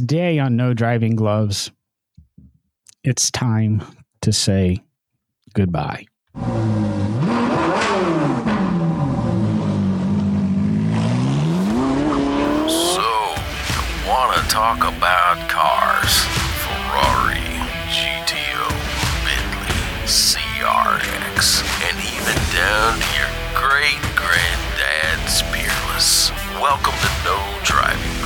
day 0.00 0.38
on 0.38 0.56
No 0.56 0.74
Driving 0.74 1.14
Gloves, 1.14 1.70
it's 3.04 3.30
time 3.30 3.82
to 4.22 4.32
say 4.32 4.82
goodbye. 5.54 6.06
So, 12.66 13.06
want 14.06 14.36
to 14.36 14.42
talk 14.48 14.78
about 14.78 15.48
cars? 15.48 16.24
Ferrari, 16.62 17.48
GTO, 17.88 18.68
Bentley, 19.24 19.84
CRX, 20.06 21.62
and 21.88 21.96
even 21.98 22.36
down 22.54 22.98
to 23.00 23.08
your 23.18 23.30
great 23.54 24.00
granddad's 24.14 25.42
Peerless. 25.52 26.30
Welcome 26.60 26.94
to 26.94 27.10
No 27.24 27.38
Driving 27.64 28.19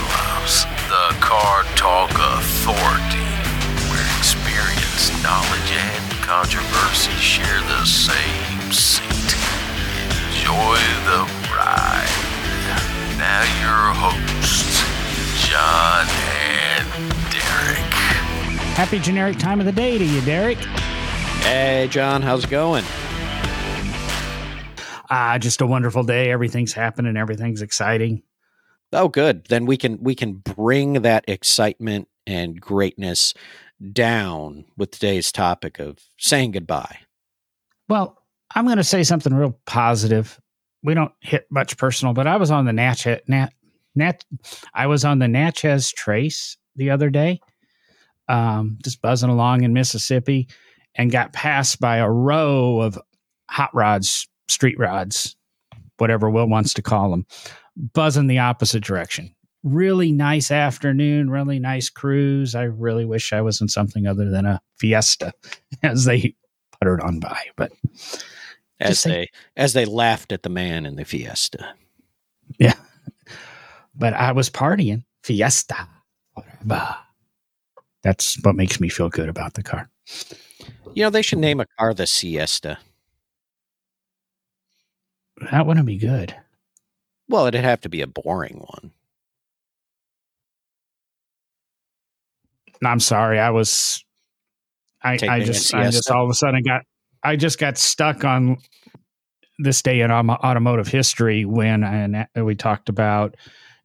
the 1.08 1.14
Car 1.20 1.64
Talk 1.76 2.10
Authority, 2.12 3.28
where 3.90 4.16
experience, 4.16 5.10
knowledge, 5.22 5.72
and 5.72 6.12
controversy 6.22 7.10
share 7.20 7.60
the 7.60 7.84
same 7.84 8.72
seat. 8.72 9.36
Enjoy 10.32 10.78
the 11.04 11.28
ride. 11.52 12.08
Now 13.18 13.42
your 13.60 13.92
hosts, 13.92 14.80
John 15.46 16.06
and 16.40 16.88
Derek. 17.30 17.92
Happy 18.74 18.98
generic 18.98 19.36
time 19.36 19.60
of 19.60 19.66
the 19.66 19.72
day 19.72 19.98
to 19.98 20.04
you, 20.04 20.22
Derek. 20.22 20.58
Hey, 21.42 21.86
John, 21.90 22.22
how's 22.22 22.44
it 22.44 22.50
going? 22.50 22.84
Ah, 25.10 25.36
just 25.38 25.60
a 25.60 25.66
wonderful 25.66 26.02
day. 26.02 26.30
Everything's 26.30 26.72
happening. 26.72 27.18
Everything's 27.18 27.60
exciting. 27.60 28.22
Oh, 28.94 29.08
good. 29.08 29.46
Then 29.48 29.66
we 29.66 29.76
can 29.76 30.02
we 30.02 30.14
can 30.14 30.34
bring 30.34 31.02
that 31.02 31.24
excitement 31.28 32.08
and 32.26 32.60
greatness 32.60 33.34
down 33.92 34.64
with 34.76 34.92
today's 34.92 35.32
topic 35.32 35.78
of 35.78 35.98
saying 36.18 36.52
goodbye. 36.52 36.98
Well, 37.88 38.22
I'm 38.54 38.64
going 38.64 38.78
to 38.78 38.84
say 38.84 39.02
something 39.02 39.34
real 39.34 39.58
positive. 39.66 40.40
We 40.82 40.94
don't 40.94 41.12
hit 41.20 41.46
much 41.50 41.76
personal, 41.76 42.14
but 42.14 42.26
I 42.26 42.36
was 42.36 42.50
on 42.50 42.64
the 42.64 42.72
Natchez, 42.72 43.20
Nat, 43.26 43.52
Nat, 43.94 44.24
I 44.74 44.86
was 44.86 45.04
on 45.04 45.18
the 45.18 45.28
Natchez 45.28 45.92
Trace 45.92 46.56
the 46.76 46.90
other 46.90 47.10
day, 47.10 47.40
um, 48.28 48.78
just 48.82 49.02
buzzing 49.02 49.30
along 49.30 49.64
in 49.64 49.72
Mississippi, 49.72 50.48
and 50.94 51.10
got 51.10 51.32
passed 51.32 51.80
by 51.80 51.96
a 51.96 52.10
row 52.10 52.80
of 52.80 52.98
hot 53.50 53.74
rods, 53.74 54.28
street 54.48 54.78
rods, 54.78 55.36
whatever 55.98 56.30
Will 56.30 56.48
wants 56.48 56.74
to 56.74 56.82
call 56.82 57.10
them, 57.10 57.26
buzzing 57.76 58.26
the 58.26 58.38
opposite 58.38 58.84
direction. 58.84 59.34
Really 59.62 60.12
nice 60.12 60.50
afternoon, 60.50 61.30
really 61.30 61.58
nice 61.58 61.88
cruise. 61.88 62.54
I 62.54 62.64
really 62.64 63.04
wish 63.04 63.32
I 63.32 63.40
was 63.40 63.60
in 63.60 63.68
something 63.68 64.06
other 64.06 64.30
than 64.30 64.44
a 64.44 64.60
Fiesta 64.76 65.32
as 65.82 66.04
they 66.04 66.34
puttered 66.78 67.00
on 67.00 67.18
by, 67.20 67.40
but 67.56 67.72
As 68.80 69.04
they 69.04 69.30
as 69.56 69.72
they 69.72 69.84
laughed 69.84 70.32
at 70.32 70.42
the 70.42 70.50
man 70.50 70.84
in 70.84 70.96
the 70.96 71.04
Fiesta. 71.04 71.74
Yeah. 72.58 72.74
But 73.94 74.12
I 74.14 74.32
was 74.32 74.50
partying. 74.50 75.04
Fiesta. 75.22 75.88
Forever. 76.34 76.96
That's 78.02 78.34
what 78.42 78.56
makes 78.56 78.80
me 78.80 78.88
feel 78.88 79.08
good 79.08 79.28
about 79.28 79.54
the 79.54 79.62
car. 79.62 79.88
You 80.94 81.04
know, 81.04 81.10
they 81.10 81.22
should 81.22 81.38
name 81.38 81.60
a 81.60 81.66
car 81.78 81.94
the 81.94 82.06
Siesta. 82.06 82.78
That 85.50 85.66
wouldn't 85.66 85.86
be 85.86 85.96
good. 85.96 86.34
Well, 87.28 87.46
it'd 87.46 87.64
have 87.64 87.80
to 87.82 87.88
be 87.88 88.02
a 88.02 88.06
boring 88.06 88.58
one. 88.58 88.92
I'm 92.84 93.00
sorry. 93.00 93.38
I 93.38 93.50
was 93.50 94.04
I, 95.02 95.12
I 95.12 95.16
Taking 95.16 95.46
just 95.46 95.74
I 95.74 95.90
just 95.90 96.10
all 96.10 96.24
of 96.24 96.30
a 96.30 96.34
sudden 96.34 96.62
got 96.62 96.82
I 97.22 97.36
just 97.36 97.58
got 97.58 97.78
stuck 97.78 98.24
on 98.24 98.58
this 99.58 99.82
day 99.82 100.00
in 100.00 100.10
automotive 100.10 100.88
history 100.88 101.44
when 101.44 101.84
and 101.84 102.26
we 102.36 102.54
talked 102.54 102.88
about 102.88 103.36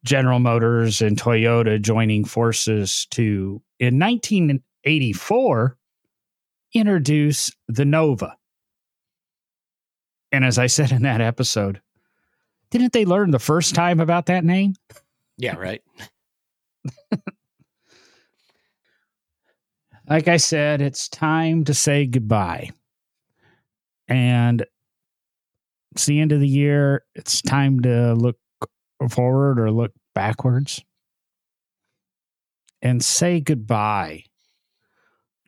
General 0.04 0.40
Motors 0.40 1.02
and 1.02 1.18
Toyota 1.18 1.80
joining 1.80 2.26
forces 2.26 3.06
to 3.12 3.62
in 3.80 4.00
1984 4.00 5.78
introduce 6.74 7.52
the 7.68 7.86
Nova. 7.86 8.36
And 10.32 10.46
as 10.46 10.58
I 10.58 10.68
said 10.68 10.92
in 10.92 11.02
that 11.04 11.22
episode, 11.22 11.82
didn't 12.72 12.94
they 12.94 13.06
learn 13.06 13.32
the 13.32 13.40
first 13.40 13.76
time 13.76 14.00
about 14.00 14.28
that 14.28 14.44
name? 14.44 14.76
Yeah, 15.38 15.56
right. 15.56 15.82
like 20.10 20.28
I 20.28 20.38
said, 20.38 20.82
it's 20.82 21.08
time 21.10 21.64
to 21.66 21.74
say 21.74 22.06
goodbye. 22.06 22.72
And 24.08 24.66
it's 25.92 26.06
the 26.06 26.20
end 26.20 26.32
of 26.32 26.40
the 26.40 26.48
year. 26.48 27.04
It's 27.16 27.42
time 27.42 27.82
to 27.82 28.14
look 28.14 28.38
forward 29.10 29.60
or 29.60 29.72
look 29.72 29.92
backwards 30.14 30.84
and 32.82 33.04
say 33.04 33.40
goodbye 33.40 34.24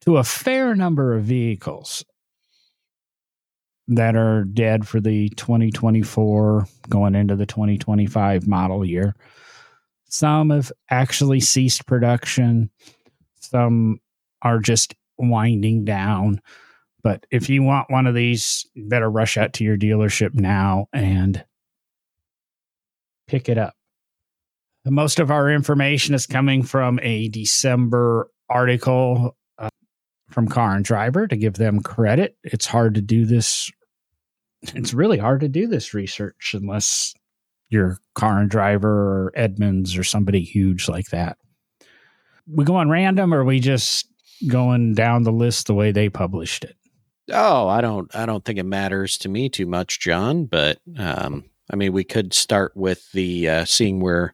to 0.01 0.17
a 0.17 0.23
fair 0.23 0.75
number 0.75 1.13
of 1.15 1.23
vehicles 1.23 2.03
that 3.87 4.15
are 4.15 4.43
dead 4.43 4.87
for 4.87 4.99
the 4.99 5.29
2024 5.29 6.67
going 6.89 7.15
into 7.15 7.35
the 7.35 7.45
2025 7.45 8.47
model 8.47 8.85
year. 8.85 9.15
Some 10.05 10.49
have 10.49 10.71
actually 10.89 11.39
ceased 11.39 11.85
production. 11.85 12.69
Some 13.39 13.99
are 14.41 14.59
just 14.59 14.93
winding 15.17 15.85
down. 15.85 16.41
But 17.03 17.25
if 17.31 17.49
you 17.49 17.63
want 17.63 17.89
one 17.89 18.07
of 18.07 18.15
these, 18.15 18.65
better 18.75 19.09
rush 19.09 19.37
out 19.37 19.53
to 19.53 19.63
your 19.63 19.77
dealership 19.77 20.33
now 20.33 20.87
and 20.93 21.43
pick 23.27 23.49
it 23.49 23.57
up. 23.57 23.73
Most 24.85 25.19
of 25.19 25.31
our 25.31 25.49
information 25.49 26.15
is 26.15 26.27
coming 26.27 26.63
from 26.63 26.99
a 27.01 27.29
December 27.29 28.29
article 28.49 29.35
from 30.31 30.47
Car 30.47 30.75
and 30.75 30.85
Driver 30.85 31.27
to 31.27 31.35
give 31.35 31.55
them 31.55 31.81
credit. 31.81 32.37
It's 32.43 32.65
hard 32.65 32.95
to 32.95 33.01
do 33.01 33.25
this. 33.25 33.71
It's 34.75 34.93
really 34.93 35.17
hard 35.17 35.41
to 35.41 35.47
do 35.47 35.67
this 35.67 35.93
research 35.93 36.53
unless 36.53 37.13
you're 37.69 37.97
Car 38.15 38.39
and 38.39 38.49
Driver 38.49 38.89
or 38.89 39.31
Edmunds 39.35 39.97
or 39.97 40.03
somebody 40.03 40.41
huge 40.41 40.87
like 40.87 41.07
that. 41.07 41.37
We 42.47 42.65
go 42.65 42.75
on 42.75 42.89
random 42.89 43.33
or 43.33 43.43
we 43.43 43.59
just 43.59 44.07
going 44.47 44.93
down 44.93 45.23
the 45.23 45.31
list 45.31 45.67
the 45.67 45.73
way 45.73 45.91
they 45.91 46.09
published 46.09 46.63
it? 46.63 46.75
Oh, 47.31 47.67
I 47.67 47.81
don't 47.81 48.13
I 48.15 48.25
don't 48.25 48.43
think 48.43 48.59
it 48.59 48.63
matters 48.63 49.17
to 49.19 49.29
me 49.29 49.49
too 49.49 49.65
much, 49.65 49.99
John, 49.99 50.45
but 50.45 50.79
um 50.97 51.45
I 51.71 51.75
mean 51.75 51.93
we 51.93 52.03
could 52.03 52.33
start 52.33 52.75
with 52.75 53.11
the 53.11 53.49
uh 53.49 53.65
seeing 53.65 53.99
we're 53.99 54.31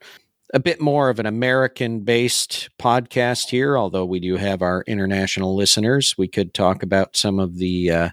a 0.57 0.59
bit 0.59 0.81
more 0.81 1.11
of 1.11 1.19
an 1.19 1.27
American 1.27 1.99
based 1.99 2.67
podcast 2.79 3.49
here, 3.49 3.77
although 3.77 4.05
we 4.05 4.19
do 4.19 4.37
have 4.37 4.63
our 4.63 4.83
international 4.87 5.55
listeners. 5.55 6.15
We 6.17 6.27
could 6.27 6.51
talk 6.51 6.81
about 6.81 7.15
some 7.15 7.37
of 7.39 7.59
the 7.59 7.91
uh 7.91 8.09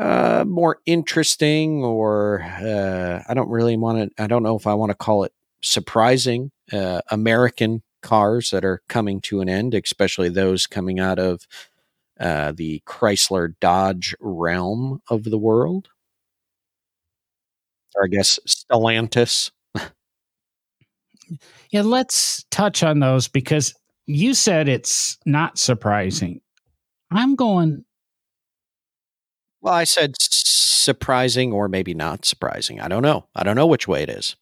uh 0.00 0.44
more 0.46 0.78
interesting 0.84 1.84
or 1.84 2.42
uh 2.42 3.22
I 3.28 3.34
don't 3.34 3.48
really 3.50 3.76
want 3.76 4.14
to 4.16 4.22
I 4.22 4.26
don't 4.26 4.42
know 4.42 4.56
if 4.56 4.66
I 4.66 4.74
want 4.74 4.90
to 4.90 4.96
call 4.96 5.22
it 5.22 5.32
surprising 5.62 6.50
uh 6.72 7.02
American 7.12 7.82
cars 8.02 8.50
that 8.50 8.64
are 8.64 8.82
coming 8.88 9.20
to 9.22 9.40
an 9.40 9.48
end, 9.48 9.74
especially 9.74 10.28
those 10.28 10.66
coming 10.66 10.98
out 10.98 11.20
of 11.20 11.46
uh, 12.18 12.52
the 12.52 12.82
Chrysler 12.86 13.54
Dodge 13.60 14.14
realm 14.20 15.00
of 15.10 15.24
the 15.24 15.38
world. 15.38 15.88
Or 17.94 18.04
I 18.04 18.08
guess 18.08 18.38
Stellantis. 18.46 19.50
Yeah, 21.70 21.82
let's 21.82 22.44
touch 22.50 22.82
on 22.82 23.00
those 23.00 23.28
because 23.28 23.74
you 24.06 24.34
said 24.34 24.68
it's 24.68 25.18
not 25.26 25.58
surprising. 25.58 26.40
I'm 27.10 27.34
going, 27.34 27.84
Well, 29.60 29.74
I 29.74 29.84
said 29.84 30.14
surprising 30.18 31.52
or 31.52 31.68
maybe 31.68 31.94
not 31.94 32.24
surprising. 32.24 32.80
I 32.80 32.88
don't 32.88 33.02
know. 33.02 33.26
I 33.34 33.42
don't 33.42 33.56
know 33.56 33.66
which 33.66 33.88
way 33.88 34.02
it 34.02 34.08
is. 34.10 34.36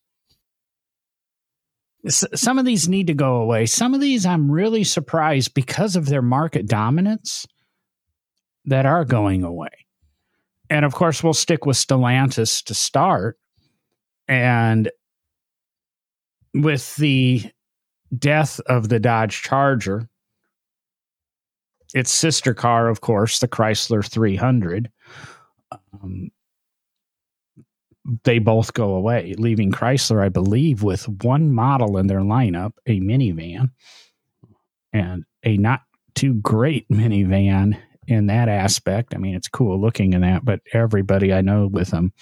s- 2.06 2.24
some 2.34 2.58
of 2.58 2.64
these 2.66 2.88
need 2.88 3.06
to 3.06 3.14
go 3.14 3.36
away. 3.36 3.66
Some 3.66 3.94
of 3.94 4.00
these 4.00 4.26
I'm 4.26 4.50
really 4.50 4.84
surprised 4.84 5.54
because 5.54 5.96
of 5.96 6.06
their 6.06 6.22
market 6.22 6.66
dominance 6.66 7.46
that 8.66 8.86
are 8.86 9.04
going 9.04 9.42
away. 9.42 9.70
And 10.70 10.84
of 10.84 10.94
course, 10.94 11.22
we'll 11.22 11.34
stick 11.34 11.66
with 11.66 11.76
Stellantis 11.76 12.62
to 12.64 12.74
start. 12.74 13.38
And 14.28 14.90
with 16.54 16.96
the 16.96 17.50
death 18.16 18.60
of 18.66 18.88
the 18.88 19.00
Dodge 19.00 19.42
Charger, 19.42 20.08
its 21.94 22.10
sister 22.10 22.54
car, 22.54 22.88
of 22.88 23.00
course, 23.00 23.40
the 23.40 23.48
Chrysler 23.48 24.08
300, 24.08 24.90
um, 25.72 26.30
they 28.24 28.38
both 28.38 28.74
go 28.74 28.94
away, 28.94 29.34
leaving 29.38 29.72
Chrysler, 29.72 30.22
I 30.22 30.28
believe, 30.28 30.82
with 30.82 31.08
one 31.22 31.52
model 31.52 31.96
in 31.96 32.06
their 32.06 32.20
lineup, 32.20 32.72
a 32.86 33.00
minivan, 33.00 33.70
and 34.92 35.24
a 35.44 35.56
not 35.56 35.82
too 36.14 36.34
great 36.34 36.88
minivan 36.88 37.78
in 38.06 38.26
that 38.26 38.48
aspect. 38.48 39.14
I 39.14 39.18
mean, 39.18 39.34
it's 39.34 39.48
cool 39.48 39.80
looking 39.80 40.12
in 40.12 40.20
that, 40.20 40.44
but 40.44 40.60
everybody 40.72 41.32
I 41.32 41.40
know 41.40 41.66
with 41.66 41.88
them, 41.88 42.12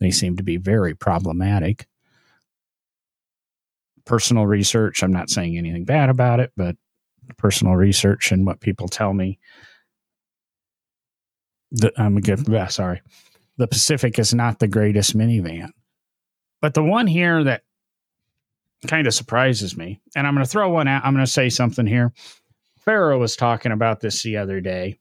they 0.00 0.10
seem 0.10 0.36
to 0.36 0.42
be 0.42 0.56
very 0.56 0.94
problematic. 0.94 1.86
Personal 4.04 4.46
research, 4.46 5.02
I'm 5.02 5.12
not 5.12 5.30
saying 5.30 5.56
anything 5.56 5.84
bad 5.84 6.10
about 6.10 6.40
it, 6.40 6.52
but 6.56 6.76
personal 7.36 7.76
research 7.76 8.32
and 8.32 8.46
what 8.46 8.60
people 8.60 8.88
tell 8.88 9.12
me. 9.12 9.38
The, 11.72 11.92
I'm 11.96 12.16
a 12.16 12.20
good. 12.20 12.48
yeah, 12.48 12.66
Sorry, 12.66 13.00
the 13.56 13.68
Pacific 13.68 14.18
is 14.18 14.34
not 14.34 14.58
the 14.58 14.68
greatest 14.68 15.16
minivan, 15.16 15.70
but 16.60 16.74
the 16.74 16.82
one 16.82 17.06
here 17.06 17.44
that 17.44 17.62
kind 18.86 19.06
of 19.06 19.14
surprises 19.14 19.76
me, 19.76 20.00
and 20.16 20.26
I'm 20.26 20.34
going 20.34 20.44
to 20.44 20.50
throw 20.50 20.70
one 20.70 20.88
out. 20.88 21.04
I'm 21.04 21.14
going 21.14 21.24
to 21.24 21.30
say 21.30 21.48
something 21.48 21.86
here. 21.86 22.12
Pharaoh 22.84 23.18
was 23.18 23.36
talking 23.36 23.72
about 23.72 24.00
this 24.00 24.22
the 24.22 24.36
other 24.36 24.60
day 24.60 24.98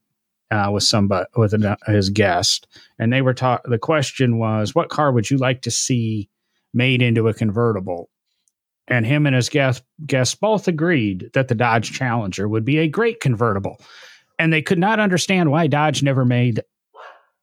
uh, 0.52 0.70
with 0.72 0.84
somebody 0.84 1.26
with 1.36 1.54
an, 1.54 1.76
his 1.88 2.10
guest, 2.10 2.68
and 3.00 3.12
they 3.12 3.22
were 3.22 3.34
talking. 3.34 3.72
The 3.72 3.80
question 3.80 4.38
was, 4.38 4.76
"What 4.76 4.90
car 4.90 5.12
would 5.12 5.30
you 5.30 5.38
like 5.38 5.62
to 5.64 5.72
see 5.72 6.30
made 6.74 7.02
into 7.02 7.28
a 7.28 7.34
convertible?" 7.34 8.10
And 8.90 9.06
him 9.06 9.28
and 9.28 9.36
his 9.36 9.50
guest 9.50 9.84
guests 10.06 10.34
both 10.36 10.68
agreed 10.68 11.30
that 11.34 11.48
the 11.48 11.56
Dodge 11.56 11.92
Challenger 11.92 12.48
would 12.48 12.66
be 12.66 12.80
a 12.80 12.88
great 12.88 13.20
convertible, 13.20 13.80
and 14.40 14.52
they 14.52 14.64
could 14.64 14.80
not 14.80 15.00
understand 15.00 15.52
why 15.52 15.68
Dodge 15.68 16.02
never 16.02 16.26
made 16.26 16.62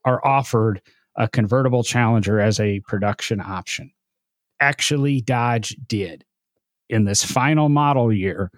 or 0.05 0.27
offered 0.27 0.83
a 1.17 1.29
convertible 1.29 1.85
Challenger 1.85 2.41
as 2.41 2.59
a 2.59 2.81
production 2.81 3.41
option. 3.41 3.93
Actually, 4.61 5.21
Dodge 5.21 5.77
did 5.87 6.25
in 6.89 7.05
this 7.05 7.25
final 7.25 7.69
model 7.69 8.13
year, 8.13 8.51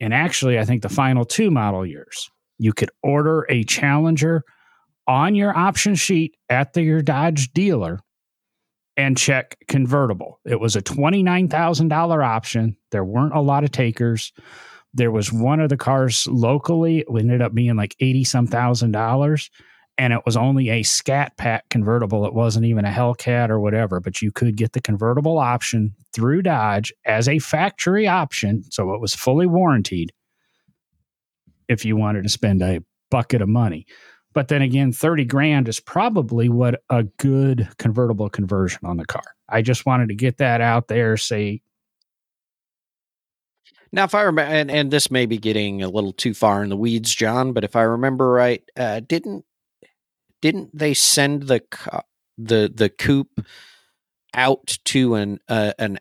and 0.00 0.14
actually, 0.14 0.58
I 0.58 0.64
think 0.64 0.82
the 0.82 0.88
final 0.88 1.24
two 1.24 1.50
model 1.50 1.84
years 1.84 2.30
you 2.58 2.72
could 2.72 2.90
order 3.02 3.46
a 3.48 3.64
Challenger 3.64 4.44
on 5.08 5.34
your 5.34 5.56
option 5.56 5.96
sheet 5.96 6.36
at 6.48 6.72
the, 6.74 6.82
your 6.82 7.02
Dodge 7.02 7.52
dealer 7.52 7.98
and 9.02 9.18
check 9.18 9.56
convertible. 9.66 10.38
It 10.44 10.60
was 10.60 10.76
a 10.76 10.80
$29,000 10.80 12.24
option. 12.24 12.76
There 12.92 13.04
weren't 13.04 13.34
a 13.34 13.40
lot 13.40 13.64
of 13.64 13.72
takers. 13.72 14.32
There 14.94 15.10
was 15.10 15.32
one 15.32 15.58
of 15.58 15.70
the 15.70 15.76
cars 15.76 16.28
locally, 16.28 17.00
it 17.00 17.06
ended 17.10 17.42
up 17.42 17.52
being 17.52 17.74
like 17.74 17.96
80 17.98 18.22
some 18.22 18.46
thousand 18.46 18.92
dollars. 18.92 19.50
And 19.98 20.12
it 20.12 20.20
was 20.24 20.36
only 20.36 20.70
a 20.70 20.84
scat 20.84 21.36
pack 21.36 21.68
convertible. 21.68 22.24
It 22.24 22.32
wasn't 22.32 22.64
even 22.64 22.84
a 22.84 22.90
Hellcat 22.90 23.50
or 23.50 23.58
whatever, 23.58 23.98
but 23.98 24.22
you 24.22 24.30
could 24.30 24.56
get 24.56 24.72
the 24.72 24.80
convertible 24.80 25.38
option 25.38 25.94
through 26.14 26.42
Dodge 26.42 26.92
as 27.04 27.28
a 27.28 27.40
factory 27.40 28.06
option. 28.06 28.62
So 28.70 28.94
it 28.94 29.00
was 29.00 29.14
fully 29.14 29.46
warranted 29.46 30.12
if 31.68 31.84
you 31.84 31.96
wanted 31.96 32.22
to 32.22 32.28
spend 32.28 32.62
a 32.62 32.82
bucket 33.10 33.42
of 33.42 33.48
money. 33.48 33.84
But 34.32 34.48
then 34.48 34.62
again, 34.62 34.92
30 34.92 35.24
grand 35.26 35.68
is 35.68 35.80
probably 35.80 36.48
what 36.48 36.82
a 36.88 37.04
good 37.04 37.68
convertible 37.78 38.30
conversion 38.30 38.80
on 38.84 38.96
the 38.96 39.04
car. 39.04 39.22
I 39.48 39.62
just 39.62 39.84
wanted 39.84 40.08
to 40.08 40.14
get 40.14 40.38
that 40.38 40.60
out 40.60 40.88
there, 40.88 41.16
say. 41.16 41.60
Now, 43.92 44.04
if 44.04 44.14
I 44.14 44.22
remember, 44.22 44.50
and, 44.50 44.70
and 44.70 44.90
this 44.90 45.10
may 45.10 45.26
be 45.26 45.36
getting 45.36 45.82
a 45.82 45.88
little 45.88 46.14
too 46.14 46.32
far 46.32 46.62
in 46.62 46.70
the 46.70 46.76
weeds, 46.76 47.14
John, 47.14 47.52
but 47.52 47.64
if 47.64 47.76
I 47.76 47.82
remember 47.82 48.30
right, 48.30 48.62
uh, 48.76 49.00
didn't 49.00 49.44
didn't 50.40 50.76
they 50.76 50.94
send 50.94 51.44
the 51.44 51.62
the 52.38 52.72
the 52.74 52.88
coupe 52.88 53.46
out 54.34 54.78
to 54.86 55.14
an 55.14 55.38
uh, 55.48 55.72
an 55.78 55.98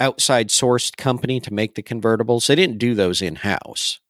outside 0.00 0.48
sourced 0.48 0.96
company 0.96 1.40
to 1.40 1.52
make 1.52 1.74
the 1.74 1.82
convertibles? 1.82 2.46
They 2.46 2.54
didn't 2.54 2.78
do 2.78 2.94
those 2.94 3.20
in 3.20 3.36
house. 3.36 4.00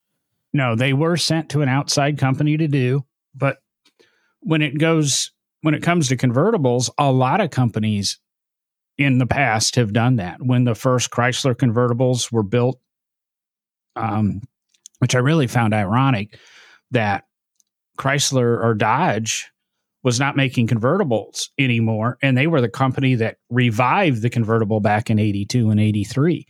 No, 0.53 0.75
they 0.75 0.93
were 0.93 1.17
sent 1.17 1.49
to 1.49 1.61
an 1.61 1.69
outside 1.69 2.17
company 2.17 2.57
to 2.57 2.67
do, 2.67 3.05
but 3.35 3.57
when 4.41 4.61
it 4.61 4.77
goes 4.77 5.31
when 5.61 5.73
it 5.73 5.83
comes 5.83 6.07
to 6.07 6.17
convertibles, 6.17 6.89
a 6.97 7.11
lot 7.11 7.39
of 7.39 7.51
companies 7.51 8.19
in 8.97 9.19
the 9.19 9.27
past 9.27 9.75
have 9.75 9.93
done 9.93 10.15
that. 10.15 10.41
When 10.41 10.63
the 10.63 10.75
first 10.75 11.11
Chrysler 11.11 11.55
convertibles 11.55 12.31
were 12.31 12.43
built, 12.43 12.79
um, 13.95 14.41
which 14.99 15.15
I 15.15 15.19
really 15.19 15.47
found 15.47 15.73
ironic 15.73 16.39
that 16.91 17.25
Chrysler 17.97 18.63
or 18.63 18.73
Dodge 18.73 19.51
was 20.03 20.19
not 20.19 20.35
making 20.35 20.67
convertibles 20.67 21.49
anymore, 21.59 22.17
and 22.23 22.35
they 22.35 22.47
were 22.47 22.61
the 22.61 22.69
company 22.69 23.15
that 23.15 23.37
revived 23.51 24.23
the 24.23 24.31
convertible 24.31 24.79
back 24.79 25.09
in 25.09 25.19
'82 25.19 25.69
and 25.69 25.79
'83 25.79 26.47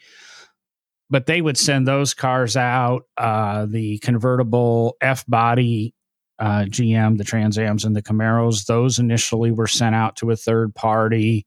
but 1.11 1.25
they 1.25 1.41
would 1.41 1.57
send 1.57 1.85
those 1.85 2.13
cars 2.13 2.55
out. 2.55 3.03
Uh, 3.17 3.67
the 3.69 3.99
convertible 3.99 4.95
F 5.01 5.25
body 5.27 5.93
uh, 6.41 6.65
GM, 6.65 7.19
the 7.19 7.23
Trans 7.23 7.57
Ams, 7.59 7.85
and 7.85 7.95
the 7.95 8.01
Camaros, 8.01 8.65
those 8.65 8.97
initially 8.97 9.51
were 9.51 9.67
sent 9.67 9.93
out 9.93 10.15
to 10.17 10.31
a 10.31 10.35
third 10.35 10.73
party. 10.73 11.45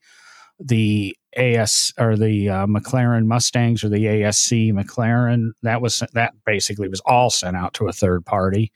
The 0.60 1.16
AS 1.36 1.92
or 1.98 2.16
the 2.16 2.48
uh, 2.48 2.66
McLaren 2.66 3.26
Mustangs 3.26 3.82
or 3.82 3.88
the 3.88 4.04
ASC 4.04 4.72
McLaren, 4.72 5.50
that 5.62 5.82
was 5.82 6.00
that 6.12 6.32
basically 6.46 6.88
was 6.88 7.00
all 7.00 7.28
sent 7.28 7.56
out 7.56 7.74
to 7.74 7.88
a 7.88 7.92
third 7.92 8.24
party. 8.24 8.72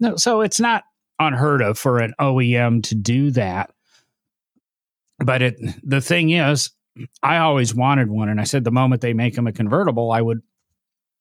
No, 0.00 0.16
so 0.16 0.40
it's 0.40 0.58
not 0.58 0.84
unheard 1.18 1.60
of 1.60 1.78
for 1.78 1.98
an 1.98 2.14
OEM 2.18 2.82
to 2.84 2.94
do 2.94 3.30
that. 3.32 3.70
But 5.18 5.42
it 5.42 5.56
the 5.82 6.00
thing 6.00 6.30
is, 6.30 6.70
I 7.22 7.36
always 7.36 7.74
wanted 7.74 8.08
one, 8.08 8.30
and 8.30 8.40
I 8.40 8.44
said 8.44 8.64
the 8.64 8.70
moment 8.70 9.02
they 9.02 9.12
make 9.12 9.34
them 9.34 9.46
a 9.46 9.52
convertible, 9.52 10.10
I 10.10 10.22
would 10.22 10.40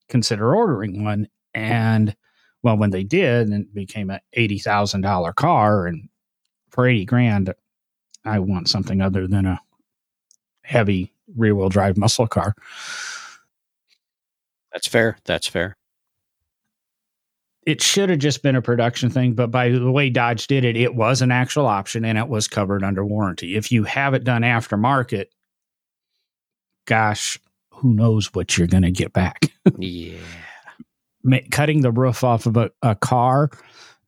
consider 0.07 0.56
ordering 0.56 1.03
one. 1.03 1.27
And 1.53 2.15
well, 2.63 2.77
when 2.77 2.89
they 2.89 3.03
did, 3.03 3.47
and 3.47 3.65
it 3.65 3.73
became 3.73 4.09
a 4.09 4.21
eighty 4.33 4.59
thousand 4.59 5.01
dollar 5.01 5.33
car, 5.33 5.88
and 5.88 6.09
for 6.69 6.88
eighty 6.88 7.06
grand, 7.06 7.53
I 8.25 8.39
want 8.39 8.69
something 8.69 9.01
other 9.01 9.27
than 9.27 9.45
a 9.45 9.61
heavy 10.63 11.13
rear 11.35 11.56
wheel 11.56 11.69
drive 11.69 11.97
muscle 11.97 12.27
car. 12.27 12.53
That's 14.71 14.88
fair. 14.88 15.17
That's 15.25 15.47
fair. 15.47 15.75
It 17.65 17.81
should 17.81 18.09
have 18.09 18.19
just 18.19 18.41
been 18.41 18.56
a 18.56 18.62
production 18.62 19.09
thing, 19.09 19.33
but 19.33 19.51
by 19.51 19.69
the 19.69 19.91
way 19.91 20.09
Dodge 20.09 20.47
did 20.47 20.63
it, 20.63 20.77
it 20.77 20.95
was 20.95 21.21
an 21.21 21.31
actual 21.31 21.67
option 21.67 22.05
and 22.05 22.17
it 22.17 22.27
was 22.27 22.47
covered 22.47 22.83
under 22.83 23.05
warranty. 23.05 23.55
If 23.55 23.71
you 23.71 23.83
have 23.83 24.13
it 24.13 24.23
done 24.23 24.41
aftermarket, 24.41 25.25
gosh, 26.85 27.38
who 27.71 27.94
knows 27.94 28.33
what 28.33 28.57
you're 28.57 28.67
going 28.67 28.83
to 28.83 28.91
get 28.91 29.13
back. 29.13 29.51
yeah. 29.77 30.17
Cutting 31.51 31.81
the 31.81 31.91
roof 31.91 32.23
off 32.23 32.45
of 32.45 32.57
a, 32.57 32.71
a 32.81 32.95
car, 32.95 33.49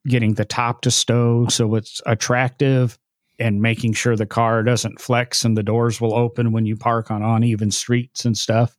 getting 0.08 0.36
the 0.36 0.46
top 0.46 0.82
to 0.82 0.92
stow 0.92 1.48
so 1.48 1.76
it's 1.76 2.02
attractive, 2.06 2.98
and 3.40 3.62
making 3.62 3.94
sure 3.94 4.16
the 4.16 4.26
car 4.26 4.64
doesn't 4.64 5.02
flex 5.02 5.44
and 5.44 5.58
the 5.58 5.64
doors 5.64 6.00
will 6.00 6.14
open 6.14 6.52
when 6.52 6.66
you 6.66 6.76
park 6.76 7.10
on 7.10 7.24
uneven 7.24 7.72
streets 7.72 8.24
and 8.24 8.38
stuff. 8.38 8.78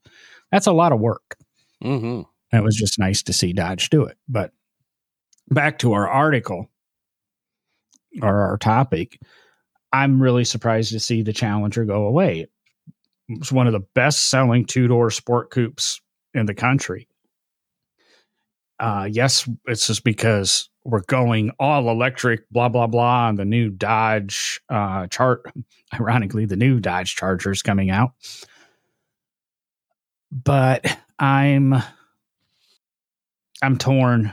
That's 0.52 0.68
a 0.68 0.72
lot 0.72 0.92
of 0.92 1.00
work. 1.00 1.36
Mm-hmm. 1.82 2.22
It 2.56 2.62
was 2.62 2.76
just 2.76 2.98
nice 2.98 3.22
to 3.24 3.32
see 3.32 3.52
Dodge 3.52 3.90
do 3.90 4.04
it. 4.04 4.16
But 4.28 4.52
back 5.48 5.78
to 5.80 5.94
our 5.94 6.08
article 6.08 6.70
or 8.22 8.40
our 8.42 8.56
topic, 8.56 9.18
I'm 9.92 10.22
really 10.22 10.44
surprised 10.44 10.92
to 10.92 11.00
see 11.00 11.22
the 11.22 11.32
Challenger 11.32 11.84
go 11.84 12.06
away 12.06 12.46
was 13.28 13.52
one 13.52 13.66
of 13.66 13.72
the 13.72 13.86
best 13.94 14.28
selling 14.30 14.64
two 14.64 14.88
door 14.88 15.10
sport 15.10 15.50
coupes 15.50 16.00
in 16.34 16.46
the 16.46 16.54
country. 16.54 17.08
Uh, 18.82 19.08
yes, 19.08 19.48
it's 19.66 19.86
just 19.86 20.02
because 20.02 20.68
we're 20.82 21.02
going 21.02 21.52
all 21.60 21.88
electric, 21.88 22.50
blah 22.50 22.68
blah 22.68 22.88
blah, 22.88 23.28
and 23.28 23.38
the 23.38 23.44
new 23.44 23.70
Dodge 23.70 24.60
uh, 24.68 25.06
chart. 25.06 25.44
Ironically, 25.94 26.46
the 26.46 26.56
new 26.56 26.80
Dodge 26.80 27.14
Charger 27.14 27.52
is 27.52 27.62
coming 27.62 27.90
out, 27.90 28.10
but 30.32 30.98
I'm 31.20 31.76
I'm 33.62 33.78
torn. 33.78 34.32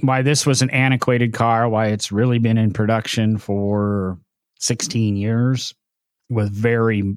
Why 0.00 0.20
this 0.20 0.44
was 0.44 0.60
an 0.60 0.68
antiquated 0.70 1.32
car? 1.32 1.66
Why 1.66 1.86
it's 1.86 2.12
really 2.12 2.38
been 2.38 2.58
in 2.58 2.74
production 2.74 3.38
for 3.38 4.18
16 4.60 5.16
years 5.16 5.74
with 6.28 6.52
very 6.52 7.16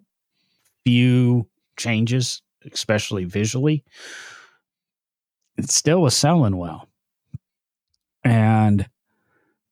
few 0.85 1.45
changes, 1.75 2.41
especially 2.71 3.25
visually, 3.25 3.83
it 5.59 5.69
still 5.69 6.01
was 6.01 6.15
selling 6.15 6.57
well. 6.57 6.87
And 8.23 8.87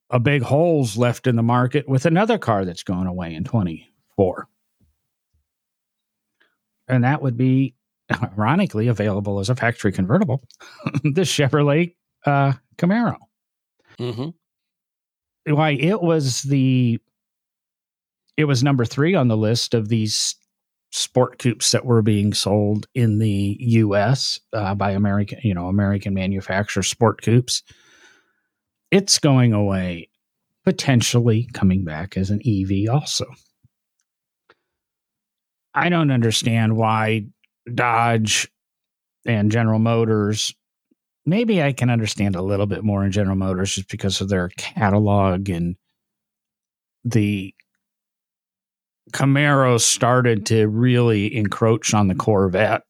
a 0.09 0.19
big 0.19 0.41
holes 0.41 0.97
left 0.97 1.27
in 1.27 1.35
the 1.35 1.43
market 1.43 1.87
with 1.87 2.05
another 2.05 2.37
car 2.37 2.65
that's 2.65 2.83
going 2.83 3.07
away 3.07 3.33
in 3.33 3.43
24. 3.43 4.47
And 6.87 7.03
that 7.03 7.21
would 7.21 7.37
be 7.37 7.73
ironically 8.11 8.87
available 8.87 9.39
as 9.39 9.49
a 9.49 9.55
factory 9.55 9.91
convertible, 9.91 10.41
the 11.03 11.21
Chevrolet 11.21 11.95
uh, 12.25 12.53
Camaro. 12.77 13.17
Mm-hmm. 13.99 15.53
Why 15.53 15.71
it 15.71 16.01
was 16.01 16.41
the 16.43 16.99
it 18.35 18.45
was 18.45 18.63
number 18.63 18.85
three 18.85 19.15
on 19.15 19.29
the 19.29 19.37
list 19.37 19.73
of 19.73 19.89
these 19.89 20.35
sport 20.91 21.39
coupes 21.39 21.71
that 21.71 21.85
were 21.85 22.01
being 22.01 22.33
sold 22.33 22.87
in 22.93 23.19
the 23.19 23.57
U.S. 23.59 24.39
Uh, 24.53 24.73
by 24.75 24.91
American, 24.91 25.39
you 25.43 25.53
know, 25.53 25.67
American 25.67 26.13
manufacturer 26.13 26.83
sport 26.83 27.21
coupes. 27.21 27.63
It's 28.91 29.19
going 29.19 29.53
away, 29.53 30.09
potentially 30.63 31.49
coming 31.53 31.83
back 31.83 32.15
as 32.15 32.29
an 32.29 32.41
EV 32.45 32.89
also. 32.89 33.25
I 35.73 35.89
don't 35.89 36.11
understand 36.11 36.75
why 36.75 37.25
Dodge 37.73 38.49
and 39.25 39.51
General 39.51 39.79
Motors. 39.79 40.55
Maybe 41.25 41.61
I 41.61 41.73
can 41.73 41.89
understand 41.89 42.35
a 42.35 42.41
little 42.41 42.65
bit 42.65 42.83
more 42.83 43.05
in 43.05 43.11
General 43.11 43.35
Motors 43.35 43.75
just 43.75 43.89
because 43.89 44.21
of 44.21 44.29
their 44.29 44.49
catalog 44.57 45.49
and 45.49 45.75
the 47.03 47.53
Camaro 49.11 49.79
started 49.79 50.45
to 50.47 50.67
really 50.67 51.35
encroach 51.35 51.93
on 51.93 52.07
the 52.07 52.15
Corvette. 52.15 52.83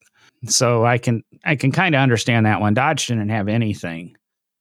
So 0.45 0.86
I 0.86 0.97
can 0.97 1.24
I 1.45 1.55
can 1.55 1.71
kind 1.71 1.95
of 1.95 2.01
understand 2.01 2.45
that 2.45 2.62
one. 2.62 2.74
Dodge 2.74 3.07
didn't 3.07 3.29
have 3.29 3.47
anything. 3.47 4.15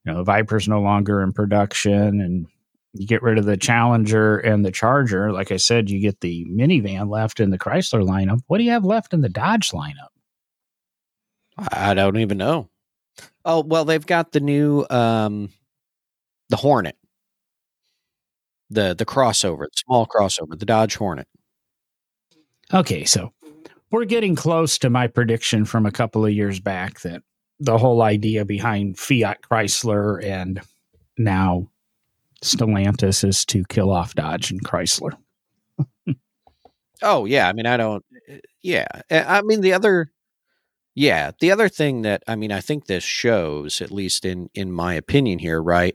You 0.04 0.12
know, 0.12 0.25
Viper's 0.25 0.68
no 0.68 0.80
longer 0.80 1.22
in 1.22 1.32
production 1.32 2.20
and 2.20 2.46
you 2.94 3.06
get 3.06 3.22
rid 3.22 3.38
of 3.38 3.44
the 3.44 3.56
Challenger 3.56 4.38
and 4.38 4.64
the 4.64 4.70
Charger. 4.70 5.32
Like 5.32 5.52
I 5.52 5.56
said, 5.56 5.90
you 5.90 6.00
get 6.00 6.20
the 6.20 6.46
minivan 6.46 7.10
left 7.10 7.40
in 7.40 7.50
the 7.50 7.58
Chrysler 7.58 8.02
lineup. 8.02 8.40
What 8.46 8.58
do 8.58 8.64
you 8.64 8.70
have 8.70 8.84
left 8.84 9.12
in 9.12 9.20
the 9.20 9.28
Dodge 9.28 9.70
lineup? 9.70 10.08
I 11.58 11.94
don't 11.94 12.18
even 12.18 12.38
know. 12.38 12.68
Oh, 13.44 13.62
well, 13.62 13.84
they've 13.84 14.04
got 14.04 14.32
the 14.32 14.40
new 14.40 14.86
um 14.90 15.50
the 16.48 16.56
Hornet. 16.56 16.96
The 18.70 18.94
the 18.94 19.06
crossover, 19.06 19.66
the 19.70 19.76
small 19.76 20.06
crossover, 20.06 20.58
the 20.58 20.66
Dodge 20.66 20.96
Hornet. 20.96 21.28
Okay, 22.73 23.04
so 23.04 23.32
we're 23.90 24.04
getting 24.04 24.35
close 24.35 24.78
to 24.78 24.90
my 24.90 25.06
prediction 25.06 25.64
from 25.64 25.87
a 25.87 25.92
couple 25.92 26.25
of 26.25 26.32
years 26.32 26.58
back 26.61 27.00
that 27.00 27.23
the 27.61 27.78
whole 27.78 28.02
idea 28.02 28.44
behind 28.44 28.99
Fiat 28.99 29.40
Chrysler 29.42 30.23
and 30.23 30.61
now 31.16 31.70
Stellantis 32.44 33.26
is 33.26 33.44
to 33.46 33.64
kill 33.68 33.90
off 33.90 34.14
Dodge 34.14 34.50
and 34.50 34.62
Chrysler. 34.64 35.16
oh 37.02 37.25
yeah, 37.25 37.49
I 37.49 37.52
mean 37.52 37.66
I 37.66 37.76
don't 37.76 38.04
yeah. 38.62 38.87
Eh, 39.11 39.25
I 39.26 39.42
mean 39.42 39.61
the 39.61 39.73
other 39.73 40.11
yeah, 40.94 41.30
the 41.40 41.52
other 41.52 41.68
thing 41.68 42.02
that 42.02 42.25
I 42.26 42.35
mean 42.35 42.52
I 42.52 42.61
think 42.61 42.87
this 42.87 43.04
shows 43.04 43.80
at 43.80 43.92
least 43.92 44.25
in 44.25 44.50
in 44.54 44.73
my 44.73 44.94
opinion 44.94 45.38
here, 45.38 45.62
right? 45.62 45.94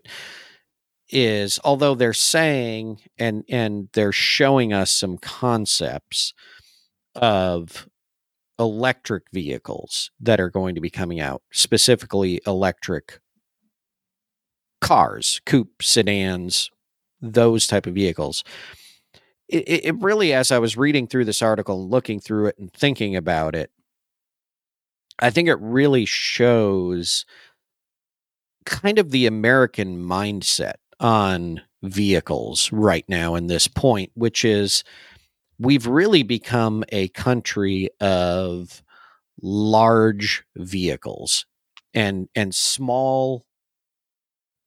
is 1.12 1.60
although 1.64 1.96
they're 1.96 2.14
saying 2.14 3.00
and 3.18 3.44
and 3.50 3.90
they're 3.94 4.14
showing 4.14 4.74
us 4.74 4.92
some 4.92 5.18
concepts 5.18 6.34
of 7.16 7.88
electric 8.60 9.24
vehicles 9.34 10.12
that 10.20 10.40
are 10.40 10.50
going 10.50 10.76
to 10.76 10.82
be 10.82 10.90
coming 10.90 11.20
out, 11.20 11.42
specifically 11.52 12.42
electric 12.46 13.20
cars, 14.80 15.42
coupe, 15.46 15.82
sedans, 15.82 16.70
those 17.22 17.68
type 17.68 17.86
of 17.86 17.96
vehicles. 17.96 18.44
It, 19.48 19.86
it 19.86 19.96
really, 20.02 20.34
as 20.34 20.52
I 20.52 20.60
was 20.60 20.78
reading 20.78 21.08
through 21.08 21.26
this 21.26 21.42
article 21.42 21.82
and 21.82 21.92
looking 21.92 22.20
through 22.20 22.48
it 22.48 22.58
and 22.58 22.72
thinking 22.72 23.16
about 23.16 23.56
it, 23.56 23.72
I 25.20 25.30
think 25.30 25.48
it 25.48 25.60
really 25.60 26.06
shows 26.06 27.26
kind 28.66 28.98
of 28.98 29.12
the 29.12 29.26
American 29.26 30.04
mindset 30.04 30.76
on 31.00 31.62
vehicles 31.84 32.72
right 32.72 33.06
now 33.08 33.36
in 33.36 33.48
this 33.48 33.68
point, 33.68 34.12
which 34.14 34.46
is 34.46 34.84
we've 35.62 35.88
really 35.88 36.24
become 36.24 36.84
a 36.90 37.08
country 37.10 37.90
of 38.00 38.84
large 39.42 40.44
vehicles 40.56 41.46
and 41.94 42.28
and 42.36 42.54
small 42.54 43.46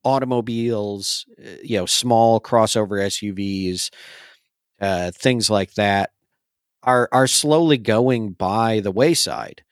automobiles 0.05 1.27
uh, 1.39 1.57
you 1.63 1.79
know 1.79 1.87
small 1.87 2.41
crossover 2.41 3.01
SUVs 3.01 3.91
uh, 4.81 5.11
things 5.13 5.51
like 5.51 5.75
that 5.75 6.11
are 6.83 7.09
are 7.13 7.27
slowly 7.27 7.79
going 7.79 8.33
by 8.33 8.81
the 8.81 8.93
wayside. 8.93 9.63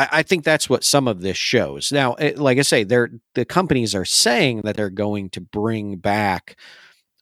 I, 0.00 0.22
think 0.22 0.44
that's 0.44 0.70
what 0.70 0.84
some 0.84 1.08
of 1.08 1.22
this 1.22 1.36
shows. 1.36 1.90
Now 1.90 2.14
it, 2.14 2.38
like 2.38 2.56
I 2.58 2.62
say 2.62 2.84
they're 2.84 3.10
the 3.34 3.44
companies 3.44 3.96
are 3.96 4.04
saying 4.04 4.60
that 4.62 4.76
they're 4.76 4.90
going 4.90 5.28
to 5.30 5.40
bring 5.40 5.96
back 5.96 6.56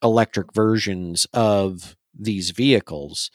electric 0.03 0.53
versions 0.53 1.25
of 1.33 1.96
these 2.19 2.51
vehicles 2.51 3.31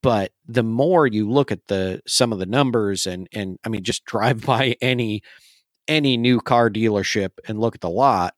but 0.00 0.30
the 0.46 0.62
more 0.62 1.06
you 1.06 1.28
look 1.28 1.50
at 1.50 1.66
the 1.66 2.00
some 2.06 2.32
of 2.32 2.38
the 2.38 2.46
numbers 2.46 3.06
and 3.06 3.28
and 3.32 3.58
I 3.64 3.68
mean 3.68 3.82
just 3.82 4.04
drive 4.06 4.44
by 4.44 4.76
any 4.80 5.22
any 5.86 6.16
new 6.16 6.40
car 6.40 6.70
dealership 6.70 7.30
and 7.46 7.58
look 7.58 7.74
at 7.74 7.80
the 7.80 7.90
lot 7.90 8.34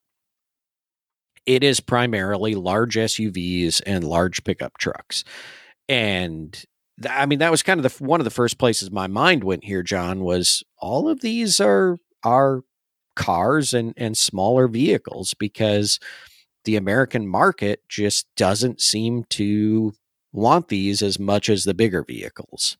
it 1.45 1.63
is 1.63 1.79
primarily 1.79 2.55
large 2.55 2.95
SUVs 2.95 3.81
and 3.85 4.03
large 4.03 4.43
pickup 4.43 4.77
trucks. 4.77 5.23
And 5.89 6.53
th- 7.01 7.13
I 7.13 7.25
mean 7.25 7.39
that 7.39 7.51
was 7.51 7.63
kind 7.63 7.83
of 7.83 7.97
the 7.97 8.03
one 8.03 8.19
of 8.19 8.25
the 8.25 8.29
first 8.31 8.57
places 8.57 8.91
my 8.91 9.07
mind 9.07 9.43
went 9.43 9.63
here 9.63 9.83
John 9.83 10.23
was 10.23 10.63
all 10.77 11.09
of 11.09 11.21
these 11.21 11.59
are 11.59 11.97
are 12.23 12.61
cars 13.15 13.73
and 13.73 13.93
and 13.97 14.17
smaller 14.17 14.67
vehicles 14.67 15.33
because 15.33 15.99
the 16.63 16.75
American 16.75 17.27
market 17.27 17.81
just 17.89 18.27
doesn't 18.35 18.81
seem 18.81 19.23
to 19.25 19.93
want 20.31 20.67
these 20.67 21.01
as 21.01 21.19
much 21.19 21.49
as 21.49 21.63
the 21.63 21.73
bigger 21.73 22.03
vehicles. 22.03 22.77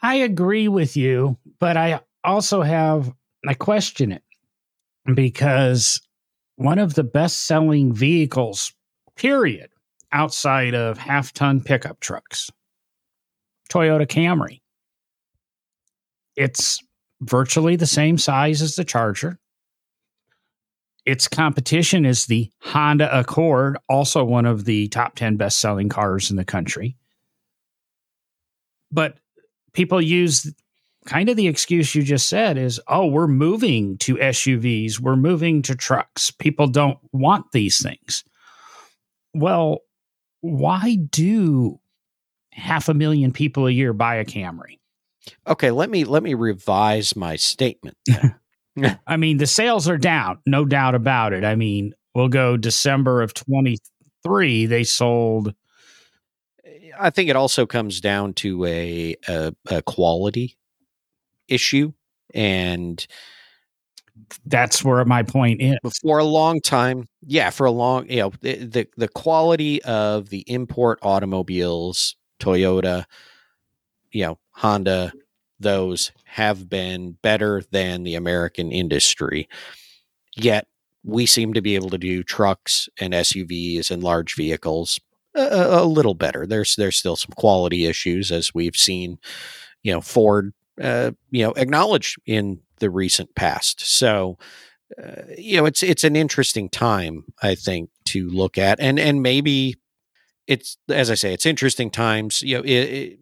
I 0.00 0.16
agree 0.16 0.68
with 0.68 0.96
you, 0.96 1.36
but 1.60 1.76
I 1.76 2.00
also 2.24 2.62
have, 2.62 3.12
I 3.46 3.54
question 3.54 4.10
it 4.12 4.22
because 5.14 6.00
one 6.56 6.78
of 6.78 6.94
the 6.94 7.04
best 7.04 7.46
selling 7.46 7.92
vehicles, 7.92 8.72
period, 9.16 9.70
outside 10.12 10.74
of 10.74 10.98
half 10.98 11.32
ton 11.32 11.60
pickup 11.60 12.00
trucks, 12.00 12.50
Toyota 13.70 14.06
Camry. 14.06 14.60
It's 16.36 16.78
virtually 17.20 17.76
the 17.76 17.86
same 17.86 18.18
size 18.18 18.62
as 18.62 18.76
the 18.76 18.84
Charger. 18.84 19.38
Its 21.04 21.26
competition 21.26 22.06
is 22.06 22.26
the 22.26 22.50
Honda 22.60 23.18
Accord, 23.18 23.76
also 23.88 24.24
one 24.24 24.46
of 24.46 24.64
the 24.64 24.88
top 24.88 25.16
10 25.16 25.36
best 25.36 25.58
selling 25.60 25.88
cars 25.88 26.30
in 26.30 26.36
the 26.36 26.44
country. 26.44 26.96
But 28.92 29.18
people 29.72 30.00
use 30.00 30.52
kind 31.06 31.28
of 31.28 31.36
the 31.36 31.48
excuse 31.48 31.94
you 31.94 32.02
just 32.02 32.28
said 32.28 32.56
is, 32.56 32.80
oh, 32.86 33.06
we're 33.06 33.26
moving 33.26 33.98
to 33.98 34.16
SUVs, 34.16 35.00
we're 35.00 35.16
moving 35.16 35.62
to 35.62 35.74
trucks. 35.74 36.30
People 36.30 36.68
don't 36.68 36.98
want 37.12 37.46
these 37.52 37.82
things. 37.82 38.22
Well, 39.34 39.80
why 40.40 40.96
do 41.10 41.80
half 42.52 42.88
a 42.88 42.94
million 42.94 43.32
people 43.32 43.66
a 43.66 43.70
year 43.70 43.92
buy 43.92 44.16
a 44.16 44.24
Camry? 44.24 44.78
Okay, 45.46 45.70
let 45.70 45.88
me 45.88 46.04
let 46.04 46.22
me 46.22 46.34
revise 46.34 47.16
my 47.16 47.36
statement. 47.36 47.96
I 49.06 49.16
mean, 49.16 49.38
the 49.38 49.46
sales 49.46 49.88
are 49.88 49.98
down, 49.98 50.38
no 50.46 50.64
doubt 50.64 50.94
about 50.94 51.32
it. 51.32 51.44
I 51.44 51.54
mean, 51.54 51.94
we'll 52.14 52.28
go 52.28 52.56
December 52.56 53.22
of 53.22 53.34
23, 53.34 54.66
they 54.66 54.84
sold. 54.84 55.54
I 56.98 57.10
think 57.10 57.30
it 57.30 57.36
also 57.36 57.66
comes 57.66 58.00
down 58.00 58.34
to 58.34 58.64
a, 58.64 59.16
a, 59.28 59.54
a 59.70 59.82
quality 59.82 60.56
issue. 61.48 61.92
And 62.34 63.04
that's 64.46 64.84
where 64.84 65.04
my 65.04 65.22
point 65.22 65.60
is. 65.60 65.76
For 66.00 66.18
a 66.18 66.24
long 66.24 66.60
time, 66.60 67.08
yeah, 67.26 67.50
for 67.50 67.66
a 67.66 67.70
long, 67.70 68.08
you 68.08 68.20
know, 68.20 68.32
the, 68.40 68.64
the, 68.64 68.88
the 68.96 69.08
quality 69.08 69.82
of 69.82 70.28
the 70.28 70.44
import 70.46 70.98
automobiles, 71.02 72.16
Toyota, 72.40 73.04
you 74.10 74.24
know, 74.26 74.38
Honda, 74.50 75.12
those 75.62 76.12
have 76.24 76.68
been 76.68 77.12
better 77.22 77.62
than 77.70 78.02
the 78.02 78.14
American 78.14 78.70
industry. 78.70 79.48
Yet 80.36 80.66
we 81.04 81.26
seem 81.26 81.52
to 81.54 81.62
be 81.62 81.74
able 81.74 81.90
to 81.90 81.98
do 81.98 82.22
trucks 82.22 82.88
and 82.98 83.12
SUVs 83.12 83.90
and 83.90 84.02
large 84.02 84.34
vehicles 84.36 85.00
a, 85.34 85.80
a 85.80 85.84
little 85.84 86.14
better. 86.14 86.46
There's 86.46 86.76
there's 86.76 86.98
still 86.98 87.16
some 87.16 87.32
quality 87.36 87.86
issues 87.86 88.30
as 88.30 88.54
we've 88.54 88.76
seen, 88.76 89.18
you 89.82 89.92
know, 89.92 90.00
Ford, 90.00 90.52
uh, 90.80 91.12
you 91.30 91.44
know, 91.44 91.52
acknowledged 91.52 92.18
in 92.26 92.60
the 92.78 92.90
recent 92.90 93.34
past. 93.34 93.80
So, 93.80 94.38
uh, 95.02 95.22
you 95.36 95.56
know, 95.56 95.66
it's 95.66 95.82
it's 95.82 96.04
an 96.04 96.16
interesting 96.16 96.68
time 96.68 97.24
I 97.42 97.54
think 97.54 97.90
to 98.06 98.28
look 98.28 98.58
at, 98.58 98.78
and 98.80 98.98
and 98.98 99.22
maybe 99.22 99.76
it's 100.46 100.76
as 100.88 101.10
I 101.10 101.14
say, 101.14 101.32
it's 101.32 101.46
interesting 101.46 101.90
times. 101.90 102.42
You 102.42 102.58
know, 102.58 102.62
it, 102.62 102.70
it, 102.70 103.18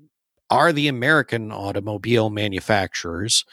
are 0.50 0.73
the 0.73 0.88
American 0.88 1.52
automobile 1.52 2.30
manufacturers, 2.30 3.45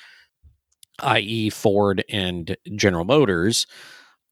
i.e., 1.00 1.50
Ford 1.50 2.04
and 2.10 2.58
General 2.76 3.06
Motors, 3.06 3.68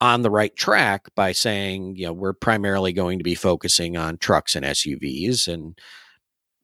on 0.01 0.21
the 0.21 0.29
right 0.29 0.55
track 0.55 1.07
by 1.15 1.31
saying, 1.31 1.95
you 1.95 2.05
know, 2.07 2.13
we're 2.13 2.33
primarily 2.33 2.91
going 2.91 3.17
to 3.19 3.23
be 3.23 3.35
focusing 3.35 3.95
on 3.95 4.17
trucks 4.17 4.55
and 4.55 4.65
SUVs. 4.65 5.47
And, 5.47 5.77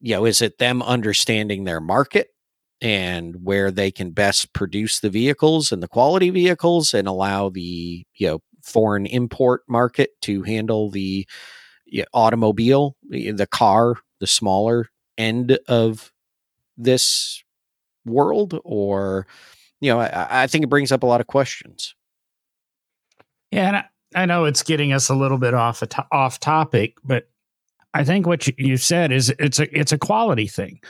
you 0.00 0.14
know, 0.14 0.24
is 0.24 0.42
it 0.42 0.58
them 0.58 0.82
understanding 0.82 1.64
their 1.64 1.80
market 1.80 2.28
and 2.80 3.36
where 3.42 3.70
they 3.70 3.90
can 3.90 4.10
best 4.10 4.52
produce 4.52 5.00
the 5.00 5.08
vehicles 5.10 5.72
and 5.72 5.82
the 5.82 5.88
quality 5.88 6.30
vehicles 6.30 6.92
and 6.94 7.08
allow 7.08 7.48
the, 7.48 8.04
you 8.16 8.26
know, 8.26 8.42
foreign 8.62 9.06
import 9.06 9.62
market 9.68 10.10
to 10.22 10.42
handle 10.42 10.90
the 10.90 11.26
you 11.86 12.02
know, 12.02 12.06
automobile, 12.14 12.96
the 13.08 13.48
car, 13.50 13.96
the 14.20 14.26
smaller 14.26 14.86
end 15.18 15.58
of 15.68 16.12
this 16.76 17.42
world? 18.04 18.60
Or, 18.64 19.26
you 19.80 19.92
know, 19.92 20.00
I, 20.00 20.44
I 20.44 20.46
think 20.46 20.64
it 20.64 20.70
brings 20.70 20.92
up 20.92 21.02
a 21.02 21.06
lot 21.06 21.20
of 21.20 21.26
questions. 21.26 21.94
Yeah, 23.50 23.66
and 23.68 23.76
I, 23.76 23.84
I 24.14 24.26
know 24.26 24.46
it's 24.46 24.62
getting 24.62 24.92
us 24.92 25.08
a 25.08 25.14
little 25.14 25.38
bit 25.38 25.54
off 25.54 25.80
to- 25.80 26.06
off 26.10 26.40
topic, 26.40 26.94
but 27.04 27.28
I 27.94 28.04
think 28.04 28.26
what 28.26 28.46
you, 28.46 28.54
you 28.56 28.76
said 28.76 29.12
is 29.12 29.32
it's 29.38 29.60
a 29.60 29.78
it's 29.78 29.92
a 29.92 29.98
quality 29.98 30.46
thing, 30.46 30.80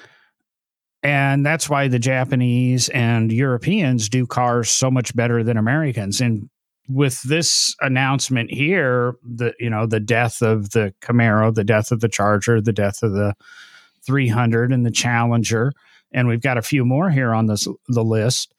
and 1.02 1.44
that's 1.44 1.68
why 1.68 1.88
the 1.88 1.98
Japanese 1.98 2.88
and 2.90 3.32
Europeans 3.32 4.08
do 4.08 4.26
cars 4.26 4.70
so 4.70 4.90
much 4.90 5.14
better 5.16 5.42
than 5.42 5.56
Americans. 5.56 6.20
And 6.20 6.48
with 6.88 7.22
this 7.22 7.74
announcement 7.80 8.52
here, 8.52 9.16
the 9.24 9.54
you 9.58 9.70
know 9.70 9.86
the 9.86 10.00
death 10.00 10.42
of 10.42 10.70
the 10.70 10.94
Camaro, 11.00 11.52
the 11.52 11.64
death 11.64 11.90
of 11.90 12.00
the 12.00 12.08
Charger, 12.08 12.60
the 12.60 12.72
death 12.72 13.02
of 13.02 13.12
the 13.12 13.34
300 14.06 14.72
and 14.72 14.84
the 14.84 14.90
Challenger, 14.90 15.72
and 16.12 16.28
we've 16.28 16.42
got 16.42 16.58
a 16.58 16.62
few 16.62 16.84
more 16.84 17.10
here 17.10 17.32
on 17.32 17.46
this 17.46 17.66
the 17.88 18.04
list 18.04 18.52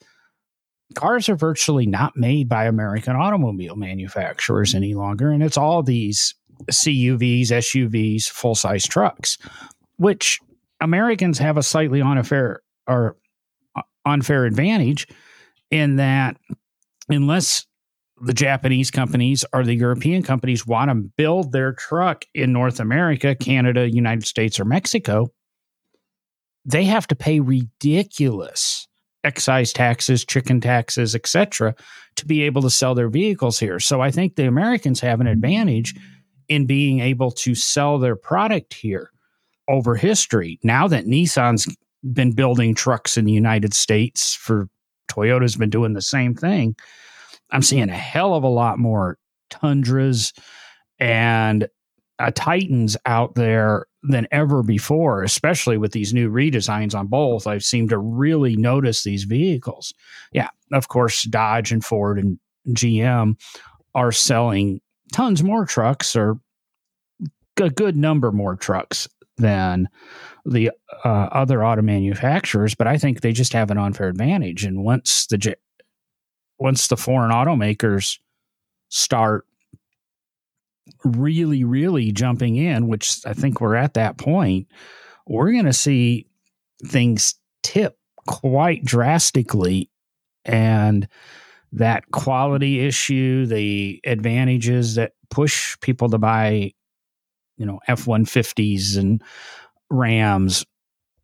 cars 0.93 1.29
are 1.29 1.35
virtually 1.35 1.85
not 1.85 2.15
made 2.15 2.47
by 2.47 2.65
American 2.65 3.15
automobile 3.15 3.75
manufacturers 3.75 4.73
any 4.73 4.93
longer. 4.93 5.31
And 5.31 5.43
it's 5.43 5.57
all 5.57 5.83
these 5.83 6.35
CUVs, 6.69 7.47
SUVs, 7.47 8.25
full 8.25 8.55
size 8.55 8.85
trucks, 8.85 9.38
which 9.97 10.39
Americans 10.79 11.38
have 11.39 11.57
a 11.57 11.63
slightly 11.63 12.01
unfair 12.01 12.62
or 12.88 13.17
uh, 13.75 13.81
unfair 14.05 14.45
advantage 14.45 15.07
in 15.71 15.97
that 15.97 16.38
unless 17.09 17.65
the 18.24 18.34
Japanese 18.34 18.89
companies 18.89 19.44
or 19.53 19.63
the 19.63 19.75
European 19.75 20.24
companies 20.24 20.65
want 20.65 20.89
to 20.89 20.96
build 20.96 21.51
their 21.51 21.74
truck 21.74 22.25
in 22.34 22.53
North 22.53 22.80
America, 22.80 23.36
Canada, 23.36 23.89
United 23.89 24.25
States, 24.25 24.60
or 24.60 24.65
Mexico, 24.65 25.30
they 26.65 26.86
have 26.86 27.06
to 27.08 27.15
pay 27.15 27.39
ridiculous 27.39 28.88
excise 29.24 29.74
taxes, 29.74 30.25
chicken 30.25 30.62
taxes, 30.62 31.15
etc., 31.15 31.75
to 32.15 32.25
be 32.25 32.44
able 32.44 32.62
to 32.62 32.70
sell 32.70 32.96
their 32.96 33.10
vehicles 33.10 33.60
here. 33.60 33.80
So 33.80 34.01
I 34.01 34.12
think 34.12 34.36
the 34.36 34.48
Americans 34.48 35.00
have 35.00 35.22
an 35.22 35.27
advantage 35.27 35.96
in 36.48 36.65
being 36.65 37.00
able 37.00 37.32
to 37.32 37.56
sell 37.56 37.98
their 37.98 38.15
product 38.15 38.74
here 38.74 39.12
over 39.68 39.96
history. 39.96 40.60
Now 40.63 40.88
that 40.88 41.06
Nissan's 41.06 41.74
been 42.12 42.34
building 42.34 42.75
trucks 42.75 43.18
in 43.18 43.25
the 43.25 43.32
United 43.32 43.74
States 43.74 44.36
for 44.36 44.68
Toyota's 45.10 45.56
been 45.56 45.70
doing 45.70 45.94
the 45.94 46.01
same 46.01 46.36
thing. 46.36 46.75
I'm 47.53 47.62
seeing 47.62 47.89
a 47.89 47.98
hell 47.98 48.33
of 48.33 48.43
a 48.43 48.50
lot 48.50 48.79
more 48.79 49.17
Tundras 49.50 50.33
and 51.00 51.67
uh, 52.19 52.31
Titans 52.36 52.98
out 53.05 53.36
there 53.36 53.86
than 54.01 54.27
ever 54.31 54.63
before, 54.63 55.24
especially 55.24 55.77
with 55.77 55.93
these 55.93 56.13
new 56.13 56.29
redesigns 56.29 56.93
on 56.93 57.07
both. 57.07 57.48
I've 57.48 57.63
seemed 57.63 57.89
to 57.89 57.98
really 57.98 58.55
notice 58.55 59.03
these 59.03 59.24
vehicles. 59.24 59.93
Yeah, 60.33 60.50
of 60.74 60.89
course, 60.89 61.24
Dodge 61.24 61.72
and 61.72 61.86
Ford 61.86 62.19
and 62.19 62.39
GM 62.69 63.39
are 63.95 64.12
selling 64.12 64.81
tons 65.13 65.43
more 65.43 65.65
trucks 65.65 66.15
or 66.15 66.39
a 67.62 67.69
good 67.69 67.95
number 67.95 68.31
more 68.31 68.55
trucks 68.55 69.07
than 69.38 69.88
the 70.45 70.72
uh, 71.05 71.27
other 71.31 71.63
auto 71.63 71.81
manufacturers, 71.81 72.75
but 72.75 72.88
I 72.88 72.98
think 72.98 73.22
they 73.22 73.31
just 73.31 73.53
have 73.53 73.72
an 73.72 73.77
unfair 73.77 74.10
advantage. 74.10 74.65
And 74.65 74.83
once 74.83 75.27
the 75.27 75.38
once 76.60 76.88
the 76.88 76.98
foreign 76.98 77.31
automakers 77.31 78.19
start 78.89 79.45
really, 81.04 81.63
really 81.63 82.12
jumping 82.12 82.56
in, 82.56 82.88
which 82.88 83.19
I 83.25 83.34
think 83.34 83.60
we're 83.60 83.75
at 83.75 83.95
that 83.95 84.17
point, 84.17 84.67
we're 85.28 85.51
going 85.51 85.65
to 85.65 85.73
see 85.73 86.28
things 86.86 87.36
tip 87.62 87.97
quite 88.28 88.84
drastically. 88.84 89.89
And 90.45 91.08
that 91.71 92.12
quality 92.12 92.86
issue, 92.86 93.45
the 93.45 93.99
advantages 94.06 94.95
that 94.95 95.13
push 95.30 95.78
people 95.82 96.10
to 96.10 96.17
buy, 96.17 96.73
you 97.58 97.65
know, 97.65 97.80
F 97.88 98.06
150s 98.06 98.97
and 98.97 99.21
Rams, 99.89 100.65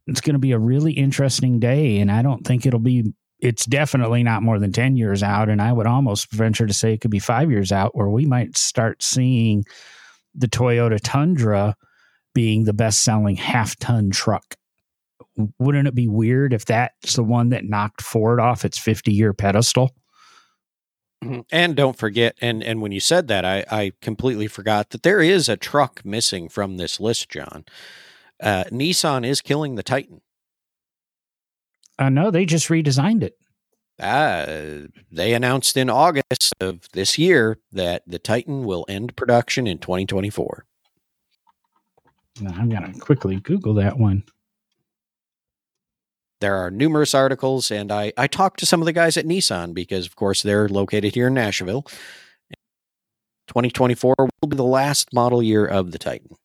it's 0.08 0.22
going 0.22 0.34
to 0.34 0.40
be 0.40 0.54
a 0.54 0.60
really 0.60 0.94
interesting 0.94 1.60
day. 1.60 2.00
And 2.00 2.12
I 2.12 2.22
don't 2.22 2.46
think 2.46 2.66
it'll 2.66 2.80
be 2.80 3.14
it's 3.40 3.66
definitely 3.66 4.24
not 4.24 4.44
more 4.44 4.60
than 4.60 4.72
10 4.72 4.98
years 4.98 5.24
out. 5.24 5.50
And 5.50 5.62
I 5.62 5.72
would 5.72 5.88
almost 5.88 6.32
venture 6.32 6.68
to 6.68 6.74
say 6.74 6.94
it 6.94 7.02
could 7.02 7.12
be 7.12 7.20
five 7.20 7.50
years 7.50 7.72
out 7.72 7.96
where 7.96 8.10
we 8.10 8.26
might 8.26 8.58
start 8.58 9.02
seeing 9.02 9.66
the 10.36 10.48
Toyota 10.48 11.00
Tundra 11.02 11.76
being 12.34 12.66
the 12.66 12.74
best 12.74 13.04
selling 13.04 13.36
half 13.36 13.78
ton 13.78 14.12
truck. 14.12 14.56
Wouldn't 15.58 15.88
it 15.88 15.96
be 15.96 16.08
weird 16.08 16.54
if 16.54 16.66
that's 16.66 17.16
the 17.16 17.24
one 17.24 17.50
that 17.50 17.66
knocked 17.66 18.02
Ford 18.02 18.40
off 18.40 18.66
its 18.66 18.78
50 18.78 19.12
year 19.14 19.34
pedestal? 19.34 19.96
Mm-hmm. 21.24 21.42
And 21.52 21.76
don't 21.76 21.98
forget, 21.98 22.38
and, 22.42 22.64
and 22.64 22.82
when 22.82 22.92
you 22.92 23.00
said 23.00 23.28
that, 23.28 23.44
I, 23.44 23.66
I 23.70 23.92
completely 24.02 24.48
forgot 24.48 24.92
that 24.92 25.04
there 25.04 25.22
is 25.22 25.50
a 25.50 25.58
truck 25.58 26.06
missing 26.06 26.48
from 26.48 26.78
this 26.78 27.00
list, 27.00 27.30
John. 27.30 27.66
Uh, 28.42 28.66
Nissan 28.66 29.26
is 29.26 29.42
killing 29.42 29.76
the 29.76 29.84
Titan. 29.84 30.22
Uh, 32.00 32.10
no, 32.10 32.32
they 32.32 32.46
just 32.46 32.70
redesigned 32.70 33.22
it. 33.22 33.38
Uh, 34.00 34.88
they 35.12 35.34
announced 35.34 35.76
in 35.76 35.90
August 35.90 36.54
of 36.62 36.88
this 36.94 37.18
year 37.18 37.60
that 37.74 38.02
the 38.08 38.18
Titan 38.18 38.64
will 38.64 38.86
end 38.88 39.18
production 39.18 39.68
in 39.68 39.78
2024. 39.78 40.66
Now, 42.40 42.56
I'm 42.58 42.70
going 42.70 42.94
to 42.94 43.00
quickly 43.00 43.36
Google 43.42 43.74
that 43.74 44.00
one. 44.00 44.24
There 46.40 46.56
are 46.56 46.72
numerous 46.72 47.14
articles, 47.14 47.70
and 47.70 47.92
I, 47.92 48.14
I 48.16 48.28
talked 48.28 48.62
to 48.62 48.66
some 48.66 48.82
of 48.82 48.86
the 48.86 48.94
guys 48.94 49.18
at 49.18 49.26
Nissan 49.26 49.74
because, 49.74 50.06
of 50.06 50.16
course, 50.16 50.42
they're 50.42 50.70
located 50.70 51.14
here 51.16 51.28
in 51.28 51.34
Nashville. 51.34 51.82
2024 53.48 54.16
will 54.18 54.48
be 54.48 54.56
the 54.56 54.64
last 54.64 55.12
model 55.12 55.44
year 55.44 55.66
of 55.66 55.92
the 55.92 55.98
Titan. 55.98 56.38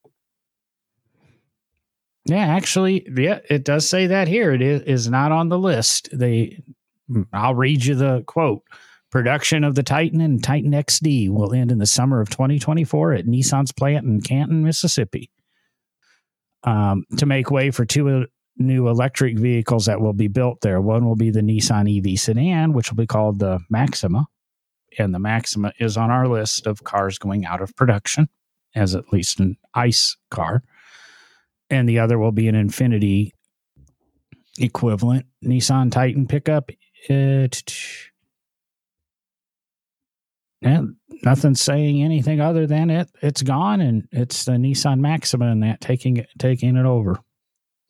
Yeah, 2.26 2.46
actually, 2.46 3.06
yeah, 3.14 3.40
it 3.50 3.64
does 3.64 3.88
say 3.88 4.06
that 4.06 4.28
here. 4.28 4.52
It 4.52 4.62
is, 4.62 5.08
not 5.10 5.30
on 5.30 5.50
the 5.50 5.58
list. 5.58 6.08
They, 6.12 6.62
I'll 7.32 7.54
read 7.54 7.84
you 7.84 7.94
the 7.94 8.22
quote. 8.26 8.62
Production 9.10 9.62
of 9.62 9.74
the 9.74 9.82
Titan 9.82 10.20
and 10.20 10.42
Titan 10.42 10.72
XD 10.72 11.30
will 11.30 11.52
end 11.52 11.70
in 11.70 11.78
the 11.78 11.86
summer 11.86 12.20
of 12.20 12.30
2024 12.30 13.12
at 13.12 13.26
Nissan's 13.26 13.72
plant 13.72 14.06
in 14.06 14.20
Canton, 14.20 14.64
Mississippi. 14.64 15.30
Um, 16.64 17.04
to 17.18 17.26
make 17.26 17.50
way 17.50 17.70
for 17.70 17.84
two 17.84 18.26
new 18.56 18.88
electric 18.88 19.38
vehicles 19.38 19.86
that 19.86 20.00
will 20.00 20.14
be 20.14 20.28
built 20.28 20.62
there. 20.62 20.80
One 20.80 21.04
will 21.04 21.16
be 21.16 21.30
the 21.30 21.42
Nissan 21.42 21.98
EV 21.98 22.18
sedan, 22.18 22.72
which 22.72 22.90
will 22.90 22.96
be 22.96 23.06
called 23.06 23.38
the 23.38 23.60
Maxima. 23.68 24.26
And 24.98 25.14
the 25.14 25.18
Maxima 25.18 25.72
is 25.78 25.96
on 25.96 26.10
our 26.10 26.26
list 26.26 26.66
of 26.66 26.84
cars 26.84 27.18
going 27.18 27.44
out 27.44 27.60
of 27.60 27.76
production 27.76 28.28
as 28.74 28.94
at 28.94 29.12
least 29.12 29.40
an 29.40 29.56
ICE 29.74 30.16
car 30.30 30.62
and 31.70 31.88
the 31.88 31.98
other 31.98 32.18
will 32.18 32.32
be 32.32 32.48
an 32.48 32.54
Infiniti 32.54 33.32
equivalent 34.58 35.26
Nissan 35.44 35.90
Titan 35.90 36.26
pickup. 36.26 36.70
It, 37.08 37.72
yeah, 40.60 40.82
nothing 41.22 41.54
saying 41.54 42.02
anything 42.02 42.40
other 42.40 42.66
than 42.66 42.90
it. 42.90 43.08
It's 43.22 43.42
gone, 43.42 43.80
and 43.80 44.08
it's 44.10 44.44
the 44.44 44.52
Nissan 44.52 45.00
Maxima 45.00 45.46
and 45.46 45.62
that 45.62 45.80
taking 45.80 46.18
it 46.18 46.28
taking 46.38 46.76
it 46.76 46.86
over. 46.86 47.18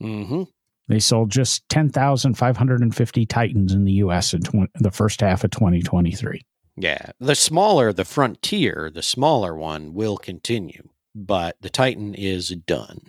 Mm-hmm. 0.03 0.43
They 0.89 0.99
sold 0.99 1.31
just 1.31 1.69
ten 1.69 1.89
thousand 1.89 2.35
five 2.35 2.57
hundred 2.57 2.81
and 2.81 2.95
fifty 2.95 3.25
Titans 3.25 3.73
in 3.73 3.85
the 3.85 3.93
U.S. 3.93 4.35
in 4.35 4.43
tw- 4.43 4.71
the 4.75 4.91
first 4.91 5.21
half 5.21 5.45
of 5.45 5.51
twenty 5.51 5.83
twenty 5.83 6.13
three. 6.13 6.45
Yeah, 6.77 7.11
the 7.21 7.37
smaller 7.37 7.93
the 7.93 8.05
Frontier, 8.05 8.91
the 8.93 9.03
smaller 9.03 9.55
one 9.57 9.95
will 9.95 10.17
continue, 10.17 10.89
but 11.15 11.57
the 11.61 11.71
Titan 11.71 12.15
is 12.15 12.49
done. 12.49 13.01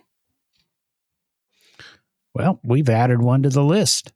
Well, 2.36 2.60
we've 2.66 2.90
added 2.90 3.22
one 3.22 3.44
to 3.44 3.50
the 3.50 3.64
list. 3.64 4.12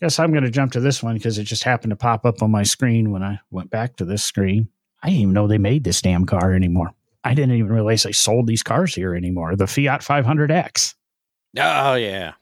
Guess 0.00 0.18
I'm 0.18 0.32
going 0.32 0.44
to 0.44 0.50
jump 0.50 0.72
to 0.72 0.80
this 0.80 1.02
one 1.02 1.14
because 1.16 1.36
it 1.36 1.44
just 1.44 1.64
happened 1.64 1.90
to 1.90 1.96
pop 1.96 2.24
up 2.24 2.42
on 2.42 2.50
my 2.50 2.62
screen 2.62 3.12
when 3.12 3.22
I 3.22 3.40
went 3.50 3.70
back 3.70 3.96
to 3.96 4.06
this 4.06 4.24
screen. 4.24 4.68
I 5.02 5.08
didn't 5.08 5.20
even 5.20 5.34
know 5.34 5.46
they 5.46 5.58
made 5.58 5.84
this 5.84 6.00
damn 6.00 6.24
car 6.24 6.54
anymore. 6.54 6.92
I 7.24 7.34
didn't 7.34 7.56
even 7.56 7.70
realize 7.70 8.04
they 8.04 8.12
sold 8.12 8.46
these 8.46 8.62
cars 8.62 8.94
here 8.94 9.14
anymore. 9.14 9.54
The 9.54 9.66
Fiat 9.66 10.00
500X. 10.00 10.94
Oh 11.58 11.94
yeah. 11.94 12.32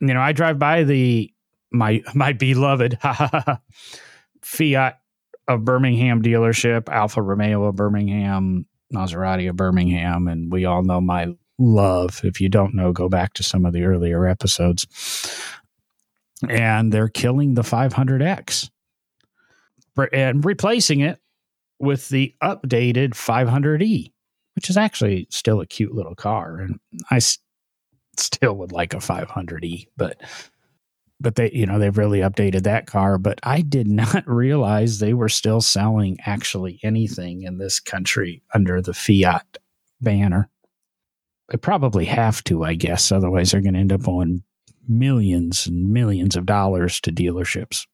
You 0.00 0.14
know, 0.14 0.20
I 0.20 0.30
drive 0.30 0.58
by 0.58 0.84
the 0.84 1.32
my 1.72 2.02
my 2.14 2.32
beloved 2.32 2.98
Fiat 4.42 5.00
of 5.48 5.64
Birmingham 5.64 6.22
dealership, 6.22 6.88
Alfa 6.88 7.22
Romeo 7.22 7.64
of 7.64 7.74
Birmingham, 7.74 8.66
Maserati 8.94 9.50
of 9.50 9.56
Birmingham, 9.56 10.28
and 10.28 10.50
we 10.50 10.64
all 10.64 10.82
know 10.82 11.00
my 11.00 11.34
love. 11.58 12.20
If 12.24 12.40
you 12.40 12.48
don't 12.48 12.74
know, 12.74 12.92
go 12.92 13.08
back 13.08 13.34
to 13.34 13.42
some 13.42 13.64
of 13.64 13.72
the 13.72 13.84
earlier 13.84 14.26
episodes. 14.26 14.86
And 16.48 16.92
they're 16.92 17.08
killing 17.08 17.54
the 17.54 17.62
500X 17.62 18.68
and 20.12 20.44
replacing 20.44 21.00
it 21.00 21.18
with 21.78 22.08
the 22.10 22.34
updated 22.42 23.10
500E, 23.10 24.12
which 24.54 24.68
is 24.68 24.76
actually 24.76 25.26
still 25.30 25.60
a 25.60 25.66
cute 25.66 25.94
little 25.94 26.14
car. 26.14 26.58
And 26.58 26.78
I 27.10 27.16
s- 27.16 27.38
still 28.18 28.54
would 28.56 28.72
like 28.72 28.92
a 28.92 28.98
500E, 28.98 29.86
but 29.96 30.20
but 31.18 31.36
they 31.36 31.50
you 31.52 31.64
know 31.66 31.78
they've 31.78 31.96
really 31.96 32.20
updated 32.20 32.62
that 32.64 32.86
car 32.86 33.16
but 33.18 33.38
i 33.42 33.60
did 33.62 33.88
not 33.88 34.22
realize 34.28 34.98
they 34.98 35.14
were 35.14 35.28
still 35.28 35.60
selling 35.60 36.18
actually 36.26 36.78
anything 36.82 37.42
in 37.42 37.58
this 37.58 37.80
country 37.80 38.42
under 38.54 38.82
the 38.82 38.92
fiat 38.92 39.56
banner 40.00 40.48
they 41.50 41.56
probably 41.56 42.04
have 42.04 42.42
to 42.44 42.64
i 42.64 42.74
guess 42.74 43.10
otherwise 43.12 43.50
they're 43.50 43.60
going 43.60 43.74
to 43.74 43.80
end 43.80 43.92
up 43.92 44.06
owing 44.08 44.42
millions 44.88 45.66
and 45.66 45.88
millions 45.90 46.36
of 46.36 46.46
dollars 46.46 47.00
to 47.00 47.10
dealerships 47.10 47.86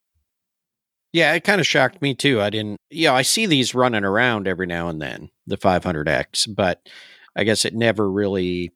Yeah, 1.13 1.35
it 1.35 1.45
kind 1.45 1.61
of 1.61 1.67
shocked 1.67 2.01
me 2.01 2.15
too. 2.15 2.41
I 2.41 2.49
didn't, 2.51 2.79
yeah, 2.91 3.13
I 3.13 3.21
see 3.23 3.45
these 3.47 3.75
running 3.75 4.05
around 4.05 4.49
every 4.49 4.67
now 4.67 4.89
and 4.89 5.01
then, 5.01 5.31
the 5.47 5.59
500X, 5.59 6.55
but 6.55 6.81
I 7.37 7.45
guess 7.45 7.65
it 7.67 7.75
never 7.75 8.11
really 8.11 8.73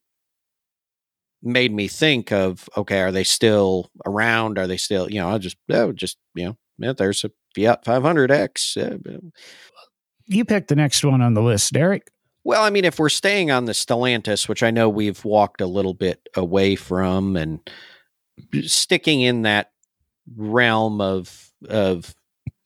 made 1.43 1.73
me 1.73 1.89
think 1.89 2.33
of, 2.33 2.69
okay, 2.77 3.01
are 3.01 3.13
they 3.13 3.25
still 3.25 3.91
around? 4.05 4.59
Are 4.59 4.67
they 4.67 4.77
still, 4.77 5.11
you 5.11 5.21
know, 5.21 5.31
I 5.31 5.39
just, 5.39 5.57
oh, 5.71 5.93
just, 5.93 6.19
you 6.35 6.45
know, 6.47 6.57
yeah, 6.79 6.93
there's 6.93 7.25
a 7.25 7.31
Fiat 7.55 7.85
500X. 7.85 8.77
Uh, 8.77 9.19
you 10.27 10.45
pick 10.45 10.69
the 10.69 10.77
next 10.77 11.05
one 11.05 11.23
on 11.23 11.35
the 11.35 11.43
list 11.43 11.73
derek 11.73 12.11
Well, 12.47 12.63
I 12.63 12.71
mean, 12.71 12.85
if 12.85 13.01
we're 13.01 13.09
staying 13.09 13.51
on 13.51 13.65
the 13.65 13.73
Stellantis, 13.73 14.49
which 14.49 14.63
I 14.63 14.71
know 14.71 14.89
we've 14.89 15.25
walked 15.25 15.61
a 15.61 15.67
little 15.67 15.95
bit 15.95 16.29
away 16.37 16.77
from, 16.77 17.37
and 17.37 17.59
sticking 18.63 19.21
in 19.21 19.43
that 19.43 19.73
realm 20.37 21.01
of 21.01 21.51
of, 21.69 22.15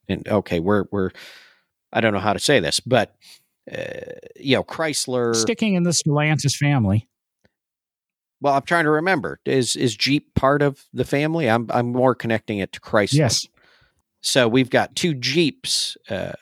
and 0.06 0.28
okay, 0.28 0.60
we're 0.60 0.84
we're, 0.92 1.10
I 1.92 2.02
don't 2.02 2.12
know 2.12 2.20
how 2.20 2.34
to 2.34 2.38
say 2.38 2.60
this, 2.60 2.78
but 2.80 3.14
uh, 3.72 4.02
you 4.36 4.56
know, 4.56 4.64
Chrysler. 4.64 5.34
sticking 5.34 5.74
in 5.74 5.84
the 5.84 5.90
stellantis 5.90 6.54
family 6.54 7.08
well, 8.40 8.54
I'm 8.54 8.62
trying 8.62 8.84
to 8.84 8.90
remember. 8.90 9.40
Is 9.44 9.76
is 9.76 9.96
Jeep 9.96 10.34
part 10.34 10.62
of 10.62 10.84
the 10.92 11.04
family? 11.04 11.48
I'm 11.48 11.66
I'm 11.70 11.92
more 11.92 12.14
connecting 12.14 12.58
it 12.58 12.72
to 12.72 12.80
Chrysler. 12.80 13.18
yes 13.18 13.46
So 14.22 14.48
we've 14.48 14.70
got 14.70 14.96
two 14.96 15.14
Jeeps 15.14 15.96
uh, 16.08 16.32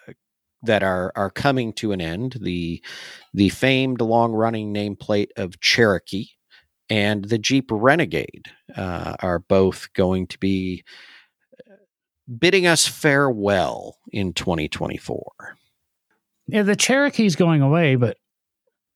that 0.63 0.83
are 0.83 1.13
are 1.17 1.31
coming 1.31 1.73
to 1.75 1.93
an 1.93 2.01
end. 2.01 2.39
The 2.41 2.83
the 3.35 3.49
famed 3.51 4.01
long 4.01 4.33
running 4.33 4.73
nameplate 4.75 5.29
of 5.37 5.61
Cherokee 5.61 6.27
and 6.91 7.25
the 7.25 7.39
Jeep 7.39 7.69
Renegade 7.71 8.47
uh, 8.77 9.17
are 9.21 9.39
both 9.39 9.93
going 9.93 10.27
to 10.29 10.39
be 10.39 10.85
uh, 11.69 11.75
bidding 12.39 12.67
us 12.67 12.87
farewell 12.87 13.99
in 14.11 14.33
2024. 14.33 15.57
Yeah, 16.47 16.63
the 16.63 16.77
Cherokee's 16.77 17.37
going 17.37 17.61
away, 17.61 17.97
but 17.97 18.17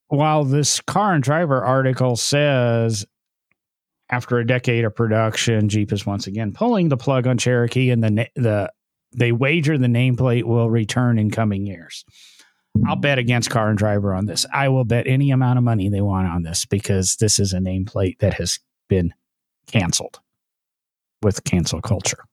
while 0.07 0.43
this 0.43 0.81
car 0.81 1.13
and 1.13 1.23
driver 1.23 1.63
article 1.63 2.15
says 2.15 3.05
after 4.09 4.37
a 4.37 4.45
decade 4.45 4.85
of 4.85 4.95
production, 4.95 5.69
Jeep 5.69 5.91
is 5.91 6.05
once 6.05 6.27
again 6.27 6.51
pulling 6.51 6.89
the 6.89 6.97
plug 6.97 7.27
on 7.27 7.37
Cherokee, 7.37 7.91
and 7.91 8.03
the 8.03 8.27
the 8.35 8.71
they 9.15 9.31
wager 9.31 9.77
the 9.77 9.87
nameplate 9.87 10.43
will 10.43 10.69
return 10.69 11.19
in 11.19 11.31
coming 11.31 11.65
years. 11.65 12.05
I'll 12.87 12.95
bet 12.95 13.19
against 13.19 13.49
car 13.49 13.69
and 13.69 13.77
driver 13.77 14.13
on 14.13 14.25
this. 14.25 14.45
I 14.51 14.69
will 14.69 14.83
bet 14.83 15.07
any 15.07 15.31
amount 15.31 15.57
of 15.57 15.63
money 15.63 15.89
they 15.89 16.01
want 16.01 16.27
on 16.27 16.43
this 16.43 16.65
because 16.65 17.17
this 17.17 17.39
is 17.39 17.53
a 17.53 17.59
nameplate 17.59 18.19
that 18.19 18.33
has 18.35 18.59
been 18.89 19.13
canceled 19.67 20.19
with 21.21 21.43
cancel 21.43 21.81
culture, 21.81 22.25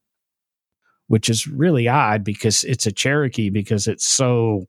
which 1.08 1.28
is 1.28 1.46
really 1.46 1.88
odd 1.88 2.24
because 2.24 2.64
it's 2.64 2.86
a 2.86 2.92
Cherokee 2.92 3.50
because 3.50 3.86
it's 3.86 4.06
so 4.06 4.66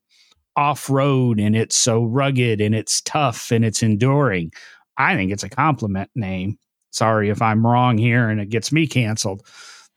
off 0.55 0.89
road 0.89 1.39
and 1.39 1.55
it's 1.55 1.77
so 1.77 2.03
rugged 2.03 2.59
and 2.59 2.75
it's 2.75 3.01
tough 3.01 3.51
and 3.51 3.63
it's 3.63 3.81
enduring. 3.81 4.51
I 4.97 5.15
think 5.15 5.31
it's 5.31 5.43
a 5.43 5.49
compliment 5.49 6.11
name. 6.15 6.59
Sorry 6.91 7.29
if 7.29 7.41
I'm 7.41 7.65
wrong 7.65 7.97
here 7.97 8.29
and 8.29 8.41
it 8.41 8.49
gets 8.49 8.71
me 8.71 8.85
canceled. 8.85 9.45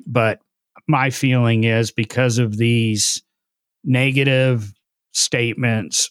But 0.07 0.41
my 0.87 1.11
feeling 1.11 1.65
is 1.65 1.91
because 1.91 2.39
of 2.39 2.57
these 2.57 3.23
negative 3.85 4.73
statements 5.13 6.11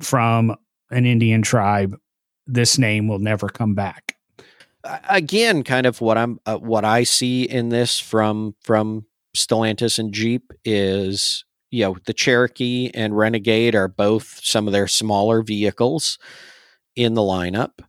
from 0.00 0.54
an 0.90 1.06
Indian 1.06 1.42
tribe, 1.42 1.96
this 2.46 2.78
name 2.78 3.08
will 3.08 3.18
never 3.18 3.48
come 3.48 3.74
back. 3.74 4.16
Again, 5.08 5.62
kind 5.62 5.86
of 5.86 6.00
what 6.00 6.18
I'm 6.18 6.40
uh, 6.44 6.56
what 6.56 6.84
I 6.84 7.04
see 7.04 7.44
in 7.44 7.68
this 7.68 8.00
from 8.00 8.56
from 8.62 9.06
Stellantis 9.36 9.98
and 9.98 10.12
Jeep 10.12 10.52
is 10.64 11.44
you 11.70 11.84
know 11.84 11.96
the 12.06 12.12
Cherokee 12.12 12.90
and 12.92 13.16
Renegade 13.16 13.76
are 13.76 13.86
both 13.86 14.40
some 14.42 14.66
of 14.66 14.72
their 14.72 14.88
smaller 14.88 15.42
vehicles 15.42 16.18
in 16.96 17.14
the 17.14 17.20
lineup, 17.20 17.80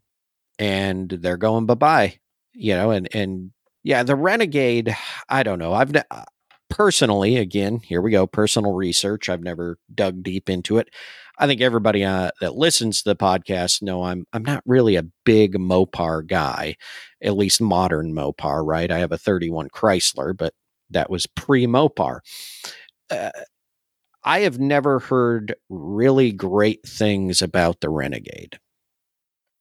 and 0.59 1.09
they're 1.09 1.35
going 1.35 1.65
bye 1.65 1.73
bye. 1.73 2.19
You 2.53 2.75
know, 2.75 2.91
and 2.91 3.09
and 3.15 3.52
yeah, 3.83 4.03
the 4.03 4.15
Renegade. 4.15 4.95
I 5.29 5.43
don't 5.43 5.59
know. 5.59 5.73
I've 5.73 5.91
ne- 5.91 6.03
uh, 6.09 6.23
personally, 6.69 7.37
again, 7.37 7.79
here 7.79 8.01
we 8.01 8.11
go. 8.11 8.25
Personal 8.25 8.73
research. 8.73 9.29
I've 9.29 9.43
never 9.43 9.77
dug 9.93 10.23
deep 10.23 10.49
into 10.49 10.77
it. 10.77 10.89
I 11.37 11.47
think 11.47 11.61
everybody 11.61 12.03
uh, 12.03 12.31
that 12.41 12.55
listens 12.55 13.01
to 13.01 13.09
the 13.09 13.15
podcast 13.15 13.81
know 13.81 14.03
I'm 14.03 14.25
I'm 14.33 14.43
not 14.43 14.63
really 14.65 14.95
a 14.95 15.05
big 15.25 15.55
Mopar 15.55 16.25
guy, 16.25 16.75
at 17.21 17.35
least 17.35 17.59
modern 17.59 18.13
Mopar. 18.13 18.65
Right? 18.65 18.91
I 18.91 18.99
have 18.99 19.11
a 19.11 19.17
31 19.17 19.69
Chrysler, 19.69 20.35
but 20.37 20.53
that 20.91 21.09
was 21.09 21.27
pre 21.27 21.65
Mopar. 21.65 22.19
Uh, 23.09 23.31
I 24.23 24.41
have 24.41 24.59
never 24.59 24.99
heard 24.99 25.55
really 25.69 26.31
great 26.31 26.87
things 26.87 27.41
about 27.41 27.81
the 27.81 27.89
Renegade. 27.89 28.59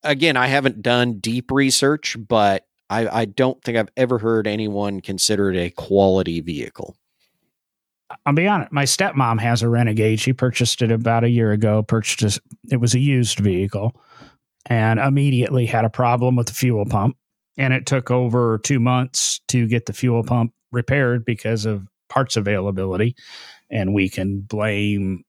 Again, 0.04 0.36
I 0.36 0.46
haven't 0.46 0.82
done 0.82 1.20
deep 1.20 1.50
research, 1.50 2.16
but 2.28 2.64
I, 2.92 3.20
I 3.20 3.24
don't 3.24 3.62
think 3.64 3.78
I've 3.78 3.88
ever 3.96 4.18
heard 4.18 4.46
anyone 4.46 5.00
consider 5.00 5.50
it 5.50 5.56
a 5.56 5.70
quality 5.70 6.40
vehicle. 6.40 6.94
I'll 8.26 8.34
be 8.34 8.46
honest. 8.46 8.70
My 8.70 8.84
stepmom 8.84 9.40
has 9.40 9.62
a 9.62 9.68
Renegade. 9.68 10.20
She 10.20 10.34
purchased 10.34 10.82
it 10.82 10.92
about 10.92 11.24
a 11.24 11.30
year 11.30 11.52
ago. 11.52 11.82
Purchased 11.82 12.22
it, 12.22 12.42
it 12.70 12.76
was 12.76 12.94
a 12.94 12.98
used 12.98 13.38
vehicle, 13.38 13.96
and 14.66 15.00
immediately 15.00 15.64
had 15.64 15.86
a 15.86 15.90
problem 15.90 16.36
with 16.36 16.48
the 16.48 16.52
fuel 16.52 16.84
pump. 16.84 17.16
And 17.56 17.72
it 17.72 17.86
took 17.86 18.10
over 18.10 18.58
two 18.58 18.80
months 18.80 19.40
to 19.48 19.66
get 19.66 19.86
the 19.86 19.94
fuel 19.94 20.22
pump 20.22 20.52
repaired 20.70 21.24
because 21.24 21.64
of 21.64 21.86
parts 22.10 22.36
availability. 22.36 23.16
And 23.70 23.94
we 23.94 24.10
can 24.10 24.40
blame 24.40 25.24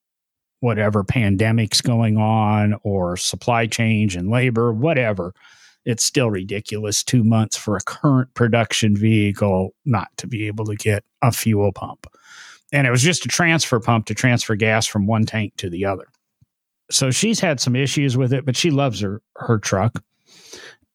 whatever 0.60 1.06
pandemic's 1.06 1.82
going 1.82 2.18
on 2.18 2.76
or 2.84 3.16
supply 3.16 3.68
chain 3.68 4.10
and 4.18 4.30
labor, 4.30 4.74
whatever. 4.74 5.34
It's 5.86 6.04
still 6.04 6.30
ridiculous. 6.32 7.04
Two 7.04 7.24
months 7.24 7.58
for 7.58 7.76
a 7.76 7.82
current 7.82 8.34
production 8.34 8.96
vehicle 8.96 9.76
not 9.86 10.10
to 10.18 10.28
be 10.28 10.48
able 10.48 10.66
to 10.66 10.76
get 10.76 11.04
a 11.22 11.32
fuel 11.32 11.72
pump 11.72 12.08
and 12.74 12.88
it 12.88 12.92
was 12.92 13.04
just 13.04 13.24
a 13.24 13.30
transfer 13.30 13.80
pump 13.80 14.08
to 14.08 14.16
transfer 14.16 14.56
gas 14.56 14.88
from 14.88 15.06
one 15.06 15.26
tank 15.26 15.54
to 15.58 15.70
the 15.70 15.86
other. 15.86 16.08
So 16.92 17.12
she's 17.12 17.40
had 17.40 17.60
some 17.60 17.76
issues 17.76 18.18
with 18.18 18.34
it, 18.34 18.46
but 18.46 18.58
she 18.58 18.72
loves 18.72 19.00
her 19.00 19.22
her 19.38 19.60
truck. 19.60 20.04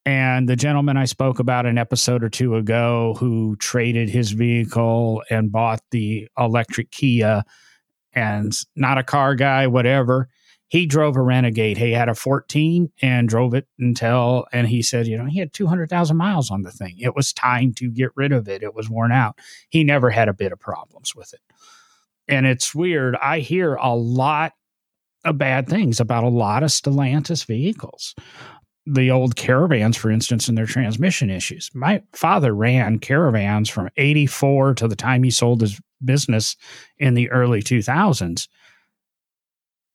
And 0.05 0.49
the 0.49 0.57
gentleman 0.57 0.97
I 0.97 1.05
spoke 1.05 1.39
about 1.39 1.67
an 1.67 1.79
episode 1.79 2.25
or 2.25 2.29
two 2.29 2.57
ago 2.57 3.15
who 3.19 3.57
traded 3.57 4.09
his 4.09 4.33
vehicle 4.33 5.23
and 5.31 5.53
bought 5.53 5.81
the 5.91 6.29
electric 6.39 6.91
Kia 6.91 7.45
and 8.13 8.53
not 8.75 8.99
a 8.99 9.03
car 9.05 9.35
guy, 9.35 9.67
whatever. 9.67 10.29
He 10.69 10.87
drove 10.87 11.17
a 11.17 11.23
Renegade. 11.23 11.79
He 11.79 11.93
had 11.93 12.09
a 12.09 12.15
14 12.15 12.93
and 13.01 13.29
drove 13.29 13.55
it 13.55 13.67
until, 13.79 14.47
and 14.53 14.69
he 14.69 14.83
said, 14.83 15.07
you 15.07 15.17
know, 15.17 15.25
he 15.25 15.39
had 15.39 15.53
200,000 15.53 16.17
miles 16.17 16.51
on 16.51 16.63
the 16.63 16.71
thing. 16.71 16.97
It 16.99 17.17
was 17.17 17.33
time 17.33 17.73
to 17.75 17.91
get 17.91 18.11
rid 18.15 18.33
of 18.33 18.49
it. 18.49 18.63
It 18.63 18.75
was 18.75 18.91
worn 18.91 19.13
out. 19.13 19.39
He 19.71 19.83
never 19.83 20.11
had 20.11 20.29
a 20.29 20.35
bit 20.35 20.53
of 20.53 20.61
problems 20.61 21.15
with 21.15 21.33
it 21.33 21.41
and 22.29 22.47
it's 22.47 22.75
weird. 22.75 23.17
I 23.17 23.41
hear 23.41 23.75
a 23.75 23.95
lot 23.95 24.53
of 25.25 25.39
bad 25.39 25.69
things 25.69 25.99
about 25.99 26.25
a 26.25 26.29
lot 26.29 26.63
of 26.63 26.71
Stellantis 26.71 27.45
vehicles. 27.45 28.15
The 28.87 29.11
old 29.11 29.37
caravans, 29.37 29.97
for 29.97 30.11
instance, 30.11 30.49
and 30.49 30.57
their 30.57 30.67
transmission 30.67 31.31
issues. 31.31 31.71
My 31.75 32.03
father 32.13 32.55
ran 32.55 32.99
caravans 33.01 33.69
from 33.69 33.91
84 33.97 34.75
to 34.75 34.89
the 34.89 34.97
time 34.97 35.23
he 35.23 35.31
sold 35.31 35.61
his 35.61 35.81
business 36.05 36.57
in 36.99 37.15
the 37.15 37.31
early 37.31 37.63
2000s. 37.63 38.49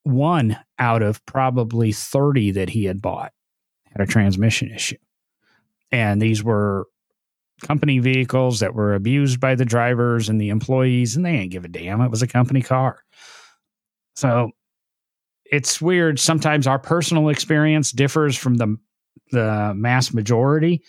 One 0.03 0.57
out 0.79 1.01
of 1.01 1.25
probably 1.25 1.91
30 1.91 2.51
that 2.51 2.69
he 2.69 2.85
had 2.85 3.01
bought 3.01 3.31
had 3.85 4.01
a 4.01 4.11
transmission 4.11 4.71
issue. 4.71 4.97
And 5.91 6.21
these 6.21 6.43
were 6.43 6.87
company 7.61 7.99
vehicles 7.99 8.59
that 8.59 8.73
were 8.73 8.93
abused 8.93 9.39
by 9.39 9.55
the 9.55 9.65
drivers 9.65 10.29
and 10.29 10.39
the 10.39 10.49
employees, 10.49 11.15
and 11.15 11.25
they 11.25 11.37
didn't 11.37 11.51
give 11.51 11.65
a 11.65 11.69
damn. 11.69 12.01
It 12.01 12.11
was 12.11 12.21
a 12.21 12.27
company 12.27 12.61
car. 12.61 13.03
So 14.15 14.51
it's 15.45 15.81
weird. 15.81 16.19
Sometimes 16.19 16.67
our 16.67 16.79
personal 16.79 17.29
experience 17.29 17.91
differs 17.91 18.37
from 18.37 18.55
the 18.55 18.77
the 19.31 19.73
mass 19.75 20.13
majority, 20.13 20.83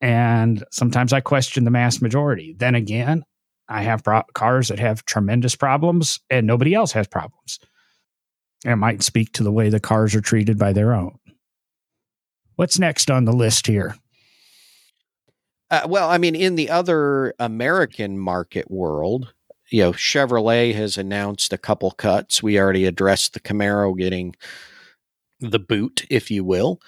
and 0.00 0.64
sometimes 0.70 1.12
I 1.12 1.20
question 1.20 1.64
the 1.64 1.70
mass 1.70 2.00
majority. 2.00 2.54
Then 2.58 2.74
again, 2.74 3.24
I 3.68 3.82
have 3.82 4.04
pro- 4.04 4.22
cars 4.34 4.68
that 4.68 4.78
have 4.78 5.04
tremendous 5.04 5.56
problems, 5.56 6.20
and 6.28 6.46
nobody 6.46 6.74
else 6.74 6.92
has 6.92 7.06
problems. 7.06 7.58
It 8.64 8.76
might 8.76 9.02
speak 9.02 9.32
to 9.34 9.42
the 9.42 9.52
way 9.52 9.68
the 9.68 9.80
cars 9.80 10.14
are 10.14 10.20
treated 10.20 10.58
by 10.58 10.72
their 10.72 10.92
own. 10.94 11.18
What's 12.56 12.78
next 12.78 13.10
on 13.10 13.24
the 13.24 13.32
list 13.32 13.66
here? 13.66 13.96
Uh, 15.70 15.86
well, 15.88 16.10
I 16.10 16.18
mean, 16.18 16.34
in 16.34 16.56
the 16.56 16.68
other 16.68 17.32
American 17.38 18.18
market 18.18 18.70
world, 18.70 19.32
you 19.70 19.82
know, 19.82 19.92
Chevrolet 19.92 20.74
has 20.74 20.98
announced 20.98 21.52
a 21.52 21.58
couple 21.58 21.90
cuts. 21.92 22.42
We 22.42 22.58
already 22.58 22.84
addressed 22.84 23.32
the 23.32 23.40
Camaro 23.40 23.96
getting 23.96 24.34
the 25.38 25.60
boot, 25.60 26.04
if 26.10 26.30
you 26.30 26.44
will. 26.44 26.80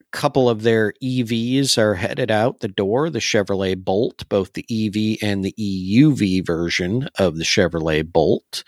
A 0.00 0.04
couple 0.10 0.50
of 0.50 0.62
their 0.62 0.92
EVs 1.02 1.78
are 1.78 1.94
headed 1.94 2.30
out 2.30 2.60
the 2.60 2.68
door. 2.68 3.10
The 3.10 3.20
Chevrolet 3.20 3.76
Bolt, 3.82 4.28
both 4.28 4.52
the 4.52 4.66
EV 4.68 5.18
and 5.26 5.44
the 5.44 5.54
EUV 5.58 6.44
version 6.44 7.08
of 7.16 7.36
the 7.36 7.44
Chevrolet 7.44 8.12
Bolt. 8.12 8.64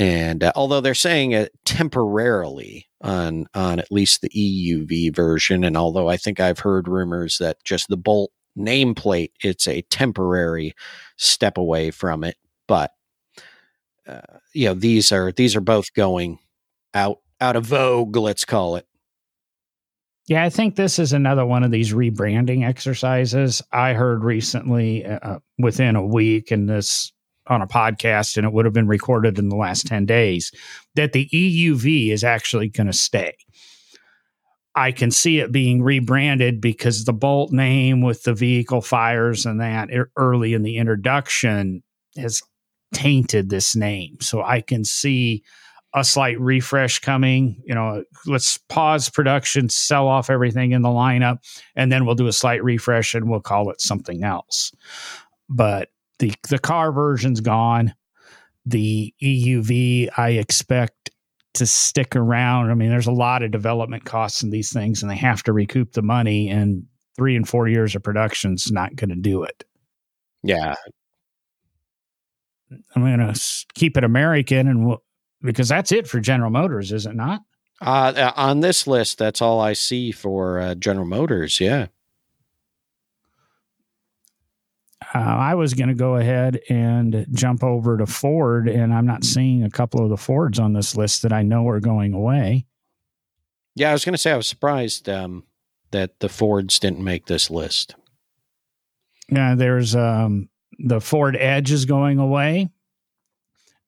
And 0.00 0.42
uh, 0.42 0.52
although 0.56 0.80
they're 0.80 0.94
saying 0.94 1.32
it 1.32 1.52
temporarily 1.66 2.88
on 3.02 3.46
on 3.54 3.78
at 3.78 3.92
least 3.92 4.22
the 4.22 4.30
EUV 4.30 5.14
version, 5.14 5.62
and 5.62 5.76
although 5.76 6.08
I 6.08 6.16
think 6.16 6.40
I've 6.40 6.60
heard 6.60 6.88
rumors 6.88 7.36
that 7.36 7.62
just 7.64 7.88
the 7.88 7.98
Bolt 7.98 8.32
nameplate, 8.58 9.32
it's 9.44 9.68
a 9.68 9.82
temporary 9.82 10.74
step 11.18 11.58
away 11.58 11.90
from 11.90 12.24
it. 12.24 12.36
But 12.66 12.92
uh, 14.08 14.38
you 14.54 14.68
know, 14.68 14.74
these 14.74 15.12
are 15.12 15.32
these 15.32 15.54
are 15.54 15.60
both 15.60 15.92
going 15.92 16.38
out 16.94 17.18
out 17.38 17.56
of 17.56 17.66
vogue. 17.66 18.16
Let's 18.16 18.46
call 18.46 18.76
it. 18.76 18.86
Yeah, 20.28 20.44
I 20.44 20.48
think 20.48 20.76
this 20.76 20.98
is 20.98 21.12
another 21.12 21.44
one 21.44 21.62
of 21.62 21.72
these 21.72 21.92
rebranding 21.92 22.66
exercises. 22.66 23.60
I 23.70 23.92
heard 23.92 24.24
recently, 24.24 25.04
uh, 25.04 25.18
uh 25.20 25.38
within 25.58 25.94
a 25.94 26.06
week, 26.06 26.50
and 26.50 26.70
this 26.70 27.12
on 27.50 27.60
a 27.60 27.66
podcast, 27.66 28.36
and 28.36 28.46
it 28.46 28.52
would 28.52 28.64
have 28.64 28.72
been 28.72 28.86
recorded 28.86 29.38
in 29.38 29.50
the 29.50 29.56
last 29.56 29.86
10 29.86 30.06
days, 30.06 30.52
that 30.94 31.12
the 31.12 31.28
EUV 31.28 32.10
is 32.10 32.24
actually 32.24 32.68
going 32.68 32.86
to 32.86 32.92
stay. 32.92 33.34
I 34.74 34.92
can 34.92 35.10
see 35.10 35.40
it 35.40 35.50
being 35.50 35.82
rebranded 35.82 36.60
because 36.60 37.04
the 37.04 37.12
Bolt 37.12 37.50
name 37.50 38.02
with 38.02 38.22
the 38.22 38.32
vehicle 38.32 38.80
fires 38.80 39.44
and 39.44 39.60
that 39.60 39.90
early 40.16 40.54
in 40.54 40.62
the 40.62 40.78
introduction 40.78 41.82
has 42.16 42.40
tainted 42.94 43.50
this 43.50 43.74
name. 43.74 44.16
So 44.20 44.42
I 44.42 44.60
can 44.60 44.84
see 44.84 45.42
a 45.92 46.04
slight 46.04 46.40
refresh 46.40 47.00
coming. 47.00 47.60
You 47.64 47.74
know, 47.74 48.04
let's 48.26 48.58
pause 48.68 49.08
production, 49.08 49.68
sell 49.68 50.06
off 50.06 50.30
everything 50.30 50.70
in 50.70 50.82
the 50.82 50.88
lineup, 50.88 51.38
and 51.74 51.90
then 51.90 52.06
we'll 52.06 52.14
do 52.14 52.28
a 52.28 52.32
slight 52.32 52.62
refresh 52.62 53.14
and 53.14 53.28
we'll 53.28 53.40
call 53.40 53.70
it 53.70 53.80
something 53.80 54.22
else. 54.22 54.70
But 55.48 55.88
the 56.20 56.32
the 56.48 56.58
car 56.58 56.92
version's 56.92 57.40
gone. 57.40 57.92
The 58.64 59.12
EUV 59.20 60.08
I 60.16 60.30
expect 60.30 61.10
to 61.54 61.66
stick 61.66 62.14
around. 62.14 62.70
I 62.70 62.74
mean, 62.74 62.90
there's 62.90 63.08
a 63.08 63.12
lot 63.12 63.42
of 63.42 63.50
development 63.50 64.04
costs 64.04 64.42
in 64.42 64.50
these 64.50 64.72
things, 64.72 65.02
and 65.02 65.10
they 65.10 65.16
have 65.16 65.42
to 65.44 65.52
recoup 65.52 65.92
the 65.92 66.02
money. 66.02 66.48
And 66.48 66.84
three 67.16 67.34
and 67.34 67.48
four 67.48 67.66
years 67.66 67.96
of 67.96 68.04
production's 68.04 68.70
not 68.70 68.94
going 68.94 69.10
to 69.10 69.16
do 69.16 69.42
it. 69.42 69.64
Yeah, 70.42 70.76
I'm 72.94 73.02
going 73.02 73.18
to 73.18 73.40
keep 73.74 73.96
it 73.96 74.04
American, 74.04 74.68
and 74.68 74.86
we'll, 74.86 75.02
because 75.42 75.68
that's 75.68 75.92
it 75.92 76.06
for 76.06 76.20
General 76.20 76.50
Motors, 76.50 76.92
is 76.92 77.06
it 77.06 77.14
not? 77.14 77.42
Uh, 77.80 78.12
uh, 78.16 78.32
on 78.36 78.60
this 78.60 78.86
list, 78.86 79.18
that's 79.18 79.40
all 79.40 79.60
I 79.60 79.72
see 79.72 80.12
for 80.12 80.60
uh, 80.60 80.74
General 80.74 81.06
Motors. 81.06 81.60
Yeah. 81.60 81.86
Uh, 85.02 85.18
I 85.18 85.54
was 85.54 85.74
going 85.74 85.88
to 85.88 85.94
go 85.94 86.16
ahead 86.16 86.60
and 86.68 87.26
jump 87.32 87.64
over 87.64 87.96
to 87.96 88.06
Ford, 88.06 88.68
and 88.68 88.92
I'm 88.92 89.06
not 89.06 89.24
seeing 89.24 89.64
a 89.64 89.70
couple 89.70 90.04
of 90.04 90.10
the 90.10 90.16
Fords 90.16 90.58
on 90.58 90.74
this 90.74 90.94
list 90.94 91.22
that 91.22 91.32
I 91.32 91.42
know 91.42 91.66
are 91.68 91.80
going 91.80 92.12
away. 92.12 92.66
Yeah, 93.74 93.90
I 93.90 93.92
was 93.92 94.04
going 94.04 94.14
to 94.14 94.18
say 94.18 94.32
I 94.32 94.36
was 94.36 94.46
surprised 94.46 95.08
um, 95.08 95.44
that 95.90 96.20
the 96.20 96.28
Fords 96.28 96.78
didn't 96.78 97.02
make 97.02 97.26
this 97.26 97.50
list. 97.50 97.94
Yeah, 99.30 99.54
there's 99.54 99.96
um, 99.96 100.48
the 100.78 101.00
Ford 101.00 101.36
Edge 101.36 101.72
is 101.72 101.86
going 101.86 102.18
away, 102.18 102.68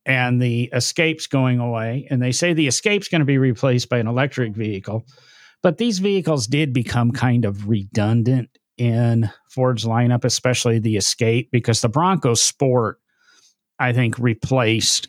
and 0.06 0.40
the 0.40 0.70
Escape's 0.72 1.26
going 1.26 1.58
away, 1.58 2.06
and 2.10 2.22
they 2.22 2.32
say 2.32 2.54
the 2.54 2.68
Escape's 2.68 3.08
going 3.08 3.20
to 3.20 3.26
be 3.26 3.38
replaced 3.38 3.88
by 3.88 3.98
an 3.98 4.06
electric 4.06 4.54
vehicle. 4.54 5.04
But 5.62 5.78
these 5.78 5.98
vehicles 5.98 6.46
did 6.46 6.72
become 6.72 7.12
kind 7.12 7.44
of 7.44 7.68
redundant 7.68 8.50
in 8.78 9.30
Ford's 9.48 9.84
lineup, 9.84 10.24
especially 10.24 10.78
the 10.78 10.96
Escape, 10.96 11.50
because 11.50 11.80
the 11.80 11.88
Bronco 11.88 12.34
Sport, 12.34 13.00
I 13.78 13.92
think, 13.92 14.18
replaced, 14.18 15.08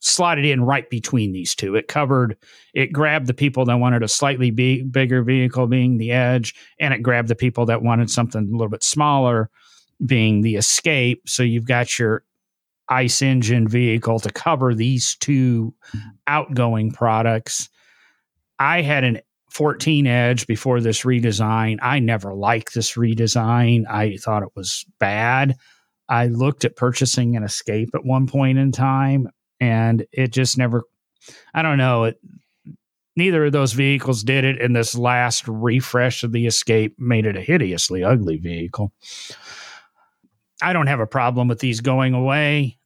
slotted 0.00 0.44
in 0.44 0.62
right 0.62 0.88
between 0.88 1.32
these 1.32 1.54
two. 1.54 1.74
It 1.74 1.88
covered, 1.88 2.36
it 2.74 2.92
grabbed 2.92 3.26
the 3.26 3.34
people 3.34 3.64
that 3.66 3.78
wanted 3.78 4.02
a 4.02 4.08
slightly 4.08 4.50
big, 4.50 4.90
bigger 4.90 5.22
vehicle, 5.22 5.66
being 5.66 5.98
the 5.98 6.12
Edge, 6.12 6.54
and 6.78 6.94
it 6.94 7.02
grabbed 7.02 7.28
the 7.28 7.34
people 7.34 7.66
that 7.66 7.82
wanted 7.82 8.10
something 8.10 8.42
a 8.42 8.52
little 8.52 8.70
bit 8.70 8.82
smaller, 8.82 9.50
being 10.04 10.40
the 10.40 10.56
Escape. 10.56 11.28
So 11.28 11.42
you've 11.42 11.66
got 11.66 11.98
your 11.98 12.24
ICE 12.88 13.22
engine 13.22 13.68
vehicle 13.68 14.18
to 14.20 14.30
cover 14.32 14.74
these 14.74 15.16
two 15.20 15.74
mm-hmm. 15.94 16.08
outgoing 16.26 16.90
products. 16.90 17.68
I 18.58 18.82
had 18.82 19.04
an 19.04 19.20
14 19.50 20.06
Edge 20.06 20.46
before 20.46 20.80
this 20.80 21.02
redesign. 21.02 21.78
I 21.82 21.98
never 21.98 22.34
liked 22.34 22.74
this 22.74 22.92
redesign. 22.94 23.84
I 23.88 24.16
thought 24.16 24.42
it 24.42 24.54
was 24.54 24.84
bad. 24.98 25.56
I 26.08 26.26
looked 26.26 26.64
at 26.64 26.76
purchasing 26.76 27.36
an 27.36 27.44
Escape 27.44 27.90
at 27.94 28.04
one 28.04 28.26
point 28.26 28.58
in 28.58 28.72
time, 28.72 29.28
and 29.60 30.04
it 30.12 30.32
just 30.32 30.58
never, 30.58 30.82
I 31.54 31.62
don't 31.62 31.78
know, 31.78 32.04
it, 32.04 32.20
neither 33.16 33.44
of 33.44 33.52
those 33.52 33.72
vehicles 33.72 34.24
did 34.24 34.44
it. 34.44 34.60
And 34.60 34.74
this 34.74 34.96
last 34.96 35.46
refresh 35.46 36.24
of 36.24 36.32
the 36.32 36.46
Escape 36.46 36.96
made 36.98 37.26
it 37.26 37.36
a 37.36 37.42
hideously 37.42 38.02
ugly 38.02 38.38
vehicle. 38.38 38.92
I 40.62 40.72
don't 40.72 40.88
have 40.88 41.00
a 41.00 41.06
problem 41.06 41.48
with 41.48 41.60
these 41.60 41.80
going 41.80 42.14
away. 42.14 42.78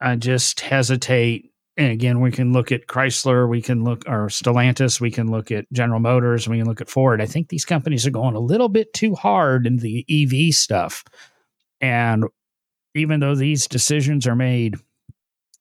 I 0.00 0.16
just 0.16 0.60
hesitate 0.60 1.47
and 1.78 1.92
again, 1.92 2.20
we 2.20 2.32
can 2.32 2.52
look 2.52 2.72
at 2.72 2.88
Chrysler, 2.88 3.48
we 3.48 3.62
can 3.62 3.84
look 3.84 4.02
or 4.08 4.26
Stellantis, 4.26 5.00
we 5.00 5.12
can 5.12 5.30
look 5.30 5.52
at 5.52 5.72
General 5.72 6.00
Motors, 6.00 6.48
we 6.48 6.58
can 6.58 6.66
look 6.66 6.80
at 6.80 6.90
Ford. 6.90 7.22
I 7.22 7.26
think 7.26 7.48
these 7.48 7.64
companies 7.64 8.04
are 8.04 8.10
going 8.10 8.34
a 8.34 8.40
little 8.40 8.68
bit 8.68 8.92
too 8.92 9.14
hard 9.14 9.64
in 9.64 9.76
the 9.76 10.04
EV 10.10 10.52
stuff. 10.52 11.04
And 11.80 12.24
even 12.96 13.20
though 13.20 13.36
these 13.36 13.68
decisions 13.68 14.26
are 14.26 14.34
made 14.34 14.74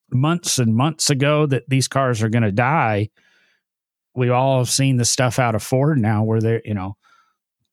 months 0.09 0.57
and 0.57 0.75
months 0.75 1.11
ago 1.11 1.45
that 1.45 1.69
these 1.69 1.87
cars 1.87 2.23
are 2.23 2.29
going 2.29 2.43
to 2.43 2.51
die, 2.51 3.09
we 4.15 4.29
all 4.29 4.57
have 4.57 4.71
seen 4.71 4.97
the 4.97 5.05
stuff 5.05 5.37
out 5.37 5.53
of 5.53 5.61
Ford 5.61 5.99
now 5.99 6.23
where 6.23 6.41
they're, 6.41 6.63
you 6.65 6.73
know, 6.73 6.97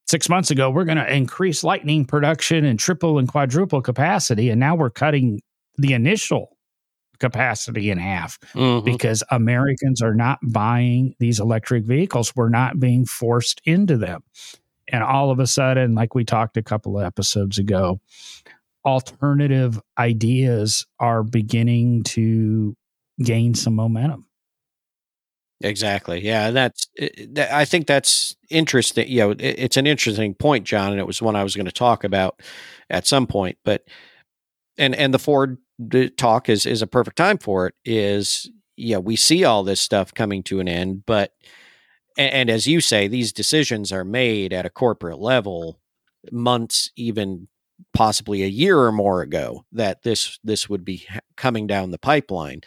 six 0.07 0.28
months 0.28 0.50
ago, 0.50 0.68
we're 0.68 0.85
going 0.85 0.98
to 0.98 1.11
increase 1.11 1.64
lightning 1.64 2.04
production 2.04 2.66
and 2.66 2.78
triple 2.78 3.18
and 3.18 3.26
quadruple 3.26 3.80
capacity. 3.80 4.50
And 4.50 4.61
now 4.61 4.74
we're 4.74 4.90
cutting 4.90 5.40
the 5.78 5.94
initial 5.94 6.54
capacity 7.18 7.90
in 7.90 7.98
half 7.98 8.38
mm-hmm. 8.55 8.85
because 8.85 9.22
Americans 9.31 10.03
are 10.03 10.14
not 10.14 10.38
buying 10.42 11.14
these 11.18 11.40
electric 11.40 11.85
vehicles. 11.85 12.35
We're 12.35 12.48
not 12.48 12.81
being 12.81 13.07
forced 13.07 13.61
into 13.64 13.96
them. 13.96 14.22
And 14.88 15.03
all 15.03 15.31
of 15.31 15.38
a 15.38 15.46
sudden, 15.46 15.94
like 15.94 16.14
we 16.14 16.24
talked 16.24 16.57
a 16.57 16.62
couple 16.62 16.98
of 16.98 17.07
episodes 17.07 17.59
ago, 17.59 18.00
alternative 18.85 19.81
ideas 19.98 20.87
are 21.00 21.22
beginning 21.22 22.03
to 22.05 22.77
gain 23.22 23.55
some 23.55 23.74
momentum. 23.74 24.27
Exactly. 25.61 26.22
Yeah, 26.22 26.50
that's. 26.50 26.88
I 27.37 27.64
think 27.64 27.87
that's 27.87 28.37
interesting. 28.50 29.09
You 29.09 29.20
know, 29.20 29.35
it's 29.38 29.79
an 29.79 29.87
interesting 29.87 30.35
point, 30.35 30.66
John, 30.66 30.90
and 30.90 31.00
it 31.00 31.07
was 31.07 31.22
one 31.22 31.37
I 31.37 31.42
was 31.42 31.57
going 31.57 31.66
to 31.66 31.72
talk 31.72 32.05
about 32.05 32.40
at 32.90 33.07
some 33.07 33.27
point. 33.27 33.57
But 33.64 33.85
and 34.77 34.94
and 34.94 35.14
the 35.14 35.18
Ford 35.18 35.57
talk 36.17 36.49
is 36.49 36.67
is 36.67 36.83
a 36.83 36.87
perfect 36.87 37.17
time 37.17 37.39
for 37.39 37.67
it 37.67 37.75
is 37.85 38.51
yeah 38.77 38.99
we 38.99 39.17
see 39.17 39.45
all 39.45 39.65
this 39.65 39.81
stuff 39.81 40.15
coming 40.15 40.43
to 40.43 40.61
an 40.61 40.69
end 40.69 41.05
but 41.05 41.33
and, 42.17 42.33
and 42.33 42.51
as 42.51 42.67
you 42.67 42.81
say 42.81 43.09
these 43.09 43.33
decisions 43.33 43.91
are 43.93 44.05
made 44.05 44.53
at 44.53 44.67
a 44.67 44.71
corporate 44.71 45.19
level 45.19 45.81
months 46.31 46.91
even 46.97 47.49
possibly 47.93 48.43
a 48.43 48.49
year 48.49 48.79
or 48.79 48.93
more 48.93 49.23
ago 49.23 49.65
that 49.73 50.03
this 50.03 50.39
this 50.45 50.69
would 50.69 50.85
be 50.85 51.07
coming 51.37 51.67
down 51.67 51.91
the 51.91 51.99
pipeline. 51.99 52.61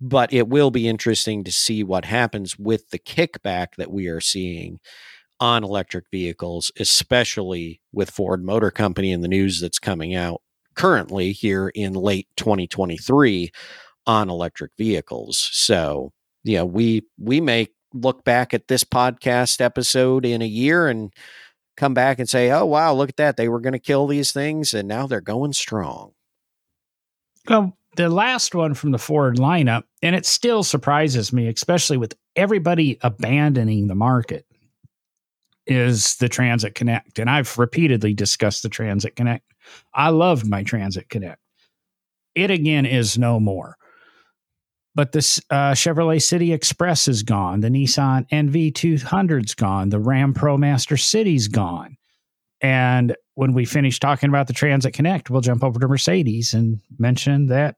But 0.00 0.32
it 0.32 0.48
will 0.48 0.70
be 0.70 0.88
interesting 0.88 1.44
to 1.44 1.52
see 1.52 1.84
what 1.84 2.04
happens 2.04 2.58
with 2.58 2.90
the 2.90 2.98
kickback 2.98 3.76
that 3.76 3.92
we 3.92 4.08
are 4.08 4.20
seeing 4.20 4.80
on 5.38 5.62
electric 5.62 6.06
vehicles, 6.10 6.72
especially 6.78 7.80
with 7.92 8.10
Ford 8.10 8.44
Motor 8.44 8.70
Company 8.72 9.12
and 9.12 9.22
the 9.22 9.28
news 9.28 9.60
that's 9.60 9.78
coming 9.78 10.14
out 10.14 10.42
currently 10.74 11.32
here 11.32 11.68
in 11.74 11.94
late 11.94 12.28
2023 12.36 13.50
on 14.06 14.30
electric 14.30 14.72
vehicles. 14.76 15.48
So, 15.52 16.12
yeah, 16.44 16.62
we 16.62 17.02
we 17.18 17.40
may 17.40 17.68
look 17.94 18.24
back 18.24 18.54
at 18.54 18.68
this 18.68 18.84
podcast 18.84 19.60
episode 19.60 20.24
in 20.24 20.42
a 20.42 20.46
year 20.46 20.88
and 20.88 21.12
come 21.76 21.94
back 21.94 22.18
and 22.18 22.28
say, 22.28 22.50
"Oh 22.50 22.66
wow, 22.66 22.92
look 22.94 23.10
at 23.10 23.16
that. 23.16 23.36
They 23.36 23.48
were 23.48 23.60
going 23.60 23.74
to 23.74 23.78
kill 23.78 24.06
these 24.06 24.32
things 24.32 24.74
and 24.74 24.88
now 24.88 25.06
they're 25.06 25.20
going 25.20 25.52
strong." 25.52 26.12
Well, 27.48 27.76
the 27.96 28.08
last 28.08 28.54
one 28.54 28.74
from 28.74 28.92
the 28.92 28.98
Ford 28.98 29.36
lineup, 29.36 29.84
and 30.02 30.16
it 30.16 30.24
still 30.24 30.62
surprises 30.62 31.32
me, 31.32 31.48
especially 31.48 31.96
with 31.96 32.16
everybody 32.36 32.98
abandoning 33.02 33.88
the 33.88 33.94
market, 33.94 34.46
is 35.66 36.16
the 36.16 36.28
Transit 36.28 36.74
Connect. 36.74 37.18
And 37.18 37.30
I've 37.30 37.56
repeatedly 37.58 38.14
discussed 38.14 38.62
the 38.62 38.68
Transit 38.68 39.16
Connect. 39.16 39.44
I 39.94 40.08
loved 40.08 40.48
my 40.48 40.62
Transit 40.62 41.08
Connect. 41.08 41.40
It 42.34 42.50
again 42.50 42.86
is 42.86 43.18
no 43.18 43.38
more. 43.38 43.76
But 44.94 45.12
this 45.12 45.40
uh, 45.50 45.72
Chevrolet 45.72 46.20
City 46.20 46.52
Express 46.52 47.08
is 47.08 47.22
gone. 47.22 47.60
The 47.60 47.68
Nissan 47.68 48.28
NV200's 48.28 49.54
gone. 49.54 49.88
The 49.88 50.00
Ram 50.00 50.34
ProMaster 50.34 51.00
City's 51.00 51.48
gone. 51.48 51.96
And 52.60 53.16
when 53.34 53.54
we 53.54 53.64
finish 53.64 53.98
talking 53.98 54.28
about 54.28 54.46
the 54.46 54.52
Transit 54.52 54.92
Connect, 54.92 55.30
we'll 55.30 55.40
jump 55.40 55.64
over 55.64 55.80
to 55.80 55.88
Mercedes 55.88 56.52
and 56.52 56.80
mention 56.98 57.46
that 57.46 57.76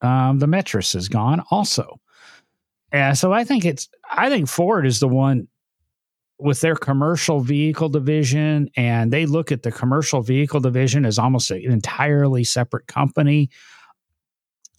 um, 0.00 0.38
the 0.38 0.46
Metris 0.46 0.94
is 0.94 1.08
gone 1.08 1.42
also. 1.50 1.98
And 2.92 3.18
so 3.18 3.32
I 3.32 3.44
think 3.44 3.64
it's 3.64 3.88
I 4.10 4.28
think 4.30 4.48
Ford 4.48 4.86
is 4.86 5.00
the 5.00 5.08
one 5.08 5.48
with 6.38 6.60
their 6.60 6.74
commercial 6.74 7.40
vehicle 7.40 7.88
division, 7.88 8.68
and 8.76 9.12
they 9.12 9.26
look 9.26 9.50
at 9.50 9.62
the 9.62 9.72
commercial 9.72 10.20
vehicle 10.22 10.60
division 10.60 11.06
as 11.06 11.18
almost 11.18 11.50
an 11.50 11.62
entirely 11.70 12.44
separate 12.44 12.86
company. 12.86 13.50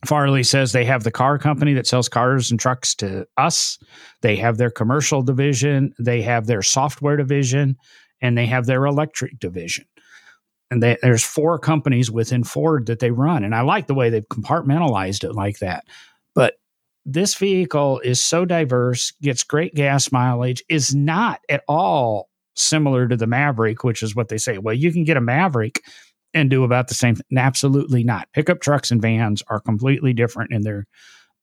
Farley 0.06 0.44
says 0.44 0.72
they 0.72 0.86
have 0.86 1.04
the 1.04 1.12
car 1.12 1.40
company 1.40 1.74
that 1.74 1.88
sells 1.88 2.08
cars 2.08 2.52
and 2.52 2.60
trucks 2.60 2.94
to 2.96 3.28
us. 3.38 3.80
They 4.22 4.36
have 4.36 4.58
their 4.58 4.70
commercial 4.70 5.24
division, 5.24 5.94
they 5.98 6.22
have 6.22 6.46
their 6.46 6.62
software 6.62 7.18
division, 7.18 7.78
and 8.22 8.38
they 8.38 8.46
have 8.46 8.68
their 8.68 8.86
electric 8.86 9.40
division. 9.40 9.86
And 10.70 10.84
they, 10.84 10.98
there's 11.02 11.24
four 11.24 11.58
companies 11.58 12.12
within 12.12 12.44
Ford 12.44 12.88
that 12.88 13.00
they 13.00 13.12
run. 13.12 13.44
And 13.44 13.56
I 13.56 13.62
like 13.62 13.88
the 13.88 13.96
way 13.96 14.10
they've 14.10 14.28
compartmentalized 14.28 15.24
it 15.24 15.34
like 15.34 15.60
that. 15.60 15.86
This 17.10 17.36
vehicle 17.36 18.02
is 18.02 18.22
so 18.22 18.44
diverse, 18.44 19.14
gets 19.22 19.46
great 19.46 19.74
gas 19.74 20.12
mileage, 20.12 20.62
is 20.68 20.94
not 20.94 21.40
at 21.48 21.64
all 21.70 22.30
similar 22.58 23.08
to 23.08 23.16
the 23.16 23.26
Maverick, 23.26 23.86
which 23.86 24.04
is 24.04 24.14
what 24.14 24.28
they 24.28 24.38
say. 24.38 24.58
Well, 24.58 24.76
you 24.76 24.92
can 24.92 25.06
get 25.06 25.16
a 25.16 25.22
Maverick 25.22 25.86
and 26.34 26.50
do 26.50 26.66
about 26.66 26.90
the 26.90 26.94
same 26.94 27.16
thing. 27.16 27.38
Absolutely 27.38 28.04
not. 28.04 28.28
Pickup 28.34 28.60
trucks 28.60 28.92
and 28.92 29.02
vans 29.02 29.42
are 29.48 29.62
completely 29.62 30.12
different 30.12 30.52
in 30.52 30.64
their 30.64 30.86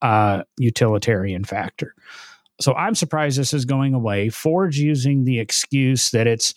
uh, 0.03 0.43
utilitarian 0.59 1.45
factor. 1.45 1.95
So 2.61 2.75
I'm 2.75 2.95
surprised 2.95 3.39
this 3.39 3.55
is 3.55 3.65
going 3.65 3.95
away. 3.95 4.29
Ford's 4.29 4.79
using 4.79 5.25
the 5.25 5.41
excuse 5.41 6.11
that 6.11 6.27
it's 6.27 6.55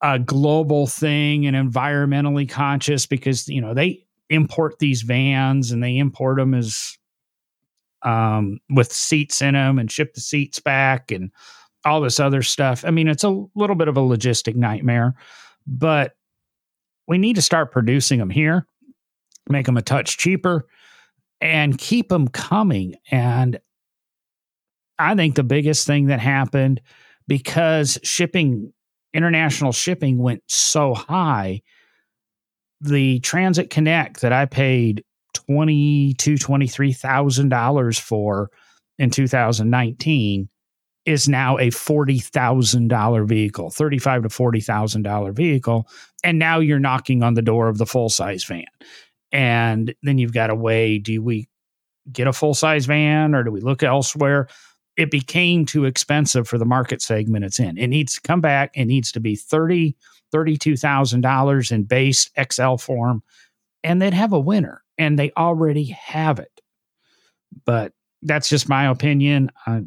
a 0.00 0.20
global 0.20 0.86
thing 0.86 1.44
and 1.44 1.56
environmentally 1.56 2.48
conscious 2.48 3.06
because 3.06 3.48
you 3.48 3.60
know 3.60 3.74
they 3.74 4.06
import 4.30 4.78
these 4.78 5.02
vans 5.02 5.72
and 5.72 5.82
they 5.82 5.96
import 5.98 6.36
them 6.36 6.54
as 6.54 6.96
um, 8.06 8.60
with 8.70 8.92
seats 8.92 9.42
in 9.42 9.54
them 9.54 9.78
and 9.78 9.90
ship 9.90 10.14
the 10.14 10.20
seats 10.20 10.60
back 10.60 11.10
and 11.10 11.30
all 11.84 12.00
this 12.00 12.20
other 12.20 12.42
stuff. 12.42 12.84
I 12.86 12.90
mean, 12.90 13.08
it's 13.08 13.24
a 13.24 13.44
little 13.54 13.76
bit 13.76 13.88
of 13.88 13.96
a 13.96 14.00
logistic 14.00 14.54
nightmare, 14.54 15.14
but 15.66 16.12
we 17.08 17.18
need 17.18 17.36
to 17.36 17.42
start 17.42 17.72
producing 17.72 18.18
them 18.18 18.30
here, 18.30 18.66
make 19.48 19.66
them 19.66 19.76
a 19.76 19.82
touch 19.82 20.16
cheaper, 20.18 20.66
and 21.40 21.76
keep 21.76 22.08
them 22.08 22.28
coming. 22.28 22.94
And 23.10 23.58
I 24.98 25.14
think 25.16 25.34
the 25.34 25.44
biggest 25.44 25.86
thing 25.86 26.06
that 26.06 26.20
happened 26.20 26.80
because 27.28 27.98
shipping, 28.04 28.72
international 29.12 29.72
shipping 29.72 30.18
went 30.18 30.42
so 30.46 30.94
high, 30.94 31.62
the 32.80 33.18
Transit 33.20 33.70
Connect 33.70 34.20
that 34.20 34.32
I 34.32 34.46
paid 34.46 35.04
twenty 35.36 36.14
to 36.14 36.36
twenty 36.36 36.66
three 36.66 36.92
thousand 36.92 37.48
dollars 37.48 37.98
for 37.98 38.50
in 38.98 39.10
2019 39.10 40.48
is 41.04 41.28
now 41.28 41.56
a 41.58 41.70
forty 41.70 42.18
thousand 42.18 42.88
dollar 42.88 43.24
vehicle, 43.24 43.70
thirty 43.70 43.98
five 43.98 44.22
to 44.24 44.28
forty 44.28 44.60
thousand 44.60 45.02
dollar 45.02 45.32
vehicle, 45.32 45.88
and 46.24 46.38
now 46.38 46.58
you're 46.58 46.80
knocking 46.80 47.22
on 47.22 47.34
the 47.34 47.42
door 47.42 47.68
of 47.68 47.78
the 47.78 47.86
full 47.86 48.08
size 48.08 48.44
van, 48.44 48.64
and 49.30 49.94
then 50.02 50.18
you've 50.18 50.34
got 50.34 50.48
to 50.48 50.54
weigh: 50.54 50.98
do 50.98 51.22
we 51.22 51.48
get 52.12 52.26
a 52.26 52.32
full 52.32 52.54
size 52.54 52.86
van 52.86 53.34
or 53.34 53.44
do 53.44 53.50
we 53.50 53.60
look 53.60 53.82
elsewhere? 53.82 54.48
It 54.96 55.10
became 55.10 55.66
too 55.66 55.84
expensive 55.84 56.48
for 56.48 56.58
the 56.58 56.64
market 56.64 57.02
segment 57.02 57.44
it's 57.44 57.60
in. 57.60 57.78
It 57.78 57.88
needs 57.88 58.14
to 58.14 58.20
come 58.22 58.40
back. 58.40 58.72
It 58.74 58.86
needs 58.86 59.12
to 59.12 59.20
be 59.20 59.36
thirty, 59.36 59.96
thirty-two 60.32 60.76
thousand 60.76 61.20
dollars 61.20 61.70
in 61.70 61.84
base 61.84 62.30
XL 62.50 62.76
form, 62.76 63.22
and 63.84 64.02
they'd 64.02 64.14
have 64.14 64.32
a 64.32 64.40
winner 64.40 64.82
and 64.98 65.18
they 65.18 65.32
already 65.36 65.84
have 65.86 66.38
it. 66.38 66.60
But 67.64 67.92
that's 68.22 68.48
just 68.48 68.68
my 68.68 68.88
opinion. 68.88 69.50
Uh, 69.66 69.80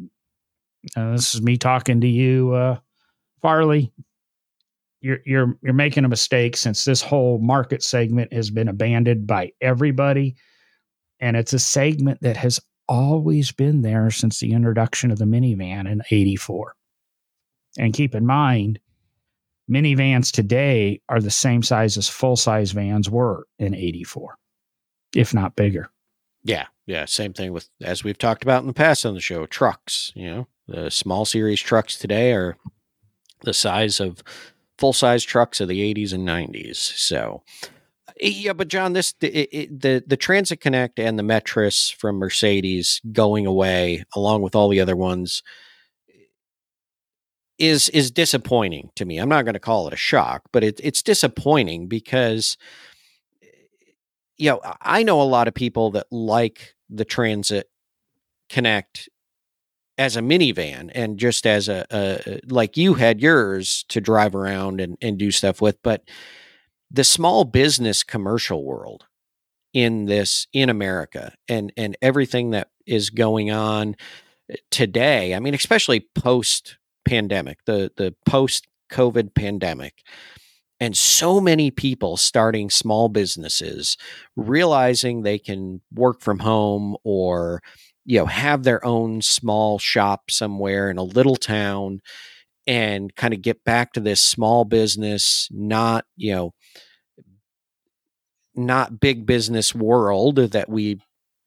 this 0.94 1.34
is 1.34 1.42
me 1.42 1.56
talking 1.56 2.00
to 2.00 2.08
you, 2.08 2.52
uh, 2.52 2.78
Farley. 3.42 3.92
You're 5.02 5.20
you're 5.24 5.58
you're 5.62 5.72
making 5.72 6.04
a 6.04 6.08
mistake 6.08 6.56
since 6.56 6.84
this 6.84 7.00
whole 7.00 7.38
market 7.38 7.82
segment 7.82 8.32
has 8.32 8.50
been 8.50 8.68
abandoned 8.68 9.26
by 9.26 9.52
everybody, 9.60 10.36
and 11.20 11.36
it's 11.36 11.52
a 11.52 11.58
segment 11.58 12.20
that 12.20 12.36
has 12.36 12.60
always 12.86 13.52
been 13.52 13.82
there 13.82 14.10
since 14.10 14.40
the 14.40 14.52
introduction 14.52 15.10
of 15.10 15.18
the 15.18 15.24
minivan 15.24 15.90
in 15.90 16.02
'84. 16.10 16.74
And 17.78 17.94
keep 17.94 18.14
in 18.14 18.26
mind, 18.26 18.78
minivans 19.70 20.32
today 20.32 21.00
are 21.08 21.20
the 21.20 21.30
same 21.30 21.62
size 21.62 21.96
as 21.96 22.08
full 22.08 22.36
size 22.36 22.72
vans 22.72 23.08
were 23.08 23.46
in 23.58 23.74
'84 23.74 24.36
if 25.14 25.34
not 25.34 25.56
bigger. 25.56 25.90
Yeah, 26.42 26.66
yeah. 26.86 27.04
Same 27.04 27.32
thing 27.32 27.52
with 27.52 27.68
as 27.82 28.02
we've 28.02 28.18
talked 28.18 28.42
about 28.42 28.62
in 28.62 28.66
the 28.66 28.72
past 28.72 29.04
on 29.04 29.14
the 29.14 29.20
show. 29.20 29.46
Trucks, 29.46 30.12
you 30.14 30.30
know, 30.30 30.46
the 30.66 30.90
small 30.90 31.24
series 31.24 31.60
trucks 31.60 31.98
today 31.98 32.32
are 32.32 32.56
the 33.42 33.54
size 33.54 34.00
of 34.00 34.22
full 34.78 34.92
size 34.92 35.22
trucks 35.22 35.60
of 35.60 35.68
the 35.68 35.94
80s 35.94 36.12
and 36.12 36.26
90s. 36.26 36.76
So, 36.76 37.42
yeah, 38.18 38.54
but 38.54 38.68
John, 38.68 38.94
this 38.94 39.12
the 39.20 40.02
the 40.06 40.16
Transit 40.16 40.60
Connect 40.60 40.98
and 40.98 41.18
the 41.18 41.22
Metris 41.22 41.94
from 41.94 42.16
Mercedes 42.16 43.00
going 43.12 43.46
away, 43.46 44.04
along 44.14 44.42
with 44.42 44.54
all 44.54 44.68
the 44.68 44.80
other 44.80 44.96
ones, 44.96 45.42
is 47.58 47.88
is 47.90 48.10
disappointing 48.10 48.90
to 48.96 49.04
me. 49.04 49.18
I'm 49.18 49.28
not 49.28 49.44
going 49.44 49.54
to 49.54 49.60
call 49.60 49.86
it 49.86 49.94
a 49.94 49.96
shock, 49.96 50.42
but 50.52 50.64
it, 50.64 50.80
it's 50.82 51.02
disappointing 51.02 51.86
because 51.86 52.56
you 54.40 54.50
know, 54.50 54.60
I 54.80 55.02
know 55.02 55.20
a 55.20 55.24
lot 55.24 55.48
of 55.48 55.54
people 55.54 55.90
that 55.92 56.06
like 56.10 56.74
the 56.88 57.04
Transit 57.04 57.68
Connect 58.48 59.08
as 60.00 60.16
a 60.16 60.20
minivan 60.20 60.90
and 60.94 61.18
just 61.18 61.46
as 61.46 61.68
a, 61.68 61.84
a, 61.90 62.40
like 62.48 62.78
you 62.78 62.94
had 62.94 63.20
yours 63.20 63.84
to 63.90 64.00
drive 64.00 64.34
around 64.34 64.80
and, 64.80 64.96
and 65.02 65.18
do 65.18 65.30
stuff 65.30 65.60
with 65.60 65.76
but 65.82 66.08
the 66.90 67.04
small 67.04 67.44
business 67.44 68.02
commercial 68.02 68.64
world 68.64 69.04
in 69.74 70.06
this 70.06 70.46
in 70.54 70.70
america 70.70 71.34
and 71.48 71.70
and 71.76 71.98
everything 72.00 72.50
that 72.50 72.70
is 72.86 73.10
going 73.10 73.50
on 73.50 73.94
eh, 74.50 74.56
today 74.70 75.34
i 75.34 75.38
mean 75.38 75.52
especially 75.52 76.00
post 76.14 76.78
pandemic 77.04 77.58
the 77.66 77.92
the 77.98 78.14
post 78.24 78.68
covid 78.90 79.34
pandemic 79.34 80.02
and 80.80 80.96
so 80.96 81.40
many 81.40 81.70
people 81.70 82.16
starting 82.16 82.70
small 82.70 83.08
businesses 83.08 83.96
realizing 84.36 85.22
they 85.22 85.38
can 85.38 85.80
work 85.94 86.20
from 86.20 86.38
home 86.40 86.96
or 87.04 87.62
you 88.04 88.18
know 88.18 88.26
have 88.26 88.62
their 88.64 88.84
own 88.84 89.22
small 89.22 89.78
shop 89.78 90.30
somewhere 90.30 90.90
in 90.90 90.98
a 90.98 91.02
little 91.02 91.36
town 91.36 92.00
and 92.66 93.14
kind 93.16 93.34
of 93.34 93.42
get 93.42 93.64
back 93.64 93.92
to 93.92 94.00
this 94.00 94.22
small 94.22 94.64
business 94.64 95.48
not 95.52 96.04
you 96.16 96.34
know 96.34 96.52
not 98.54 99.00
big 99.00 99.26
business 99.26 99.74
world 99.74 100.36
that 100.36 100.68
we 100.68 101.00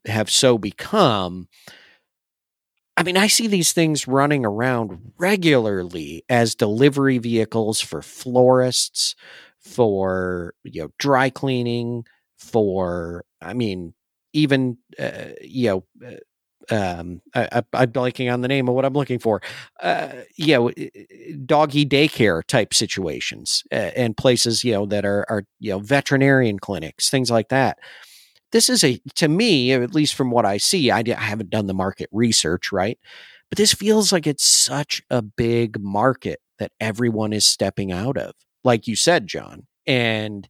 have 0.05 0.29
so 0.29 0.57
become 0.57 1.47
I 2.95 3.03
mean, 3.03 3.17
I 3.17 3.27
see 3.27 3.47
these 3.47 3.73
things 3.73 4.07
running 4.07 4.45
around 4.45 5.13
regularly 5.17 6.23
as 6.29 6.55
delivery 6.55 7.17
vehicles 7.17 7.81
for 7.81 8.01
florists, 8.01 9.15
for 9.59 10.53
you 10.63 10.83
know 10.83 10.89
dry 10.99 11.29
cleaning, 11.29 12.05
for 12.37 13.25
I 13.41 13.53
mean, 13.53 13.93
even 14.33 14.77
uh, 14.99 15.29
you 15.41 15.69
know 15.69 16.07
uh, 16.07 16.17
um, 16.69 17.21
I, 17.35 17.63
am 17.73 17.91
blanking 17.91 18.31
on 18.31 18.41
the 18.41 18.47
name 18.47 18.69
of 18.69 18.75
what 18.75 18.85
I'm 18.85 18.93
looking 18.93 19.19
for. 19.19 19.41
Uh, 19.81 20.09
know, 20.55 20.71
doggy 21.45 21.85
daycare 21.85 22.43
type 22.45 22.73
situations 22.73 23.63
and 23.71 24.15
places, 24.15 24.63
you 24.63 24.73
know, 24.73 24.85
that 24.85 25.05
are, 25.05 25.25
are, 25.29 25.43
you 25.59 25.71
know, 25.71 25.79
veterinarian 25.79 26.59
clinics, 26.59 27.09
things 27.09 27.29
like 27.29 27.49
that. 27.49 27.79
This 28.53 28.69
is 28.69 28.83
a, 28.83 28.99
to 29.15 29.27
me, 29.27 29.73
at 29.73 29.95
least 29.95 30.13
from 30.13 30.29
what 30.31 30.45
I 30.45 30.57
see, 30.57 30.91
I, 30.91 30.99
I 30.99 31.13
haven't 31.15 31.49
done 31.49 31.65
the 31.65 31.73
market 31.73 32.07
research, 32.11 32.71
right? 32.71 32.99
But 33.49 33.57
this 33.57 33.73
feels 33.73 34.13
like 34.13 34.27
it's 34.27 34.45
such 34.45 35.01
a 35.09 35.23
big 35.23 35.81
market 35.81 36.39
that 36.59 36.71
everyone 36.79 37.33
is 37.33 37.45
stepping 37.45 37.91
out 37.91 38.15
of, 38.15 38.33
like 38.63 38.87
you 38.87 38.95
said, 38.95 39.25
John. 39.25 39.65
And 39.87 40.47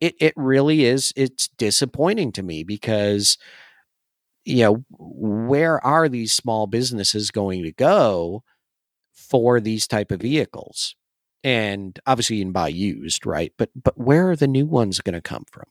it, 0.00 0.14
it 0.18 0.32
really 0.34 0.84
is, 0.84 1.12
it's 1.14 1.48
disappointing 1.48 2.32
to 2.32 2.42
me 2.42 2.64
because, 2.64 3.36
you 4.46 4.62
know, 4.64 4.84
where 4.90 5.84
are 5.86 6.08
these 6.08 6.32
small 6.32 6.66
businesses 6.66 7.30
going 7.30 7.62
to 7.64 7.72
go 7.72 8.42
for 9.12 9.60
these 9.60 9.86
type 9.86 10.10
of 10.10 10.22
vehicles? 10.22 10.96
And 11.42 11.98
obviously 12.06 12.36
you 12.36 12.44
can 12.46 12.52
buy 12.52 12.68
used, 12.68 13.26
right? 13.26 13.52
But 13.58 13.68
but 13.74 13.98
where 13.98 14.30
are 14.30 14.36
the 14.36 14.48
new 14.48 14.64
ones 14.64 15.00
going 15.00 15.14
to 15.14 15.20
come 15.20 15.44
from? 15.52 15.66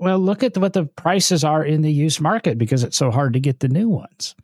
Well, 0.00 0.18
look 0.18 0.42
at 0.42 0.56
what 0.56 0.72
the 0.72 0.86
prices 0.86 1.44
are 1.44 1.62
in 1.62 1.82
the 1.82 1.92
used 1.92 2.22
market 2.22 2.56
because 2.56 2.82
it's 2.82 2.96
so 2.96 3.10
hard 3.10 3.34
to 3.34 3.40
get 3.40 3.60
the 3.60 3.68
new 3.68 3.88
ones. 3.88 4.34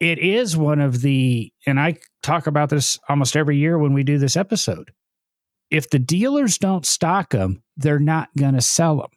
It 0.00 0.18
is 0.18 0.56
one 0.56 0.80
of 0.80 1.00
the, 1.00 1.52
and 1.64 1.78
I 1.78 1.98
talk 2.24 2.48
about 2.48 2.68
this 2.68 2.98
almost 3.08 3.36
every 3.36 3.56
year 3.56 3.78
when 3.78 3.92
we 3.92 4.02
do 4.02 4.18
this 4.18 4.36
episode. 4.36 4.90
If 5.70 5.90
the 5.90 6.00
dealers 6.00 6.58
don't 6.58 6.84
stock 6.84 7.30
them, 7.30 7.62
they're 7.76 8.00
not 8.00 8.30
going 8.36 8.54
to 8.54 8.60
sell 8.60 8.96
them. 8.96 9.10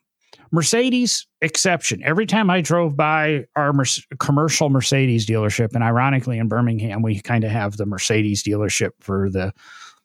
Mercedes 0.51 1.25
exception. 1.41 2.03
Every 2.03 2.27
time 2.27 2.51
I 2.51 2.61
drove 2.61 2.95
by 2.95 3.45
our 3.55 3.73
mer- 3.73 3.85
commercial 4.19 4.69
Mercedes 4.69 5.25
dealership, 5.25 5.73
and 5.73 5.83
ironically 5.83 6.37
in 6.37 6.49
Birmingham, 6.49 7.01
we 7.01 7.19
kind 7.19 7.43
of 7.43 7.51
have 7.51 7.77
the 7.77 7.85
Mercedes 7.87 8.43
dealership 8.43 8.91
for 8.99 9.29
the 9.29 9.53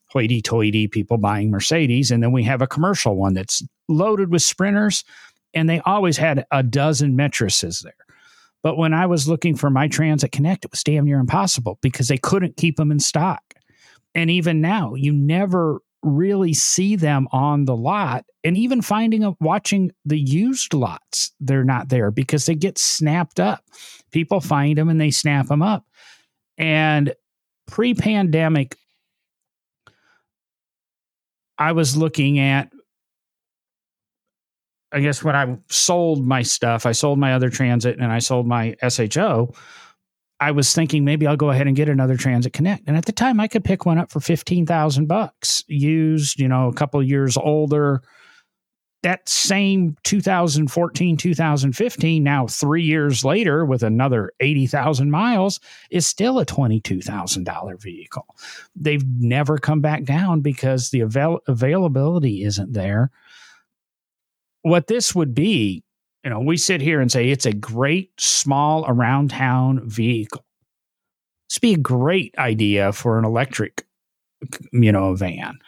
hoity 0.09 0.41
toity 0.41 0.87
people 0.87 1.19
buying 1.19 1.51
Mercedes. 1.51 2.11
And 2.11 2.23
then 2.23 2.33
we 2.33 2.45
have 2.45 2.63
a 2.63 2.67
commercial 2.67 3.17
one 3.17 3.35
that's 3.35 3.63
loaded 3.89 4.31
with 4.31 4.43
sprinters, 4.43 5.05
and 5.57 5.69
they 5.69 5.81
always 5.81 6.19
had 6.19 6.47
a 6.53 6.63
dozen 6.63 7.17
Metrises 7.17 7.81
there. 7.81 7.95
But 8.63 8.77
when 8.77 8.93
I 8.93 9.07
was 9.07 9.27
looking 9.27 9.57
for 9.57 9.71
my 9.71 9.89
Transit 9.89 10.31
Connect, 10.31 10.65
it 10.65 10.71
was 10.71 10.85
damn 10.85 11.07
near 11.07 11.19
impossible 11.19 11.79
because 11.81 12.09
they 12.09 12.19
couldn't 12.19 12.57
keep 12.57 12.77
them 12.77 12.93
in 12.93 13.01
stock. 13.01 13.43
And 14.15 14.31
even 14.31 14.61
now, 14.61 14.95
you 14.95 15.13
never 15.13 15.81
really 16.03 16.53
see 16.53 16.95
them 16.95 17.27
on 17.33 17.65
the 17.65 17.75
lot 17.75 18.25
and 18.45 18.57
even 18.57 18.83
finding 18.83 19.25
a, 19.25 19.35
watching 19.41 19.91
the 20.05 20.19
used 20.19 20.73
lots 20.73 21.33
they're 21.41 21.65
not 21.65 21.89
there 21.89 22.11
because 22.11 22.47
they 22.47 22.55
get 22.55 22.79
snapped 22.79 23.41
up 23.41 23.65
people 24.13 24.41
find 24.41 24.79
them 24.79 24.89
and 24.89 25.01
they 25.01 25.11
snap 25.11 25.49
them 25.49 25.63
up 25.63 25.85
and 26.59 27.13
pre-pandemic 27.67 28.77
i 31.59 31.73
was 31.73 31.97
looking 31.97 32.39
at 32.39 32.71
i 34.93 35.01
guess 35.01 35.23
when 35.23 35.37
i 35.37 35.57
sold 35.69 36.25
my 36.25 36.43
stuff 36.43 36.87
i 36.87 36.93
sold 36.93 37.19
my 37.19 37.35
other 37.35 37.51
transit 37.51 37.99
and 37.99 38.13
i 38.13 38.19
sold 38.19 38.47
my 38.47 38.75
sho 38.89 39.53
I 40.39 40.51
was 40.51 40.73
thinking 40.73 41.05
maybe 41.05 41.27
I'll 41.27 41.37
go 41.37 41.51
ahead 41.51 41.67
and 41.67 41.77
get 41.77 41.89
another 41.89 42.17
Transit 42.17 42.53
Connect. 42.53 42.87
And 42.87 42.97
at 42.97 43.07
the 43.07 43.13
time, 43.13 43.41
I 43.41 43.49
could 43.49 43.65
pick 43.65 43.87
one 43.87 43.99
up 43.99 44.11
for 44.11 44.21
fifteen 44.21 44.67
thousand 44.67 45.07
bucks, 45.07 45.65
used, 45.67 46.39
you 46.39 46.49
know, 46.49 46.69
a 46.69 46.75
couple 46.75 47.03
years 47.03 47.37
older. 47.37 48.03
That 49.03 49.29
same 49.29 49.97
2014, 50.03 51.17
2015, 51.17 52.25
now 52.25 52.47
three 52.49 52.83
years 52.83 53.25
later, 53.25 53.65
with 53.65 53.85
another 53.85 54.33
80,000 54.41 55.13
miles, 55.13 55.61
is 55.91 56.05
still 56.07 56.41
a 56.41 56.47
$22,000 56.47 57.81
vehicle. 57.81 58.27
They've 58.75 59.07
never 59.07 59.59
come 59.59 59.81
back 59.81 60.03
down 60.03 60.41
because 60.41 60.91
the 60.91 61.03
avail- 61.03 61.41
availability 61.47 62.43
isn't 62.43 62.73
there. 62.73 63.13
What 64.67 64.89
this 64.89 65.15
would 65.15 65.35
be 65.35 65.85
you 66.27 66.31
know, 66.31 66.41
we 66.41 66.57
sit 66.57 66.81
here 66.81 67.01
and 67.01 67.11
say 67.11 67.29
it's 67.29 67.47
a 67.47 67.53
great 67.53 68.11
small 68.19 68.85
around 68.89 69.31
town 69.31 69.89
vehicle. 69.89 70.45
This 71.49 71.61
be 71.61 71.75
a 71.75 71.79
great 71.79 72.37
idea 72.37 72.93
for 72.93 73.17
an 73.17 73.25
electric, 73.25 73.87
you 74.73 74.91
know, 74.91 75.15
van. 75.15 75.61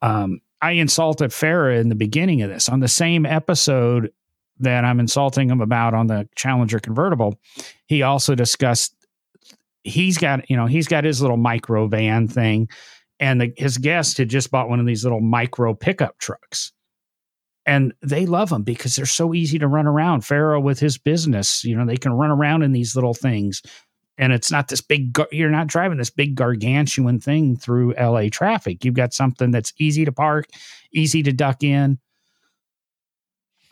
Um, 0.00 0.40
I 0.62 0.70
insulted 0.70 1.32
Farah 1.32 1.78
in 1.78 1.90
the 1.90 1.94
beginning 1.94 2.40
of 2.40 2.48
this 2.48 2.70
on 2.70 2.80
the 2.80 2.88
same 2.88 3.26
episode 3.26 4.10
that 4.60 4.86
I'm 4.86 5.00
insulting 5.00 5.50
him 5.50 5.60
about 5.60 5.92
on 5.92 6.06
the 6.06 6.26
Challenger 6.34 6.78
convertible. 6.78 7.38
He 7.84 8.00
also 8.00 8.34
discussed 8.34 8.94
he's 9.84 10.16
got 10.16 10.48
you 10.48 10.56
know 10.56 10.64
he's 10.64 10.88
got 10.88 11.04
his 11.04 11.20
little 11.20 11.36
micro 11.36 11.88
van 11.88 12.26
thing, 12.26 12.70
and 13.20 13.38
the, 13.38 13.52
his 13.58 13.76
guest 13.76 14.16
had 14.16 14.30
just 14.30 14.50
bought 14.50 14.70
one 14.70 14.80
of 14.80 14.86
these 14.86 15.04
little 15.04 15.20
micro 15.20 15.74
pickup 15.74 16.16
trucks 16.16 16.72
and 17.66 17.92
they 18.00 18.26
love 18.26 18.50
them 18.50 18.62
because 18.62 18.94
they're 18.94 19.06
so 19.06 19.34
easy 19.34 19.58
to 19.58 19.68
run 19.68 19.86
around. 19.86 20.22
Pharaoh 20.22 20.60
with 20.60 20.78
his 20.78 20.96
business, 20.96 21.64
you 21.64 21.76
know, 21.76 21.84
they 21.84 21.96
can 21.96 22.12
run 22.12 22.30
around 22.30 22.62
in 22.62 22.72
these 22.72 22.94
little 22.94 23.14
things, 23.14 23.60
and 24.16 24.32
it's 24.32 24.50
not 24.50 24.68
this 24.68 24.80
big. 24.80 25.18
You're 25.32 25.50
not 25.50 25.66
driving 25.66 25.98
this 25.98 26.10
big 26.10 26.36
gargantuan 26.36 27.20
thing 27.20 27.56
through 27.56 27.94
LA 27.94 28.28
traffic. 28.30 28.84
You've 28.84 28.94
got 28.94 29.12
something 29.12 29.50
that's 29.50 29.72
easy 29.78 30.04
to 30.04 30.12
park, 30.12 30.46
easy 30.92 31.22
to 31.24 31.32
duck 31.32 31.62
in. 31.62 31.98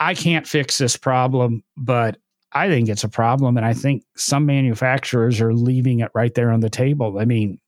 I 0.01 0.15
can't 0.15 0.47
fix 0.47 0.77
this 0.77 0.97
problem, 0.97 1.63
but 1.77 2.19
I 2.53 2.69
think 2.69 2.89
it's 2.89 3.05
a 3.05 3.09
problem, 3.09 3.57
and 3.57 3.65
I 3.65 3.75
think 3.75 4.05
some 4.17 4.45
manufacturers 4.45 5.41
are 5.41 5.55
leaving 5.55 6.01
it 6.01 6.11
right 6.15 6.35
there 6.35 6.51
on 6.51 6.61
the 6.61 6.71
table. 6.71 7.19
I 7.19 7.25
mean, 7.25 7.61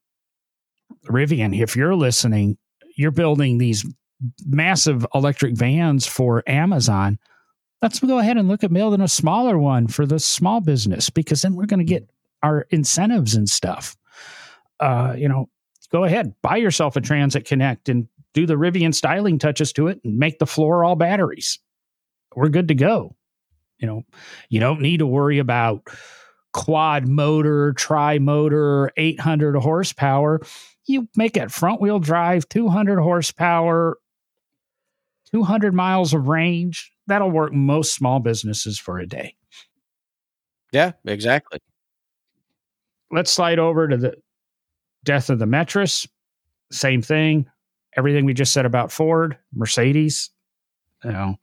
Rivian, 1.06 1.58
if 1.58 1.76
you're 1.76 1.94
listening, 1.94 2.58
you're 2.96 3.10
building 3.10 3.58
these 3.58 3.84
massive 4.44 5.06
electric 5.14 5.56
vans 5.56 6.06
for 6.06 6.42
Amazon, 6.46 7.18
let's 7.82 8.00
go 8.00 8.18
ahead 8.18 8.36
and 8.36 8.48
look 8.48 8.64
at 8.64 8.72
building 8.72 9.00
a 9.00 9.08
smaller 9.08 9.58
one 9.58 9.86
for 9.86 10.06
the 10.06 10.18
small 10.18 10.60
business 10.60 11.10
because 11.10 11.42
then 11.42 11.54
we're 11.54 11.66
going 11.66 11.78
to 11.78 11.84
get 11.84 12.08
our 12.42 12.66
incentives 12.70 13.34
and 13.34 13.48
stuff. 13.48 13.96
Uh, 14.80 15.14
you 15.16 15.28
know, 15.28 15.48
go 15.90 16.04
ahead, 16.04 16.34
buy 16.42 16.56
yourself 16.56 16.96
a 16.96 17.00
Transit 17.00 17.44
Connect 17.44 17.88
and 17.88 18.08
do 18.34 18.46
the 18.46 18.54
Rivian 18.54 18.94
styling 18.94 19.38
touches 19.38 19.72
to 19.74 19.88
it 19.88 20.00
and 20.04 20.18
make 20.18 20.38
the 20.38 20.46
floor 20.46 20.84
all 20.84 20.96
batteries. 20.96 21.58
We're 22.34 22.48
good 22.48 22.68
to 22.68 22.74
go. 22.74 23.16
You 23.78 23.86
know, 23.86 24.02
you 24.48 24.60
don't 24.60 24.80
need 24.80 24.98
to 24.98 25.06
worry 25.06 25.38
about 25.38 25.88
quad 26.52 27.06
motor, 27.06 27.72
tri 27.74 28.18
motor, 28.18 28.90
800 28.96 29.56
horsepower. 29.56 30.40
You 30.86 31.08
make 31.16 31.36
it 31.36 31.50
front 31.50 31.80
wheel 31.80 31.98
drive, 31.98 32.48
200 32.48 32.98
horsepower, 32.98 33.98
200 35.32 35.74
miles 35.74 36.14
of 36.14 36.28
range, 36.28 36.92
that'll 37.06 37.30
work 37.30 37.52
most 37.52 37.94
small 37.94 38.20
businesses 38.20 38.78
for 38.78 38.98
a 38.98 39.06
day. 39.06 39.34
Yeah, 40.72 40.92
exactly. 41.04 41.58
Let's 43.10 43.30
slide 43.30 43.58
over 43.58 43.88
to 43.88 43.96
the 43.96 44.14
death 45.04 45.30
of 45.30 45.38
the 45.38 45.46
Metris. 45.46 46.08
Same 46.70 47.02
thing. 47.02 47.46
Everything 47.96 48.24
we 48.24 48.34
just 48.34 48.52
said 48.52 48.66
about 48.66 48.92
Ford, 48.92 49.38
Mercedes, 49.54 50.30
you 51.04 51.12
know, 51.12 51.36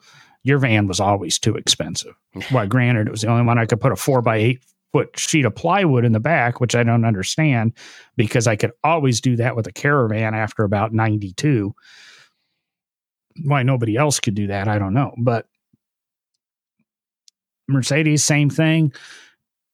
your 0.44 0.60
van 0.60 0.88
was 0.88 1.00
always 1.00 1.40
too 1.40 1.56
expensive. 1.56 2.14
well, 2.52 2.68
granted, 2.68 3.08
it 3.08 3.12
was 3.12 3.22
the 3.22 3.30
only 3.30 3.46
one 3.46 3.58
I 3.58 3.66
could 3.66 3.82
put 3.82 3.92
a 3.92 3.96
four 3.96 4.22
by 4.22 4.38
eight 4.38 4.64
foot 4.92 5.18
sheet 5.18 5.46
of 5.46 5.56
plywood 5.56 6.06
in 6.06 6.12
the 6.12 6.20
back, 6.20 6.62
which 6.62 6.76
I 6.76 6.84
don't 6.84 7.06
understand 7.06 7.74
because 8.16 8.46
I 8.46 8.56
could 8.56 8.72
always 8.84 9.20
do 9.20 9.36
that 9.38 9.56
with 9.56 9.66
a 9.66 9.72
caravan 9.72 10.36
after 10.36 10.64
about 10.64 10.94
92 10.94 11.74
why 13.44 13.64
nobody 13.64 13.96
else 13.96 14.20
could 14.20 14.36
do 14.36 14.48
that, 14.48 14.68
I 14.68 14.78
don't 14.80 14.94
know. 14.94 15.14
But 15.18 15.48
Mercedes, 17.68 18.24
same 18.24 18.50
thing. 18.50 18.94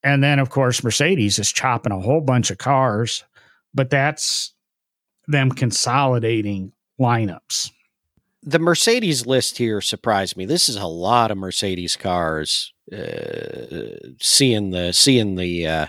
And 0.03 0.23
then, 0.23 0.39
of 0.39 0.49
course, 0.49 0.83
Mercedes 0.83 1.39
is 1.39 1.51
chopping 1.51 1.91
a 1.91 1.99
whole 1.99 2.21
bunch 2.21 2.51
of 2.51 2.57
cars, 2.57 3.23
but 3.73 3.89
that's 3.89 4.53
them 5.27 5.51
consolidating 5.51 6.71
lineups. 6.99 7.71
The 8.41 8.59
Mercedes 8.59 9.25
list 9.25 9.57
here 9.57 9.81
surprised 9.81 10.37
me. 10.37 10.45
This 10.45 10.69
is 10.69 10.77
a 10.77 10.87
lot 10.87 11.31
of 11.31 11.37
Mercedes 11.37 11.97
cars. 11.97 12.73
Uh, 12.91 13.91
seeing 14.19 14.71
the 14.71 14.91
seeing 14.93 15.35
the 15.35 15.67
uh, 15.67 15.85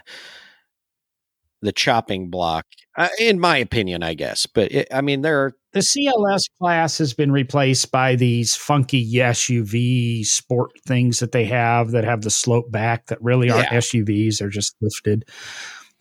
the 1.63 1.73
chopping 1.73 2.29
block, 2.29 2.67
uh, 2.97 3.09
in 3.19 3.41
my 3.41 3.57
opinion, 3.57 4.03
I 4.03 4.13
guess. 4.13 4.45
But 4.45 4.73
it, 4.73 4.89
I 4.93 5.01
mean, 5.01 5.23
there 5.23 5.45
are 5.45 5.57
the 5.73 5.81
CLS 5.81 6.45
class 6.61 6.99
has 6.99 7.15
been 7.15 7.31
replaced 7.31 7.93
by 7.93 8.17
these 8.17 8.57
funky 8.57 9.15
SUV 9.15 10.25
sport 10.27 10.73
things 10.87 11.21
that 11.21 11.33
they 11.33 11.45
have 11.45 11.93
that 11.93 12.05
have 12.05 12.23
the 12.23 12.31
slope 12.31 12.71
back 12.71 13.07
that 13.07 13.23
really 13.23 13.51
aren't 13.51 13.71
yeah. 13.71 13.79
SUVs; 13.79 14.39
they're 14.39 14.49
just 14.49 14.75
lifted. 14.81 15.25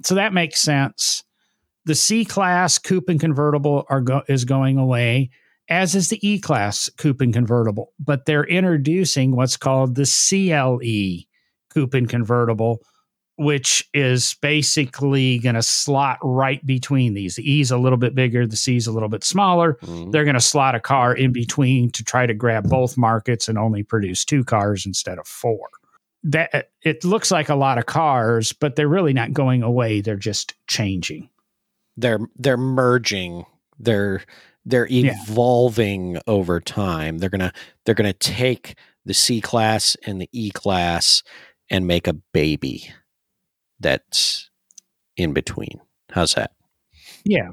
So 0.03 0.15
that 0.15 0.33
makes 0.33 0.59
sense. 0.61 1.23
The 1.85 1.95
C 1.95 2.25
class 2.25 2.77
coupe 2.77 3.09
and 3.09 3.19
convertible 3.19 3.85
are 3.89 4.01
go- 4.01 4.23
is 4.27 4.45
going 4.45 4.77
away, 4.77 5.29
as 5.69 5.93
is 5.95 6.09
the 6.09 6.27
E 6.27 6.39
class 6.39 6.89
coupe 6.97 7.21
and 7.21 7.33
convertible. 7.33 7.93
But 7.99 8.25
they're 8.25 8.45
introducing 8.45 9.35
what's 9.35 9.57
called 9.57 9.95
the 9.95 10.05
CLE 10.05 11.25
coupe 11.73 11.93
and 11.93 12.09
convertible, 12.09 12.79
which 13.39 13.87
is 13.93 14.35
basically 14.41 15.39
going 15.39 15.55
to 15.55 15.61
slot 15.63 16.17
right 16.21 16.63
between 16.65 17.13
these. 17.13 17.35
The 17.37 17.49
E's 17.51 17.71
a 17.71 17.77
little 17.77 17.97
bit 17.97 18.13
bigger, 18.13 18.45
the 18.45 18.55
C's 18.55 18.85
a 18.85 18.91
little 18.91 19.09
bit 19.09 19.23
smaller. 19.23 19.75
Mhm. 19.81 20.11
They're 20.11 20.25
going 20.25 20.33
to 20.35 20.41
slot 20.41 20.75
a 20.75 20.79
car 20.79 21.15
in 21.15 21.31
between 21.31 21.89
to 21.91 22.03
try 22.03 22.25
to 22.25 22.33
grab 22.33 22.69
both 22.69 22.97
markets 22.97 23.47
and 23.47 23.57
only 23.57 23.81
produce 23.81 24.25
two 24.25 24.43
cars 24.43 24.85
instead 24.85 25.17
of 25.17 25.25
four. 25.27 25.67
That 26.23 26.69
it 26.83 27.03
looks 27.05 27.31
like 27.31 27.47
a 27.49 27.55
lot 27.55 27.77
of 27.77 27.85
cars, 27.85 28.51
but 28.51 28.75
they're 28.75 28.89
really 28.89 29.13
not 29.13 29.31
going 29.33 29.63
away. 29.63 30.01
They're 30.01 30.15
just 30.17 30.53
changing. 30.67 31.29
they're 31.97 32.19
they're 32.37 32.55
merging 32.55 33.45
they're 33.77 34.21
they're 34.65 34.87
Yeah. 34.87 35.13
evolving 35.27 36.17
over 36.27 36.61
time 36.61 37.17
they're 37.17 37.29
gonna 37.29 37.51
they're 37.85 37.95
gonna 37.95 38.13
take 38.13 38.75
the 39.05 39.13
c 39.13 39.41
class 39.41 39.97
and 40.05 40.21
the 40.21 40.29
e 40.31 40.49
class 40.51 41.23
and 41.69 41.85
make 41.87 42.07
a 42.07 42.13
baby 42.13 42.89
that's 43.79 44.49
in 45.17 45.33
between 45.33 45.79
how's 46.11 46.33
that 46.35 46.51
Yeah. 47.25 47.49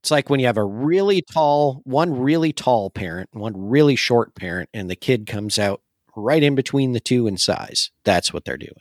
it's 0.00 0.10
like 0.10 0.28
when 0.30 0.40
you 0.40 0.46
have 0.46 0.56
a 0.58 0.64
really 0.64 1.22
tall 1.22 1.80
one 1.84 2.18
really 2.18 2.52
tall 2.52 2.90
parent 2.90 3.28
one 3.32 3.52
really 3.56 3.96
short 3.96 4.34
parent 4.34 4.68
and 4.74 4.88
the 4.90 4.96
kid 4.96 5.26
comes 5.26 5.58
out 5.58 5.80
right 6.16 6.42
in 6.42 6.54
between 6.54 6.92
the 6.92 7.00
two 7.00 7.26
in 7.26 7.36
size 7.36 7.90
that's 8.04 8.32
what 8.32 8.44
they're 8.44 8.56
doing 8.56 8.72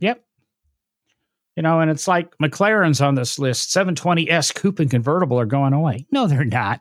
Yep. 0.00 0.22
You 1.56 1.62
know, 1.62 1.78
and 1.80 1.88
it's 1.88 2.08
like 2.08 2.36
McLaren's 2.38 3.00
on 3.00 3.14
this 3.14 3.38
list. 3.38 3.72
720S 3.74 4.52
coupe 4.52 4.80
and 4.80 4.90
convertible 4.90 5.38
are 5.38 5.46
going 5.46 5.72
away. 5.72 6.04
No, 6.10 6.26
they're 6.26 6.44
not. 6.44 6.80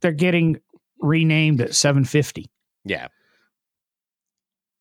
They're 0.00 0.12
getting 0.12 0.60
renamed 1.00 1.60
at 1.60 1.74
750. 1.74 2.48
yeah 2.84 3.08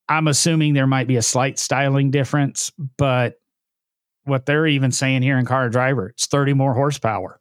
I'm 0.10 0.28
assuming 0.28 0.74
there 0.74 0.88
might 0.88 1.08
be 1.08 1.16
a 1.16 1.22
slight 1.22 1.58
styling 1.60 2.12
difference, 2.12 2.72
but 2.98 3.36
what 4.26 4.46
they're 4.46 4.68
even 4.68 4.92
saying 4.92 5.22
here 5.22 5.38
in 5.38 5.46
Car 5.46 5.70
Driver, 5.70 6.10
it's 6.10 6.28
30 6.28 6.54
more 6.54 6.74
horsepower. 6.74 7.40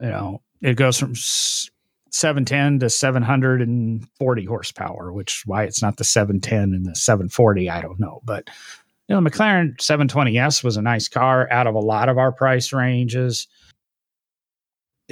You 0.00 0.08
know, 0.08 0.42
it 0.60 0.74
goes 0.74 0.98
from 0.98 1.14
710 1.14 2.80
to 2.80 2.90
740 2.90 4.44
horsepower, 4.44 5.12
which 5.12 5.42
why 5.46 5.64
it's 5.64 5.82
not 5.82 5.96
the 5.96 6.04
710 6.04 6.74
and 6.74 6.86
the 6.86 6.94
740. 6.94 7.70
I 7.70 7.80
don't 7.80 8.00
know. 8.00 8.20
But, 8.24 8.48
you 9.08 9.14
know, 9.14 9.20
McLaren 9.20 9.76
720S 9.76 10.62
was 10.64 10.76
a 10.76 10.82
nice 10.82 11.08
car 11.08 11.48
out 11.50 11.66
of 11.66 11.74
a 11.74 11.80
lot 11.80 12.08
of 12.08 12.18
our 12.18 12.32
price 12.32 12.72
ranges. 12.72 13.46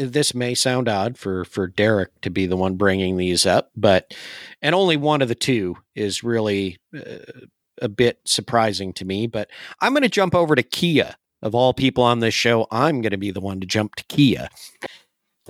This 0.09 0.35
may 0.35 0.55
sound 0.55 0.89
odd 0.89 1.19
for 1.19 1.45
for 1.45 1.67
Derek 1.67 2.21
to 2.23 2.31
be 2.31 2.47
the 2.47 2.57
one 2.57 2.77
bringing 2.77 3.17
these 3.17 3.47
up, 3.47 3.71
but 3.77 4.15
and 4.63 4.75
only 4.75 4.97
one 4.97 5.23
of 5.23 5.29
the 5.29 5.35
two 5.35 5.77
is 5.95 6.25
really 6.25 6.79
uh, 6.95 7.47
a 7.81 7.89
bit 7.89 8.21
surprising 8.25 8.93
to 8.95 9.05
me. 9.05 9.27
But 9.27 9.51
I'm 9.81 9.93
going 9.93 10.03
to 10.03 10.09
jump 10.09 10.35
over 10.35 10.55
to 10.55 10.63
Kia. 10.63 11.17
Of 11.43 11.55
all 11.55 11.73
people 11.73 12.05
on 12.05 12.19
this 12.19 12.35
show, 12.35 12.67
I'm 12.71 13.01
going 13.01 13.13
to 13.13 13.17
be 13.17 13.31
the 13.31 13.41
one 13.41 13.61
to 13.61 13.67
jump 13.67 13.95
to 13.95 14.05
Kia. 14.05 14.51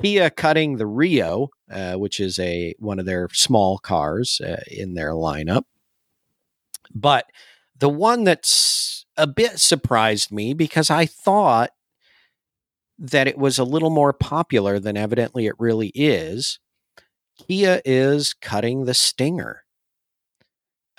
Kia 0.00 0.30
cutting 0.30 0.76
the 0.76 0.86
Rio, 0.86 1.48
uh, 1.68 1.94
which 1.94 2.20
is 2.20 2.38
a 2.38 2.74
one 2.78 3.00
of 3.00 3.06
their 3.06 3.28
small 3.32 3.78
cars 3.78 4.40
uh, 4.40 4.60
in 4.70 4.94
their 4.94 5.10
lineup, 5.10 5.64
but 6.94 7.26
the 7.76 7.88
one 7.88 8.24
that's 8.24 9.04
a 9.16 9.26
bit 9.26 9.58
surprised 9.58 10.30
me 10.30 10.54
because 10.54 10.90
I 10.90 11.06
thought 11.06 11.70
that 13.00 13.26
it 13.26 13.38
was 13.38 13.58
a 13.58 13.64
little 13.64 13.90
more 13.90 14.12
popular 14.12 14.78
than 14.78 14.96
evidently 14.96 15.46
it 15.46 15.54
really 15.58 15.90
is. 15.94 16.60
Kia 17.38 17.80
is 17.84 18.34
cutting 18.34 18.84
the 18.84 18.94
Stinger. 18.94 19.64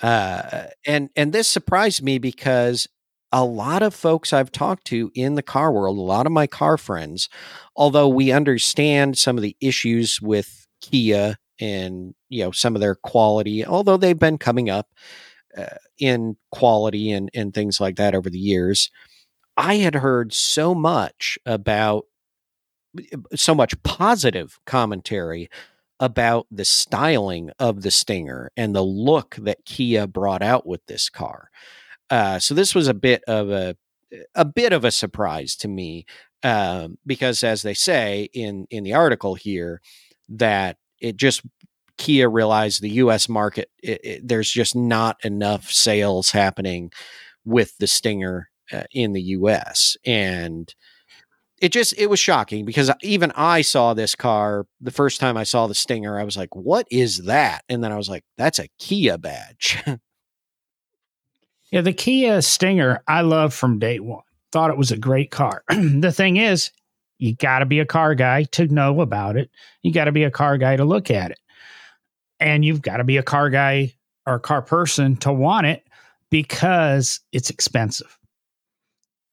Uh, 0.02 0.66
and 0.84 1.10
and 1.14 1.32
this 1.32 1.46
surprised 1.46 2.02
me 2.02 2.18
because 2.18 2.88
a 3.30 3.44
lot 3.44 3.82
of 3.82 3.94
folks 3.94 4.32
I've 4.32 4.50
talked 4.50 4.84
to 4.86 5.12
in 5.14 5.36
the 5.36 5.42
car 5.42 5.72
world, 5.72 5.96
a 5.96 6.02
lot 6.02 6.26
of 6.26 6.32
my 6.32 6.48
car 6.48 6.76
friends, 6.76 7.28
although 7.76 8.08
we 8.08 8.32
understand 8.32 9.16
some 9.16 9.38
of 9.38 9.42
the 9.42 9.56
issues 9.60 10.20
with 10.20 10.66
Kia 10.80 11.36
and 11.60 12.14
you 12.28 12.42
know 12.42 12.50
some 12.50 12.74
of 12.74 12.80
their 12.80 12.96
quality, 12.96 13.64
although 13.64 13.96
they've 13.96 14.18
been 14.18 14.38
coming 14.38 14.68
up 14.68 14.88
uh, 15.56 15.76
in 15.98 16.36
quality 16.50 17.12
and 17.12 17.30
and 17.32 17.54
things 17.54 17.80
like 17.80 17.94
that 17.96 18.16
over 18.16 18.28
the 18.28 18.38
years, 18.38 18.90
I 19.56 19.76
had 19.76 19.96
heard 19.96 20.32
so 20.32 20.74
much 20.74 21.38
about 21.44 22.06
so 23.34 23.54
much 23.54 23.80
positive 23.82 24.58
commentary 24.66 25.48
about 25.98 26.46
the 26.50 26.64
styling 26.64 27.50
of 27.58 27.82
the 27.82 27.90
Stinger 27.90 28.50
and 28.56 28.74
the 28.74 28.82
look 28.82 29.36
that 29.36 29.64
Kia 29.64 30.06
brought 30.06 30.42
out 30.42 30.66
with 30.66 30.84
this 30.86 31.08
car. 31.08 31.48
Uh, 32.10 32.38
so 32.38 32.54
this 32.54 32.74
was 32.74 32.88
a 32.88 32.94
bit 32.94 33.22
of 33.26 33.50
a 33.50 33.76
a 34.34 34.44
bit 34.44 34.74
of 34.74 34.84
a 34.84 34.90
surprise 34.90 35.56
to 35.56 35.68
me 35.68 36.04
um, 36.42 36.98
because, 37.06 37.44
as 37.44 37.62
they 37.62 37.74
say 37.74 38.28
in 38.34 38.66
in 38.70 38.84
the 38.84 38.94
article 38.94 39.34
here, 39.34 39.80
that 40.28 40.76
it 41.00 41.16
just 41.16 41.42
Kia 41.98 42.28
realized 42.28 42.82
the 42.82 42.90
U.S. 42.90 43.28
market 43.28 43.70
it, 43.82 44.00
it, 44.04 44.28
there's 44.28 44.50
just 44.50 44.74
not 44.74 45.24
enough 45.24 45.70
sales 45.70 46.32
happening 46.32 46.90
with 47.44 47.76
the 47.78 47.86
Stinger 47.86 48.50
uh, 48.72 48.84
in 48.92 49.12
the 49.12 49.22
U.S. 49.22 49.96
and 50.04 50.74
it 51.58 51.70
just 51.70 51.94
it 51.96 52.10
was 52.10 52.18
shocking 52.20 52.64
because 52.64 52.90
even 53.02 53.32
I 53.36 53.62
saw 53.62 53.94
this 53.94 54.14
car 54.14 54.66
the 54.80 54.90
first 54.90 55.20
time 55.20 55.36
I 55.36 55.44
saw 55.44 55.66
the 55.66 55.74
Stinger. 55.74 56.18
I 56.18 56.24
was 56.24 56.36
like, 56.36 56.54
"What 56.54 56.86
is 56.90 57.18
that?" 57.24 57.62
And 57.68 57.82
then 57.82 57.92
I 57.92 57.96
was 57.96 58.08
like, 58.08 58.24
"That's 58.36 58.58
a 58.58 58.68
Kia 58.78 59.18
badge." 59.18 59.82
Yeah, 61.72 61.80
the 61.80 61.94
Kia 61.94 62.42
Stinger, 62.42 63.02
I 63.08 63.22
loved 63.22 63.54
from 63.54 63.78
day 63.78 63.98
one. 63.98 64.22
Thought 64.52 64.70
it 64.70 64.76
was 64.76 64.92
a 64.92 64.98
great 64.98 65.30
car. 65.30 65.64
the 65.70 66.12
thing 66.12 66.36
is, 66.36 66.70
you 67.18 67.34
got 67.34 67.60
to 67.60 67.66
be 67.66 67.80
a 67.80 67.86
car 67.86 68.14
guy 68.14 68.44
to 68.44 68.66
know 68.66 69.00
about 69.00 69.38
it. 69.38 69.50
You 69.80 69.90
got 69.90 70.04
to 70.04 70.12
be 70.12 70.24
a 70.24 70.30
car 70.30 70.58
guy 70.58 70.76
to 70.76 70.84
look 70.84 71.10
at 71.10 71.30
it. 71.30 71.38
And 72.38 72.62
you've 72.62 72.82
got 72.82 72.98
to 72.98 73.04
be 73.04 73.16
a 73.16 73.22
car 73.22 73.48
guy 73.48 73.94
or 74.26 74.34
a 74.34 74.40
car 74.40 74.60
person 74.60 75.16
to 75.18 75.32
want 75.32 75.66
it 75.66 75.86
because 76.28 77.20
it's 77.32 77.48
expensive. 77.48 78.18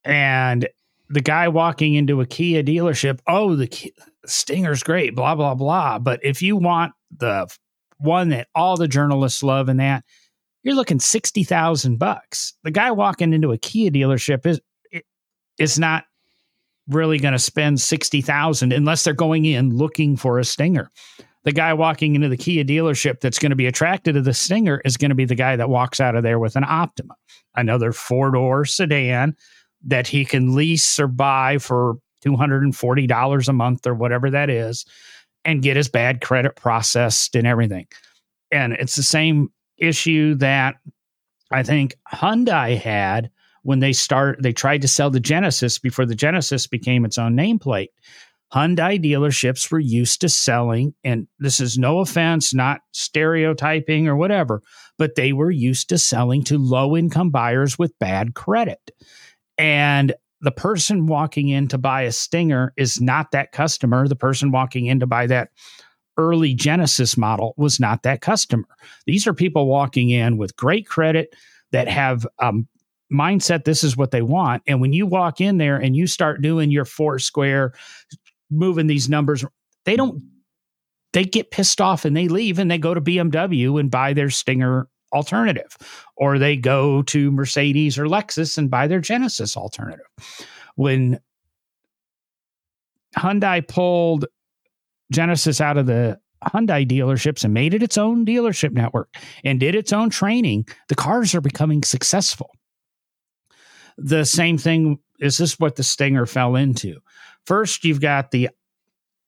And 0.04 0.68
the 1.08 1.20
guy 1.20 1.48
walking 1.48 1.94
into 1.94 2.20
a 2.20 2.26
Kia 2.26 2.62
dealership, 2.62 3.20
oh, 3.26 3.56
the 3.56 3.92
Stinger's 4.26 4.82
great, 4.82 5.14
blah, 5.14 5.34
blah, 5.34 5.54
blah. 5.54 5.98
But 5.98 6.20
if 6.22 6.40
you 6.40 6.56
want 6.56 6.92
the 7.16 7.48
one 7.98 8.30
that 8.30 8.48
all 8.54 8.76
the 8.76 8.88
journalists 8.88 9.42
love 9.42 9.68
and 9.68 9.80
that, 9.80 10.04
you're 10.62 10.74
looking 10.74 11.00
60,000 11.00 11.98
bucks. 11.98 12.54
The 12.64 12.70
guy 12.70 12.90
walking 12.90 13.32
into 13.32 13.52
a 13.52 13.58
Kia 13.58 13.90
dealership 13.90 14.46
is 14.46 14.60
is 15.58 15.78
not 15.78 16.04
really 16.88 17.18
going 17.18 17.32
to 17.32 17.38
spend 17.38 17.80
60,000 17.80 18.72
unless 18.72 19.04
they're 19.04 19.12
going 19.12 19.44
in 19.44 19.76
looking 19.76 20.16
for 20.16 20.38
a 20.38 20.44
Stinger. 20.44 20.90
The 21.44 21.52
guy 21.52 21.74
walking 21.74 22.14
into 22.14 22.28
the 22.28 22.36
Kia 22.36 22.64
dealership 22.64 23.20
that's 23.20 23.38
going 23.38 23.50
to 23.50 23.56
be 23.56 23.66
attracted 23.66 24.14
to 24.14 24.22
the 24.22 24.34
Stinger 24.34 24.80
is 24.84 24.96
going 24.96 25.10
to 25.10 25.14
be 25.14 25.24
the 25.24 25.34
guy 25.34 25.56
that 25.56 25.68
walks 25.68 26.00
out 26.00 26.14
of 26.14 26.22
there 26.22 26.38
with 26.38 26.56
an 26.56 26.64
Optima, 26.64 27.14
another 27.54 27.92
four-door 27.92 28.64
sedan 28.64 29.36
that 29.84 30.06
he 30.06 30.24
can 30.24 30.54
lease 30.54 30.98
or 30.98 31.08
buy 31.08 31.58
for 31.58 31.96
$240 32.24 33.48
a 33.48 33.52
month 33.52 33.86
or 33.86 33.94
whatever 33.94 34.30
that 34.30 34.50
is 34.50 34.84
and 35.44 35.62
get 35.62 35.76
his 35.76 35.88
bad 35.88 36.20
credit 36.20 36.56
processed 36.56 37.34
and 37.34 37.46
everything. 37.46 37.86
And 38.50 38.74
it's 38.74 38.96
the 38.96 39.02
same 39.02 39.50
issue 39.78 40.34
that 40.36 40.76
I 41.50 41.62
think 41.62 41.94
Hyundai 42.12 42.78
had 42.78 43.30
when 43.62 43.80
they 43.80 43.92
start 43.92 44.42
they 44.42 44.52
tried 44.52 44.82
to 44.82 44.88
sell 44.88 45.10
the 45.10 45.20
Genesis 45.20 45.78
before 45.78 46.06
the 46.06 46.14
Genesis 46.14 46.66
became 46.66 47.04
its 47.04 47.18
own 47.18 47.36
nameplate. 47.36 47.88
Hyundai 48.52 49.02
dealerships 49.02 49.70
were 49.70 49.78
used 49.78 50.20
to 50.20 50.28
selling 50.28 50.94
and 51.04 51.28
this 51.38 51.60
is 51.60 51.78
no 51.78 52.00
offense, 52.00 52.52
not 52.52 52.80
stereotyping 52.92 54.08
or 54.08 54.16
whatever, 54.16 54.62
but 54.98 55.14
they 55.14 55.32
were 55.32 55.52
used 55.52 55.88
to 55.88 55.98
selling 55.98 56.42
to 56.44 56.58
low 56.58 56.96
income 56.96 57.30
buyers 57.30 57.78
with 57.78 57.98
bad 58.00 58.34
credit. 58.34 58.90
And 59.60 60.14
the 60.40 60.50
person 60.50 61.06
walking 61.06 61.50
in 61.50 61.68
to 61.68 61.76
buy 61.76 62.02
a 62.02 62.12
Stinger 62.12 62.72
is 62.78 62.98
not 62.98 63.30
that 63.32 63.52
customer. 63.52 64.08
The 64.08 64.16
person 64.16 64.52
walking 64.52 64.86
in 64.86 65.00
to 65.00 65.06
buy 65.06 65.26
that 65.26 65.50
early 66.16 66.54
Genesis 66.54 67.18
model 67.18 67.52
was 67.58 67.78
not 67.78 68.02
that 68.04 68.22
customer. 68.22 68.64
These 69.06 69.26
are 69.26 69.34
people 69.34 69.66
walking 69.66 70.08
in 70.08 70.38
with 70.38 70.56
great 70.56 70.86
credit 70.86 71.36
that 71.72 71.88
have 71.88 72.26
um, 72.38 72.68
mindset. 73.12 73.64
This 73.64 73.84
is 73.84 73.98
what 73.98 74.12
they 74.12 74.22
want. 74.22 74.62
And 74.66 74.80
when 74.80 74.94
you 74.94 75.06
walk 75.06 75.42
in 75.42 75.58
there 75.58 75.76
and 75.76 75.94
you 75.94 76.06
start 76.06 76.40
doing 76.40 76.70
your 76.70 76.86
four 76.86 77.18
square, 77.18 77.74
moving 78.50 78.86
these 78.86 79.10
numbers, 79.10 79.44
they 79.84 79.94
don't. 79.94 80.22
They 81.12 81.24
get 81.24 81.50
pissed 81.50 81.80
off 81.80 82.04
and 82.04 82.16
they 82.16 82.28
leave 82.28 82.60
and 82.60 82.70
they 82.70 82.78
go 82.78 82.94
to 82.94 83.00
BMW 83.00 83.80
and 83.80 83.90
buy 83.90 84.12
their 84.12 84.30
Stinger 84.30 84.88
alternative, 85.12 85.76
or 86.16 86.38
they 86.38 86.56
go 86.56 87.02
to 87.02 87.30
Mercedes 87.30 87.98
or 87.98 88.06
Lexus 88.06 88.58
and 88.58 88.70
buy 88.70 88.86
their 88.86 89.00
Genesis 89.00 89.56
alternative. 89.56 90.06
When 90.76 91.20
Hyundai 93.16 93.66
pulled 93.66 94.26
Genesis 95.12 95.60
out 95.60 95.76
of 95.76 95.86
the 95.86 96.18
Hyundai 96.44 96.88
dealerships 96.88 97.44
and 97.44 97.52
made 97.52 97.74
it 97.74 97.82
its 97.82 97.98
own 97.98 98.24
dealership 98.24 98.72
network 98.72 99.14
and 99.44 99.60
did 99.60 99.74
its 99.74 99.92
own 99.92 100.10
training, 100.10 100.66
the 100.88 100.94
cars 100.94 101.34
are 101.34 101.40
becoming 101.40 101.82
successful. 101.82 102.50
The 103.98 104.24
same 104.24 104.56
thing 104.56 104.98
is 105.18 105.36
this 105.36 105.58
what 105.58 105.76
the 105.76 105.82
Stinger 105.82 106.24
fell 106.24 106.56
into? 106.56 107.00
First, 107.44 107.84
you've 107.84 108.00
got 108.00 108.30
the 108.30 108.48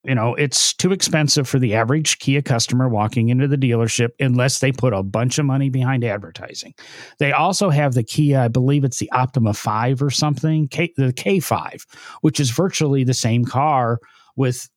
you 0.05 0.17
know, 0.17 0.35
it's 0.35 0.75
too 0.75 0.91
expensive 0.91 1.49
for 1.49 1.61
the 1.61 1.75
average 1.75 2.19
Kia 2.19 2.43
customer 2.43 2.89
walking 2.89 3.29
into 3.29 3.47
the 3.47 3.57
dealership 3.57 4.11
unless 4.19 4.59
they 4.59 4.73
put 4.73 4.93
a 4.93 5.03
bunch 5.03 5.39
of 5.39 5.47
money 5.47 5.71
behind 5.71 6.03
advertising. 6.03 6.75
They 7.19 7.31
also 7.33 7.71
have 7.71 7.95
the 7.95 8.03
Kia, 8.03 8.41
I 8.41 8.49
believe 8.49 8.83
it's 8.83 8.99
the 8.99 9.11
Optima 9.13 9.55
5 9.55 10.03
or 10.03 10.11
something, 10.11 10.67
K, 10.69 10.93
the 10.97 11.13
K5, 11.13 11.87
which 12.23 12.41
is 12.41 12.51
virtually 12.51 13.05
the 13.05 13.15
same 13.15 13.45
car 13.45 14.01
with 14.35 14.69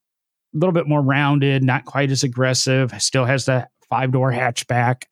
a 0.54 0.58
little 0.58 0.74
bit 0.74 0.88
more 0.88 1.02
rounded, 1.02 1.64
not 1.64 1.86
quite 1.86 2.12
as 2.12 2.24
aggressive, 2.24 2.94
still 3.02 3.26
has 3.26 3.46
the 3.46 3.68
five 3.90 4.12
door 4.12 4.32
hatchback. 4.32 5.04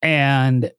And 0.00 0.72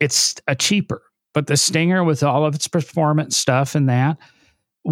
it's 0.00 0.34
a 0.48 0.56
cheaper, 0.56 1.02
but 1.32 1.46
the 1.46 1.56
Stinger 1.56 2.02
with 2.02 2.24
all 2.24 2.44
of 2.44 2.56
its 2.56 2.66
performance 2.66 3.36
stuff 3.36 3.76
and 3.76 3.88
that, 3.88 4.18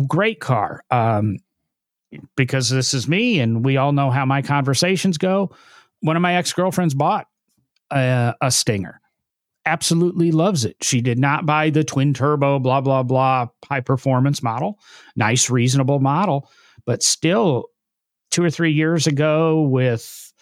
great 0.06 0.40
car. 0.40 0.82
Um, 0.90 1.38
because 2.36 2.68
this 2.70 2.94
is 2.94 3.08
me 3.08 3.40
and 3.40 3.64
we 3.64 3.76
all 3.76 3.92
know 3.92 4.10
how 4.10 4.24
my 4.24 4.42
conversations 4.42 5.18
go. 5.18 5.54
One 6.00 6.16
of 6.16 6.22
my 6.22 6.34
ex 6.34 6.52
girlfriends 6.52 6.94
bought 6.94 7.26
a, 7.90 8.34
a, 8.40 8.50
Stinger, 8.50 9.00
absolutely 9.66 10.32
loves 10.32 10.64
it. 10.64 10.76
She 10.82 11.00
did 11.00 11.18
not 11.18 11.46
buy 11.46 11.70
the 11.70 11.84
twin 11.84 12.14
turbo, 12.14 12.58
blah, 12.58 12.80
blah, 12.80 13.02
blah, 13.02 13.48
high 13.64 13.80
performance 13.80 14.42
model. 14.42 14.78
Nice, 15.16 15.48
reasonable 15.48 16.00
model, 16.00 16.50
but 16.84 17.02
still 17.02 17.66
two 18.30 18.42
or 18.42 18.50
three 18.50 18.72
years 18.72 19.06
ago 19.06 19.62
with 19.62 20.32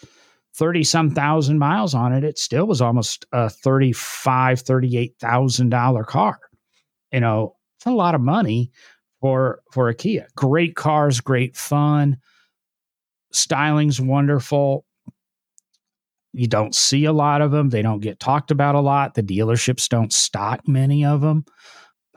30 0.55 0.83
some 0.83 1.11
thousand 1.11 1.57
miles 1.59 1.95
on 1.95 2.13
it, 2.13 2.23
it 2.23 2.37
still 2.37 2.65
was 2.65 2.81
almost 2.81 3.25
a 3.31 3.49
35, 3.49 4.63
$38,000 4.63 6.05
car. 6.05 6.39
You 7.11 7.19
know, 7.19 7.55
it's 7.77 7.85
a 7.85 7.91
lot 7.91 8.15
of 8.15 8.21
money 8.21 8.71
for 9.23 9.61
for 9.71 9.87
a 9.87 9.95
Kia. 9.95 10.27
Great 10.35 10.75
cars, 10.75 11.21
great 11.21 11.55
fun. 11.55 12.17
Styling's 13.31 14.01
wonderful. 14.01 14.85
You 16.33 16.47
don't 16.47 16.75
see 16.75 17.05
a 17.05 17.13
lot 17.13 17.41
of 17.41 17.51
them. 17.51 17.69
They 17.69 17.81
don't 17.81 18.01
get 18.01 18.19
talked 18.19 18.51
about 18.51 18.75
a 18.75 18.81
lot. 18.81 19.13
The 19.13 19.23
dealerships 19.23 19.87
don't 19.87 20.11
stock 20.11 20.67
many 20.67 21.05
of 21.05 21.21
them. 21.21 21.45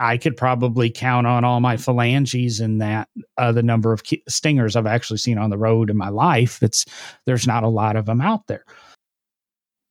I 0.00 0.18
could 0.18 0.36
probably 0.36 0.90
count 0.90 1.28
on 1.28 1.44
all 1.44 1.60
my 1.60 1.76
phalanges 1.76 2.58
in 2.58 2.78
that 2.78 3.08
uh, 3.38 3.52
the 3.52 3.62
number 3.62 3.92
of 3.92 4.02
stingers 4.28 4.74
I've 4.74 4.84
actually 4.84 5.18
seen 5.18 5.38
on 5.38 5.50
the 5.50 5.58
road 5.58 5.90
in 5.90 5.96
my 5.96 6.08
life. 6.08 6.60
It's 6.60 6.86
there's 7.24 7.46
not 7.46 7.62
a 7.62 7.68
lot 7.68 7.94
of 7.94 8.06
them 8.06 8.20
out 8.20 8.48
there. 8.48 8.64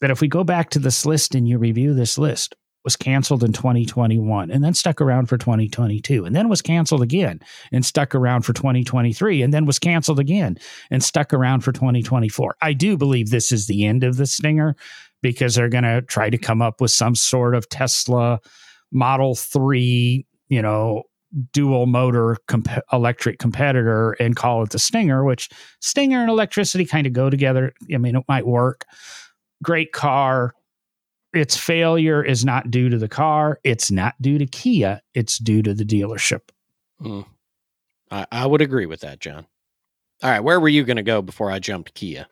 But 0.01 0.11
if 0.11 0.20
we 0.20 0.28
go 0.28 0.43
back 0.43 0.70
to 0.72 0.80
this 0.80 1.05
list 1.05 1.34
and 1.34 1.47
you 1.47 1.57
review 1.59 1.93
this 1.93 2.18
list, 2.18 2.55
was 2.86 2.96
canceled 2.96 3.44
in 3.44 3.52
2021 3.52 4.50
and 4.50 4.64
then 4.64 4.74
stuck 4.74 5.02
around 5.02 5.26
for 5.26 5.38
2022 5.38 6.24
and 6.24 6.36
then 6.36 6.48
was 6.48 6.62
canceled 6.62 7.02
again 7.02 7.42
and 7.72 7.84
stuck 7.84 8.16
around 8.16 8.44
for 8.44 8.54
2023 8.54 9.42
and 9.42 9.54
then 9.54 9.66
was 9.66 9.80
canceled 9.80 10.20
again 10.20 10.58
and 10.92 11.04
stuck 11.04 11.34
around 11.34 11.62
for 11.62 11.74
2024. 11.74 12.56
I 12.62 12.72
do 12.72 12.96
believe 12.96 13.30
this 13.32 13.52
is 13.52 13.68
the 13.68 13.86
end 13.86 14.04
of 14.04 14.16
the 14.16 14.26
Stinger 14.26 14.76
because 15.22 15.56
they're 15.56 15.68
going 15.68 15.84
to 15.84 16.04
try 16.04 16.30
to 16.30 16.38
come 16.38 16.62
up 16.62 16.80
with 16.80 16.92
some 16.92 17.16
sort 17.16 17.56
of 17.56 17.68
Tesla 17.68 18.40
Model 18.92 19.36
3, 19.36 20.26
you 20.48 20.62
know, 20.62 21.04
dual 21.52 21.88
motor 21.88 22.38
comp- 22.48 22.70
electric 22.94 23.40
competitor 23.40 24.14
and 24.14 24.36
call 24.36 24.64
it 24.64 24.70
the 24.70 24.80
Stinger, 24.80 25.26
which 25.26 25.50
Stinger 25.82 26.22
and 26.22 26.30
electricity 26.30 26.86
kind 26.86 27.08
of 27.08 27.14
go 27.14 27.30
together. 27.30 27.74
I 27.94 27.98
mean, 27.98 28.16
it 28.16 28.24
might 28.30 28.46
work. 28.46 28.86
Great 29.64 29.92
car 29.92 30.54
its 31.36 31.56
failure 31.56 32.24
is 32.24 32.46
not 32.46 32.72
due 32.72 32.90
to 32.90 32.98
the 32.98 33.08
car. 33.08 33.60
It's 33.64 33.92
not 33.92 34.16
due 34.22 34.38
to 34.38 34.46
Kia. 34.46 35.02
It's 35.14 35.38
due 35.38 35.62
to 35.64 35.74
the 35.74 35.86
dealership. 35.86 36.50
Mm. 37.02 37.26
I, 38.12 38.26
I 38.32 38.46
would 38.46 38.62
agree 38.62 38.86
with 38.86 39.02
that, 39.02 39.20
John. 39.20 39.46
All 40.24 40.30
right, 40.30 40.40
where 40.40 40.60
were 40.60 40.70
you 40.70 40.84
going 40.84 40.98
to 40.98 41.04
go 41.04 41.22
before 41.22 41.52
I 41.52 41.60
jumped 41.60 41.94
Kia? 41.94 42.28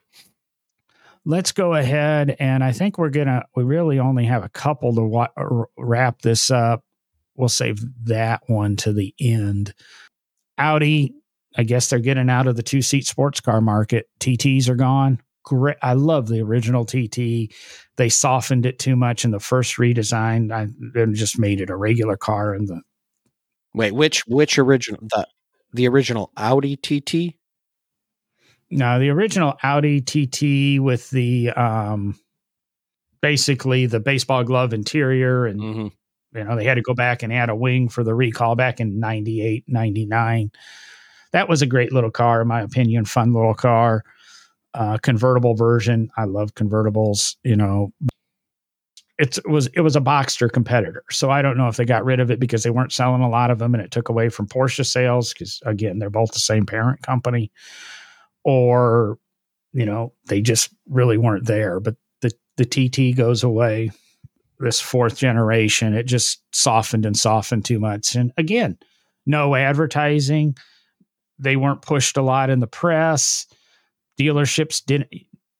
Let's 1.26 1.52
go 1.52 1.74
ahead, 1.74 2.36
and 2.40 2.64
I 2.64 2.74
think 2.74 2.98
we're 2.98 3.10
gonna. 3.10 3.46
We 3.56 3.64
really 3.64 3.98
only 3.98 4.26
have 4.26 4.44
a 4.44 4.50
couple 4.50 4.94
to 4.96 5.04
wa- 5.04 5.66
wrap 5.78 6.22
this 6.22 6.52
up. 6.52 6.84
We'll 7.36 7.48
save 7.48 7.80
that 8.06 8.42
one 8.48 8.76
to 8.78 8.92
the 8.92 9.16
end. 9.22 9.74
Audi, 10.58 11.14
I 11.56 11.64
guess 11.64 11.90
they're 11.90 12.00
getting 12.00 12.30
out 12.30 12.48
of 12.48 12.58
the 12.58 12.64
two 12.64 12.82
seat 12.82 13.06
sports 13.06 13.40
car 13.40 13.62
market. 13.62 14.10
TTs 14.20 14.68
are 14.68 14.76
gone 14.76 15.22
great. 15.44 15.78
I 15.82 15.94
love 15.94 16.28
the 16.28 16.42
original 16.42 16.86
TT. 16.86 17.54
They 17.98 18.10
softened 18.10 18.66
it 18.66 18.80
too 18.80 18.96
much 18.96 19.26
in 19.26 19.32
the 19.32 19.40
first 19.40 19.78
redesign. 19.78 20.52
I 20.52 20.68
and 21.00 21.16
just 21.16 21.40
made 21.40 21.62
it 21.62 21.70
a 21.70 21.76
regular 21.76 22.18
car. 22.18 22.54
And 22.54 22.68
the 22.68 22.82
wait, 23.74 23.94
which 23.94 24.26
which 24.28 24.58
original 24.58 25.00
the 25.02 25.28
the 25.74 25.88
original 25.88 26.32
Audi 26.38 26.78
TT? 26.78 27.36
No, 28.72 29.00
the 29.00 29.10
original 29.10 29.56
Audi 29.62 30.02
TT 30.02 30.82
with 30.82 31.10
the 31.12 31.52
um 31.52 32.20
basically 33.24 33.86
the 33.86 34.02
baseball 34.02 34.44
glove 34.44 34.74
interior 34.74 35.46
and 35.46 35.60
mm-hmm. 35.62 36.38
you 36.38 36.44
know 36.44 36.58
they 36.58 36.66
had 36.66 36.76
to 36.76 36.82
go 36.82 36.94
back 36.94 37.24
and 37.24 37.32
add 37.32 37.50
a 37.50 37.56
wing 37.56 37.88
for 37.88 38.04
the 38.04 38.14
recall 38.14 38.54
back 38.54 38.82
in 38.82 39.00
98 39.00 39.64
99 39.66 40.52
that 41.32 41.48
was 41.48 41.62
a 41.62 41.66
great 41.66 41.94
little 41.94 42.12
car 42.12 42.42
in 42.42 42.50
my 42.50 42.60
opinion 42.60 43.06
fun 43.06 43.34
little 43.34 43.54
car 43.54 44.04
uh, 44.74 44.98
convertible 44.98 45.56
version. 45.56 46.10
I 46.18 46.26
love 46.26 46.56
convertibles. 46.56 47.36
You 47.44 47.56
know, 47.56 47.94
it 49.18 49.38
was 49.46 49.68
it 49.68 49.82
was 49.82 49.96
a 49.96 50.02
Boxster 50.02 50.52
competitor. 50.52 51.04
So 51.12 51.30
I 51.30 51.42
don't 51.42 51.58
know 51.58 51.68
if 51.68 51.78
they 51.78 51.86
got 51.86 52.06
rid 52.06 52.20
of 52.20 52.32
it 52.32 52.40
because 52.40 52.64
they 52.64 52.72
weren't 52.72 52.92
selling 52.92 53.22
a 53.22 53.30
lot 53.30 53.52
of 53.52 53.60
them 53.60 53.74
and 53.74 53.84
it 53.84 53.92
took 53.92 54.10
away 54.10 54.30
from 54.30 54.48
Porsche 54.48 54.86
sales 54.86 55.34
because 55.34 55.62
again 55.66 56.00
they're 56.00 56.10
both 56.10 56.32
the 56.32 56.40
same 56.40 56.66
parent 56.66 57.02
company, 57.02 57.52
or 58.44 59.20
you 59.74 59.86
know 59.86 60.14
they 60.26 60.42
just 60.42 60.74
really 60.90 61.18
weren't 61.18 61.46
there. 61.46 61.80
But 61.80 61.96
the 62.22 62.32
the 62.58 62.66
TT 62.66 63.16
goes 63.16 63.44
away. 63.44 63.92
This 64.60 64.80
fourth 64.80 65.18
generation, 65.18 65.94
it 65.94 66.04
just 66.04 66.42
softened 66.56 67.06
and 67.06 67.18
softened 67.18 67.66
too 67.66 67.80
much. 67.80 68.16
And 68.16 68.32
again, 68.38 68.78
no 69.26 69.56
advertising. 69.56 70.56
They 71.38 71.58
weren't 71.58 71.82
pushed 71.82 72.16
a 72.18 72.22
lot 72.22 72.50
in 72.50 72.60
the 72.60 72.68
press 72.68 73.46
dealerships 74.20 74.84
didn't 74.84 75.10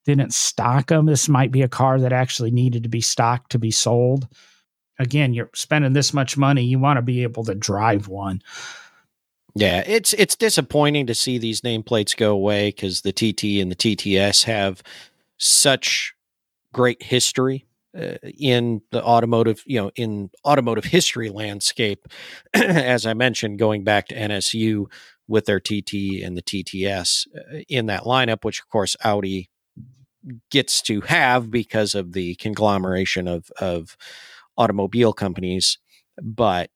didn't 0.06 0.34
stock 0.34 0.88
them. 0.88 1.06
This 1.06 1.30
might 1.30 1.52
be 1.52 1.62
a 1.62 1.70
car 1.70 2.00
that 2.00 2.12
actually 2.12 2.52
needed 2.52 2.84
to 2.84 2.90
be 2.90 3.02
stocked 3.02 3.52
to 3.52 3.60
be 3.60 3.72
sold. 3.72 4.28
Again, 5.00 5.34
you're 5.34 5.50
spending 5.56 5.94
this 5.94 6.14
much 6.14 6.38
money, 6.38 6.64
you 6.64 6.78
want 6.78 6.98
to 6.98 7.02
be 7.02 7.24
able 7.24 7.44
to 7.46 7.56
drive 7.56 8.08
one. 8.08 8.42
Yeah, 9.56 9.84
it's 9.86 10.14
it's 10.14 10.36
disappointing 10.36 11.08
to 11.08 11.16
see 11.16 11.38
these 11.38 11.62
nameplates 11.62 12.18
go 12.18 12.32
away 12.32 12.70
because 12.70 13.02
the 13.02 13.12
TT 13.12 13.62
and 13.62 13.72
the 13.72 13.76
TTS 13.76 14.44
have 14.44 14.82
such 15.38 16.16
great 16.74 17.04
history 17.04 17.66
uh, 17.96 18.16
in 18.24 18.82
the 18.92 19.04
automotive, 19.04 19.64
you 19.68 19.80
know, 19.80 19.92
in 19.96 20.32
automotive 20.44 20.86
history 20.86 21.30
landscape. 21.30 22.08
As 22.54 23.06
I 23.06 23.14
mentioned, 23.14 23.60
going 23.60 23.84
back 23.84 24.08
to 24.08 24.16
NSU, 24.16 24.88
with 25.28 25.46
their 25.46 25.60
TT 25.60 26.22
and 26.24 26.38
the 26.38 26.42
TTS 26.42 27.28
uh, 27.36 27.60
in 27.70 27.88
that 27.88 28.04
lineup, 28.04 28.44
which 28.44 28.60
of 28.60 28.70
course 28.70 28.96
Audi 29.04 29.50
gets 30.50 30.82
to 30.82 31.02
have 31.02 31.52
because 31.52 31.96
of 31.96 32.14
the 32.14 32.36
conglomeration 32.36 33.28
of 33.28 33.50
of 33.60 33.98
automobile 34.58 35.14
companies. 35.14 35.78
But 36.22 36.70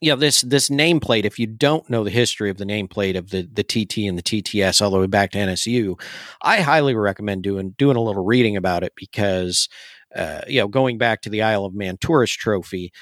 yeah, 0.00 0.14
this 0.14 0.42
this 0.42 0.68
nameplate, 0.68 1.24
if 1.24 1.38
you 1.38 1.46
don't 1.46 1.88
know 1.88 2.04
the 2.04 2.10
history 2.10 2.50
of 2.50 2.58
the 2.58 2.64
nameplate 2.64 3.16
of 3.16 3.30
the 3.30 3.48
the 3.50 3.64
TT 3.64 3.98
and 4.08 4.18
the 4.18 4.22
TTS 4.22 4.82
all 4.82 4.90
the 4.90 4.98
way 4.98 5.06
back 5.06 5.30
to 5.32 5.38
NSU, 5.38 5.98
I 6.42 6.60
highly 6.60 6.94
recommend 6.94 7.42
doing 7.42 7.74
doing 7.78 7.96
a 7.96 8.02
little 8.02 8.24
reading 8.24 8.56
about 8.56 8.82
it 8.82 8.92
because 8.94 9.68
uh, 10.14 10.42
you 10.46 10.60
know, 10.60 10.68
going 10.68 10.98
back 10.98 11.22
to 11.22 11.30
the 11.30 11.42
Isle 11.42 11.64
of 11.64 11.74
Man 11.74 11.98
tourist 12.00 12.38
trophy, 12.38 12.92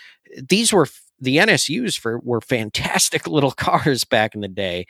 these 0.49 0.73
were 0.73 0.89
the 1.25 1.39
NSUs 1.39 1.99
for 1.99 2.21
were 2.21 2.41
fantastic 2.41 3.27
little 3.29 3.53
cars 3.53 4.05
back 4.05 4.35
in 4.35 4.41
the 4.41 4.49
day, 4.49 4.87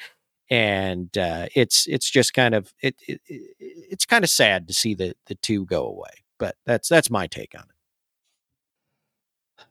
and 0.51 1.17
uh, 1.17 1.47
it's 1.55 1.87
it's 1.87 2.11
just 2.11 2.35
kind 2.35 2.55
of 2.55 2.75
it, 2.83 2.97
it, 3.07 3.21
it's 3.29 4.05
kind 4.05 4.25
of 4.25 4.31
sad 4.31 4.69
to 4.69 4.75
see 4.75 4.95
the 4.95 5.15
the 5.27 5.35
two 5.37 5.65
go 5.65 5.87
away. 5.87 6.11
But 6.39 6.57
that's 6.67 6.89
that's 6.89 7.11
my 7.11 7.27
take 7.27 7.55
on 7.55 7.63
it. 7.63 7.69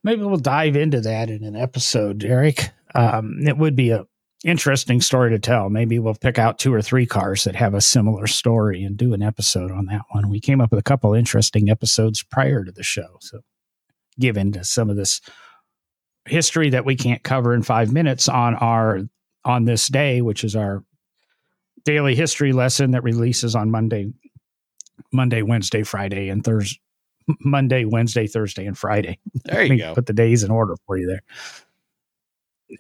Maybe 0.03 0.23
we'll 0.23 0.37
dive 0.37 0.75
into 0.75 1.01
that 1.01 1.29
in 1.29 1.43
an 1.43 1.55
episode, 1.55 2.19
Derek. 2.19 2.71
Um, 2.95 3.39
it 3.45 3.57
would 3.57 3.75
be 3.75 3.91
a 3.91 4.05
interesting 4.43 4.99
story 4.99 5.29
to 5.29 5.39
tell. 5.39 5.69
Maybe 5.69 5.99
we'll 5.99 6.15
pick 6.15 6.37
out 6.37 6.59
two 6.59 6.73
or 6.73 6.81
three 6.81 7.05
cars 7.05 7.45
that 7.45 7.55
have 7.55 7.73
a 7.73 7.81
similar 7.81 8.27
story 8.27 8.83
and 8.83 8.97
do 8.97 9.13
an 9.13 9.21
episode 9.21 9.71
on 9.71 9.85
that 9.85 10.01
one. 10.11 10.29
We 10.29 10.41
came 10.41 10.59
up 10.59 10.71
with 10.71 10.79
a 10.79 10.83
couple 10.83 11.13
interesting 11.13 11.69
episodes 11.69 12.23
prior 12.23 12.65
to 12.65 12.71
the 12.71 12.83
show, 12.83 13.17
so 13.21 13.41
give 14.19 14.37
into 14.37 14.63
some 14.63 14.89
of 14.89 14.95
this 14.95 15.21
history 16.25 16.69
that 16.69 16.85
we 16.85 16.95
can't 16.95 17.23
cover 17.23 17.53
in 17.53 17.63
five 17.63 17.91
minutes 17.91 18.29
on 18.29 18.55
our 18.55 19.01
on 19.45 19.65
this 19.65 19.87
day, 19.87 20.21
which 20.21 20.43
is 20.43 20.55
our 20.55 20.83
daily 21.83 22.15
history 22.15 22.53
lesson 22.53 22.91
that 22.91 23.03
releases 23.03 23.55
on 23.55 23.69
Monday, 23.69 24.11
Monday, 25.11 25.41
Wednesday, 25.41 25.83
Friday, 25.83 26.29
and 26.29 26.43
Thursday. 26.43 26.79
Monday, 27.39 27.85
Wednesday, 27.85 28.27
Thursday, 28.27 28.65
and 28.65 28.77
Friday. 28.77 29.17
There 29.45 29.63
you 29.63 29.77
go. 29.77 29.93
Put 29.93 30.07
the 30.07 30.13
days 30.13 30.43
in 30.43 30.51
order 30.51 30.75
for 30.85 30.97
you 30.97 31.07
there. 31.07 31.21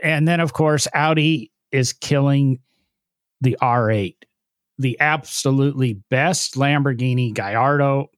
And 0.01 0.27
then, 0.27 0.41
of 0.41 0.51
course, 0.51 0.85
Audi 0.93 1.49
is 1.71 1.93
killing 1.93 2.59
the 3.41 3.57
R8, 3.61 4.15
the 4.77 4.99
absolutely 4.99 5.93
best 6.09 6.55
Lamborghini 6.55 7.33
Gallardo 7.33 8.09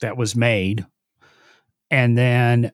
that 0.00 0.16
was 0.16 0.36
made. 0.36 0.84
And 1.90 2.18
then 2.18 2.72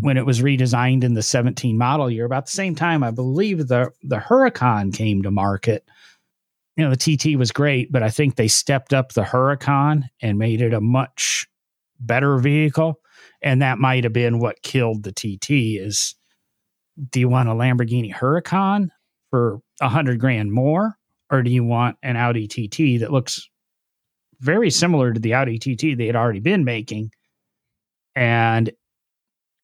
when 0.00 0.16
it 0.16 0.26
was 0.26 0.42
redesigned 0.42 1.04
in 1.04 1.14
the 1.14 1.22
17 1.22 1.76
model 1.76 2.10
year, 2.10 2.24
about 2.24 2.46
the 2.46 2.52
same 2.52 2.74
time, 2.74 3.02
I 3.02 3.10
believe 3.10 3.68
the 3.68 3.90
the 4.02 4.18
Huracan 4.18 4.92
came 4.92 5.22
to 5.22 5.30
market. 5.30 5.84
You 6.76 6.84
know, 6.84 6.94
the 6.94 7.16
TT 7.16 7.38
was 7.38 7.52
great, 7.52 7.90
but 7.90 8.02
I 8.02 8.10
think 8.10 8.36
they 8.36 8.48
stepped 8.48 8.92
up 8.92 9.12
the 9.12 9.22
Huracan 9.22 10.04
and 10.20 10.38
made 10.38 10.60
it 10.60 10.74
a 10.74 10.80
much 10.80 11.46
better 11.98 12.36
vehicle. 12.38 13.00
And 13.42 13.62
that 13.62 13.78
might 13.78 14.04
have 14.04 14.12
been 14.12 14.38
what 14.38 14.62
killed 14.62 15.02
the 15.02 15.12
TT 15.12 15.80
is 15.80 16.14
do 17.10 17.20
you 17.20 17.28
want 17.28 17.48
a 17.48 17.52
Lamborghini 17.52 18.12
Huracan 18.12 18.88
for 19.30 19.60
a 19.80 19.88
hundred 19.88 20.20
grand 20.20 20.52
more? 20.52 20.96
Or 21.30 21.42
do 21.42 21.50
you 21.50 21.64
want 21.64 21.96
an 22.02 22.16
Audi 22.16 22.46
TT 22.46 23.00
that 23.00 23.10
looks 23.10 23.48
very 24.40 24.70
similar 24.70 25.12
to 25.12 25.20
the 25.20 25.34
Audi 25.34 25.58
TT 25.58 25.96
they 25.96 26.06
had 26.06 26.16
already 26.16 26.40
been 26.40 26.64
making 26.64 27.10
and 28.14 28.70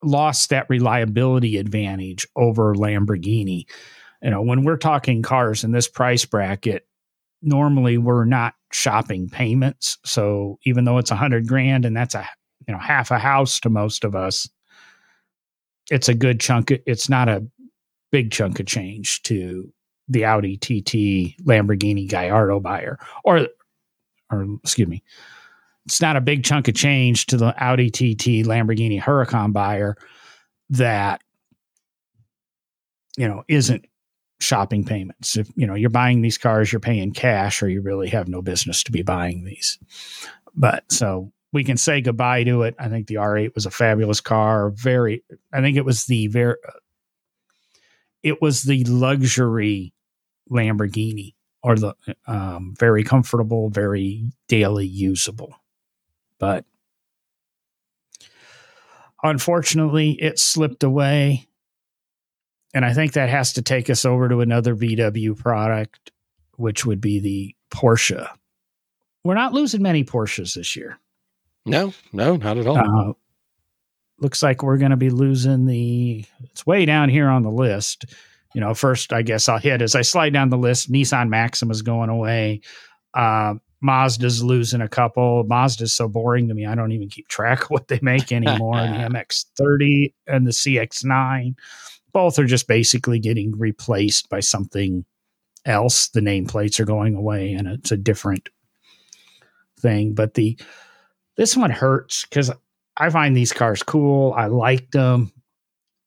lost 0.03 0.51
that 0.51 0.67
reliability 0.69 1.57
advantage 1.57 2.27
over 2.37 2.75
Lamborghini? 2.75 3.65
You 4.23 4.31
know, 4.31 4.43
when 4.43 4.65
we're 4.65 4.77
talking 4.77 5.23
cars 5.23 5.65
in 5.65 5.73
this 5.73 5.89
price 5.89 6.25
bracket, 6.25 6.87
normally 7.43 7.99
we're 7.99 8.25
not 8.25 8.55
shopping 8.73 9.29
payments. 9.29 9.99
So 10.05 10.59
even 10.65 10.85
though 10.85 10.99
it's 10.99 11.11
a 11.11 11.17
hundred 11.17 11.47
grand 11.47 11.85
and 11.85 11.97
that's 11.97 12.15
a 12.15 12.27
you 12.67 12.73
know 12.73 12.81
half 12.81 13.11
a 13.11 13.19
house 13.19 13.61
to 13.61 13.71
most 13.71 14.05
of 14.05 14.15
us, 14.15 14.49
it's 15.91 16.09
a 16.09 16.15
good 16.15 16.41
chunk. 16.41 16.71
It's 16.87 17.09
not 17.09 17.29
a 17.29 17.45
big 18.11 18.31
chunk 18.31 18.61
of 18.61 18.67
change 18.67 19.23
to 19.23 19.73
the 20.09 20.25
Audi 20.25 20.57
TT 20.57 21.37
Lamborghini 21.45 22.09
Gallardo 22.09 22.61
buyer, 22.61 22.99
or 23.25 23.49
or 24.31 24.47
excuse 24.63 24.89
me, 24.89 25.03
it's 25.87 26.01
not 26.01 26.17
a 26.17 26.21
big 26.21 26.45
chunk 26.45 26.69
of 26.69 26.75
change 26.75 27.27
to 27.27 27.37
the 27.37 27.55
Audi 27.63 27.91
TT 27.91 28.47
Lamborghini 28.47 29.01
Huracan 29.01 29.53
buyer 29.53 29.97
that 30.71 31.23
you 33.17 33.29
know 33.29 33.45
isn't 33.49 33.85
shopping 34.41 34.85
payments. 34.85 35.37
If 35.37 35.51
you 35.57 35.67
know 35.67 35.75
you're 35.75 35.91
buying 35.91 36.23
these 36.23 36.39
cars, 36.39 36.73
you're 36.73 36.81
paying 36.81 37.13
cash, 37.13 37.63
or 37.63 37.69
you 37.69 37.81
really 37.81 38.09
have 38.09 38.29
no 38.29 38.43
business 38.43 38.83
to 38.85 38.93
be 38.93 39.03
buying 39.03 39.45
these. 39.45 39.79
But 40.55 40.85
so 40.91 41.33
we 41.53 41.65
can 41.65 41.77
say 41.77 42.01
goodbye 42.01 42.45
to 42.45 42.63
it. 42.63 42.75
I 42.79 42.89
think 42.89 43.07
the 43.07 43.17
R8 43.17 43.55
was 43.55 43.67
a 43.67 43.71
fabulous 43.71 44.21
car. 44.21 44.71
Very, 44.71 45.23
I 45.53 45.61
think 45.61 45.77
it 45.77 45.85
was 45.85 46.07
the 46.07 46.27
very, 46.29 46.57
it 48.23 48.41
was 48.41 48.63
the 48.63 48.85
luxury 48.85 49.93
Lamborghini 50.51 51.35
or 51.63 51.77
the 51.77 51.95
um, 52.27 52.75
very 52.79 53.05
comfortable, 53.05 53.69
very 53.69 54.33
daily 54.49 54.87
usable. 54.87 55.55
But 56.43 56.65
unfortunately, 59.23 60.11
it 60.21 60.39
slipped 60.39 60.83
away 60.83 61.47
and 62.75 62.85
I 62.85 62.95
think 62.95 63.13
that 63.13 63.29
has 63.29 63.53
to 63.55 63.63
take 63.63 63.91
us 63.91 64.05
over 64.05 64.29
to 64.29 64.41
another 64.41 64.75
VW 64.75 65.39
product, 65.39 66.11
which 66.57 66.87
would 66.87 67.01
be 67.01 67.21
the 67.21 67.55
Porsche. 67.71 68.27
We're 69.25 69.35
not 69.35 69.53
losing 69.53 69.83
many 69.83 70.05
Porsches 70.05 70.55
this 70.55 70.75
year. 70.75 70.99
No, 71.67 71.93
no, 72.13 72.37
not 72.37 72.59
at 72.59 72.67
all. 72.67 72.79
Uh, 72.79 73.13
looks 74.19 74.43
like 74.43 74.63
we're 74.63 74.79
going 74.79 74.91
to 74.91 74.97
be 74.97 75.11
losing 75.11 75.67
the. 75.67 76.25
It's 76.45 76.67
way 76.67 76.87
down 76.87 77.09
here 77.09 77.29
on 77.29 77.43
the 77.43 77.51
list. 77.51 78.07
You 78.55 78.61
know, 78.61 78.75
first 78.75 79.13
I 79.13 79.23
guess 79.23 79.49
I'll 79.49 79.59
hit 79.59 79.81
as 79.81 79.95
I 79.95 80.03
slide 80.03 80.33
down 80.33 80.49
the 80.49 80.59
list. 80.59 80.91
Nissan 80.91 81.29
Maxima 81.29 81.71
is 81.71 81.83
going 81.83 82.11
away. 82.11 82.63
Uh, 83.15 83.55
Mazda's 83.83 84.43
losing 84.43 84.81
a 84.81 84.89
couple. 84.89 85.45
Mazda's 85.45 85.93
so 85.93 86.09
boring 86.09 86.49
to 86.49 86.55
me. 86.55 86.67
I 86.67 86.75
don't 86.75 86.93
even 86.93 87.09
keep 87.09 87.29
track 87.29 87.65
of 87.65 87.71
what 87.71 87.89
they 87.89 87.99
make 88.03 88.33
anymore. 88.33 88.77
the 88.77 89.09
MX30 89.11 90.13
and 90.27 90.47
the 90.47 90.53
CX9 90.53 91.55
both 92.13 92.39
are 92.39 92.45
just 92.45 92.69
basically 92.69 93.19
getting 93.19 93.59
replaced 93.59 94.29
by 94.29 94.41
something 94.41 95.05
else. 95.65 96.09
The 96.09 96.21
nameplates 96.21 96.79
are 96.79 96.85
going 96.85 97.15
away 97.15 97.53
and 97.53 97.67
it's 97.67 97.93
a 97.93 97.97
different 97.97 98.49
thing. 99.81 100.15
But 100.15 100.35
the 100.35 100.59
this 101.37 101.57
one 101.57 101.71
hurts 101.71 102.25
because 102.25 102.51
I 102.97 103.11
find 103.11 103.37
these 103.37 103.53
cars 103.53 103.83
cool. 103.83 104.33
I 104.35 104.47
like 104.47 104.91
them. 104.91 105.33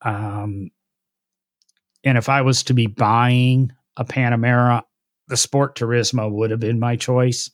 Um, 0.01 0.69
and 2.03 2.17
if 2.17 2.29
I 2.29 2.41
was 2.41 2.63
to 2.63 2.73
be 2.73 2.85
buying 2.85 3.73
a 3.97 4.05
Panamera, 4.05 4.83
the 5.27 5.37
Sport 5.37 5.75
Turismo 5.75 6.31
would 6.31 6.51
have 6.51 6.59
been 6.59 6.79
my 6.79 6.95
choice. 6.95 7.49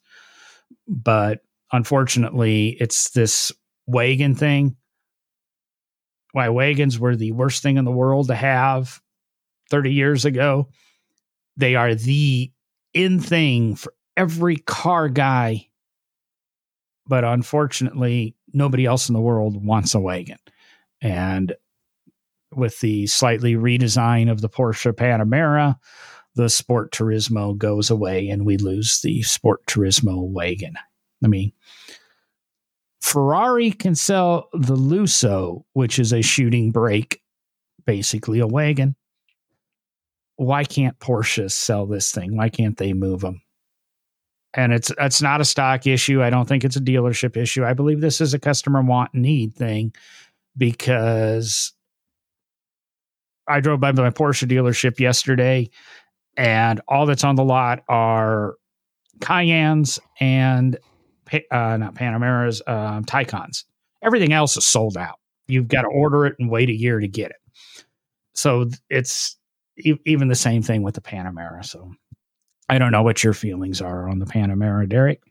But 0.88 1.40
unfortunately, 1.72 2.78
it's 2.80 3.12
this 3.12 3.52
wagon 3.88 4.36
thing 4.36 4.76
why 6.32 6.50
wagons 6.50 6.98
were 6.98 7.16
the 7.16 7.32
worst 7.32 7.62
thing 7.62 7.78
in 7.78 7.86
the 7.86 7.92
world 7.92 8.28
to 8.28 8.36
have 8.36 9.02
30 9.70 9.94
years 9.94 10.26
ago. 10.26 10.70
They 11.58 11.76
are 11.76 11.94
the 11.96 12.52
in 12.94 13.20
thing 13.20 13.76
for 13.76 13.94
every 14.16 14.58
car 14.58 15.10
guy. 15.10 15.68
But 17.08 17.24
unfortunately, 17.24 18.36
nobody 18.54 18.86
else 18.86 19.10
in 19.10 19.14
the 19.14 19.22
world 19.22 19.64
wants 19.66 19.96
a 19.96 20.00
wagon. 20.00 20.38
And 21.02 21.54
with 22.54 22.80
the 22.80 23.08
slightly 23.08 23.56
redesign 23.56 24.32
of 24.32 24.42
the 24.42 24.50
Porsche 24.50 24.94
Panamera, 24.94 25.78
the 26.36 26.50
Sport 26.50 26.92
Turismo 26.92 27.58
goes 27.58 27.90
away 27.90 28.30
and 28.30 28.46
we 28.46 28.58
lose 28.58 29.02
the 29.02 29.22
Sport 29.24 29.66
Turismo 29.66 30.28
wagon. 30.28 30.76
I 31.24 31.28
mean, 31.28 31.52
Ferrari 33.02 33.72
can 33.72 33.96
sell 33.96 34.50
the 34.54 34.76
Lusso, 34.76 35.64
which 35.74 36.00
is 36.00 36.14
a 36.14 36.22
shooting 36.22 36.72
brake, 36.72 37.22
basically 37.86 38.40
a 38.40 38.48
wagon. 38.48 38.96
Why 40.38 40.64
can't 40.64 40.98
Porsche 41.00 41.52
sell 41.52 41.86
this 41.86 42.12
thing? 42.12 42.38
Why 42.38 42.50
can't 42.50 42.78
they 42.78 42.94
move 42.94 43.22
them? 43.22 43.42
And 44.54 44.74
it's 44.74 44.92
it's 45.00 45.22
not 45.22 45.42
a 45.42 45.46
stock 45.46 45.88
issue. 45.88 46.22
I 46.22 46.30
don't 46.30 46.48
think 46.48 46.64
it's 46.64 46.76
a 46.76 46.82
dealership 46.82 47.38
issue. 47.38 47.64
I 47.64 47.74
believe 47.74 48.02
this 48.02 48.20
is 48.20 48.34
a 48.34 48.40
customer 48.40 48.82
want 48.82 49.14
need 49.14 49.56
thing 49.56 49.94
because 50.58 51.74
I 53.48 53.60
drove 53.60 53.80
by 53.80 53.92
my 53.92 54.10
Porsche 54.10 54.50
dealership 54.50 55.00
yesterday 55.00 55.70
and 56.42 56.82
all 56.88 57.06
that's 57.06 57.24
on 57.24 57.36
the 57.36 57.44
lot 57.44 57.84
are 57.88 58.56
Cayennes 59.20 60.00
and 60.20 60.76
uh, 61.32 61.78
not 61.78 61.94
Panameras, 61.94 62.62
Taycans. 63.06 63.64
Everything 64.02 64.34
else 64.34 64.58
is 64.58 64.66
sold 64.66 64.98
out. 64.98 65.20
You've 65.48 65.68
got 65.68 65.84
to 65.84 65.88
order 65.88 66.26
it 66.26 66.36
and 66.40 66.50
wait 66.50 66.70
a 66.70 66.74
year 66.74 67.00
to 67.00 67.08
get 67.08 67.30
it. 67.30 67.38
So 68.34 68.70
it's 68.90 69.38
e- 69.78 70.00
even 70.06 70.30
the 70.30 70.36
same 70.36 70.64
thing 70.64 70.82
with 70.82 70.96
the 70.96 71.02
Panamera. 71.02 71.64
So 71.64 71.94
I 72.68 72.80
don't 72.80 72.92
know 72.92 73.04
what 73.04 73.24
your 73.24 73.34
feelings 73.34 73.80
are 73.80 74.10
on 74.10 74.18
the 74.18 74.26
Panamera, 74.26 74.90
Derek. 74.90 75.22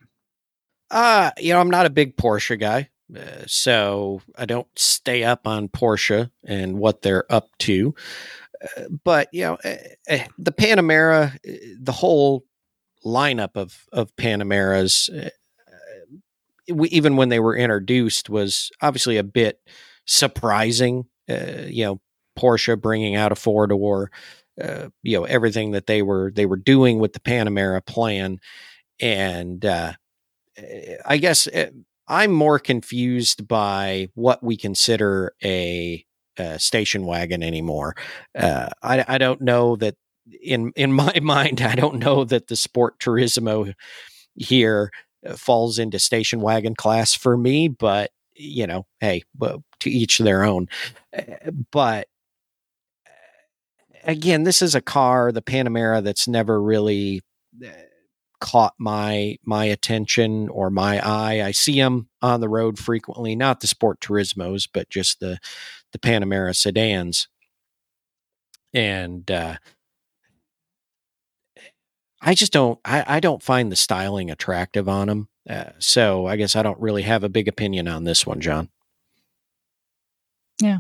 Uh, 0.93 1.33
you 1.39 1.53
know, 1.53 1.61
I'm 1.61 1.71
not 1.71 1.87
a 1.87 1.91
big 1.91 2.17
Porsche 2.17 2.59
guy. 2.59 2.89
Uh, 3.17 3.43
so 3.47 4.23
I 4.37 4.45
don't 4.45 4.69
stay 4.77 5.25
up 5.25 5.49
on 5.49 5.69
Porsche 5.69 6.31
and 6.45 6.79
what 6.79 7.03
they're 7.03 7.31
up 7.33 7.49
to. 7.61 7.97
Uh, 8.63 8.85
but 9.05 9.29
you 9.33 9.43
know, 9.43 9.59
uh, 9.65 10.19
the 10.39 10.53
Panamera, 10.53 11.39
the 11.81 11.93
whole 11.93 12.45
lineup 13.05 13.57
of 13.57 13.87
of 13.93 14.15
Panameras 14.17 15.09
we, 16.73 16.89
even 16.89 17.17
when 17.17 17.29
they 17.29 17.41
were 17.41 17.57
introduced, 17.57 18.31
was 18.31 18.71
obviously 18.81 19.17
a 19.17 19.25
bit 19.25 19.61
surprising. 20.07 21.05
Uh, 21.29 21.67
you 21.67 21.85
know, 21.85 22.01
Porsche 22.39 22.81
bringing 22.81 23.17
out 23.17 23.33
a 23.33 23.37
four 23.37 23.67
door, 23.67 24.11
uh, 24.61 24.89
you 25.03 25.19
know, 25.19 25.25
everything 25.25 25.73
that 25.73 25.87
they 25.87 26.03
were 26.03 26.31
they 26.35 26.47
were 26.47 26.57
doing 26.57 26.99
with 26.99 27.13
the 27.13 27.21
Panamera 27.21 27.85
plan, 27.85 28.41
and 29.01 29.65
uh, 29.65 29.93
I 31.07 31.17
guess 31.19 31.49
I'm 32.09 32.33
more 32.33 32.59
confused 32.59 33.47
by 33.47 34.09
what 34.15 34.43
we 34.43 34.57
consider 34.57 35.35
a, 35.45 36.05
a 36.41 36.59
station 36.59 37.07
wagon 37.07 37.43
anymore. 37.43 37.95
Uh, 38.37 38.69
I, 38.83 39.05
I 39.07 39.19
don't 39.19 39.41
know 39.41 39.77
that 39.77 39.97
in 40.43 40.73
in 40.77 40.93
my 41.05 41.19
mind, 41.21 41.61
I 41.61 41.75
don't 41.75 41.99
know 41.99 42.25
that 42.25 42.49
the 42.49 42.57
Sport 42.57 42.99
Turismo 42.99 43.73
here 44.35 44.91
uh, 45.27 45.37
falls 45.37 45.79
into 45.79 45.99
station 45.99 46.41
wagon 46.41 46.75
class 46.75 47.15
for 47.15 47.37
me, 47.37 47.69
but 47.69 48.11
you 48.35 48.67
know, 48.67 48.87
hey, 49.01 49.23
to 49.81 49.91
each 49.91 50.19
their 50.19 50.45
own. 50.45 50.69
Uh, 51.17 51.51
but 51.71 52.09
uh, 53.07 53.11
again, 54.05 54.45
this 54.45 54.63
is 54.63 54.75
a 54.75 54.81
car, 54.81 55.31
the 55.31 55.43
Panamera, 55.43 56.03
that's 56.03 56.27
never 56.27 56.61
really 56.61 57.21
caught 58.41 58.75
my 58.79 59.37
my 59.45 59.67
attention 59.67 60.49
or 60.49 60.71
my 60.71 60.99
eye. 61.07 61.43
I 61.43 61.53
see 61.53 61.79
them 61.79 62.09
on 62.23 62.41
the 62.41 62.49
road 62.49 62.79
frequently, 62.79 63.37
not 63.37 63.61
the 63.61 63.67
Sport 63.67 64.01
Turismos, 64.01 64.69
but 64.73 64.89
just 64.89 65.21
the 65.21 65.39
the 65.93 65.99
Panamera 65.99 66.55
sedans. 66.55 67.29
And 68.73 69.29
uh, 69.31 69.57
I 72.21 72.35
just 72.35 72.53
don't 72.53 72.79
I, 72.85 73.17
I 73.17 73.21
don't 73.21 73.43
find 73.43 73.73
the 73.73 73.77
styling 73.77 74.31
attractive 74.31 74.89
on 74.89 75.09
them. 75.09 75.29
Uh, 75.49 75.71
so 75.79 76.27
I 76.27 76.37
guess 76.37 76.55
I 76.55 76.63
don't 76.63 76.79
really 76.81 77.03
have 77.03 77.25
a 77.25 77.29
big 77.29 77.49
opinion 77.49 77.89
on 77.89 78.05
this 78.05 78.27
one, 78.27 78.41
John. 78.41 78.69
Yeah. 80.61 80.79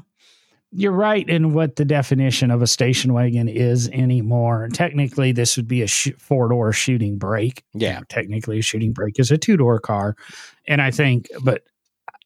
You're 0.72 0.92
right 0.92 1.28
in 1.28 1.52
what 1.52 1.74
the 1.74 1.84
definition 1.84 2.52
of 2.52 2.62
a 2.62 2.66
station 2.66 3.12
wagon 3.12 3.48
is 3.48 3.88
anymore. 3.88 4.68
Technically, 4.72 5.32
this 5.32 5.56
would 5.56 5.66
be 5.66 5.82
a 5.82 5.88
sh- 5.88 6.12
four 6.18 6.48
door 6.48 6.72
shooting 6.72 7.18
brake. 7.18 7.64
Yeah. 7.74 8.02
Technically, 8.08 8.60
a 8.60 8.62
shooting 8.62 8.92
brake 8.92 9.18
is 9.18 9.32
a 9.32 9.38
two 9.38 9.56
door 9.56 9.80
car. 9.80 10.14
And 10.68 10.80
I 10.80 10.92
think, 10.92 11.26
but 11.42 11.62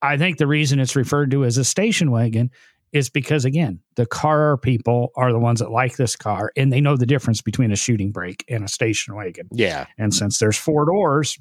I 0.03 0.19
think 0.19 0.37
the 0.37 0.47
reason 0.47 0.79
it's 0.79 0.97
referred 0.97 1.31
to 1.31 1.45
as 1.45 1.57
a 1.57 1.65
station 1.65 2.11
wagon 2.11 2.51
is 2.95 3.11
because, 3.11 3.45
again, 3.45 3.81
the 3.97 4.07
car 4.07 4.57
people 4.57 5.11
are 5.17 5.33
the 5.33 5.39
ones 5.39 5.59
that 5.59 5.71
like 5.71 5.97
this 5.97 6.17
car 6.17 6.53
and 6.57 6.73
they 6.73 6.81
know 6.81 6.97
the 6.97 7.05
difference 7.05 7.43
between 7.43 7.73
a 7.73 7.77
shooting 7.77 8.13
brake 8.13 8.45
and 8.49 8.65
a 8.65 8.69
station 8.69 9.15
wagon. 9.15 9.49
Yeah. 9.53 9.87
And 9.99 10.15
since 10.15 10.39
there's 10.39 10.57
four 10.57 10.87
doors, 10.87 11.37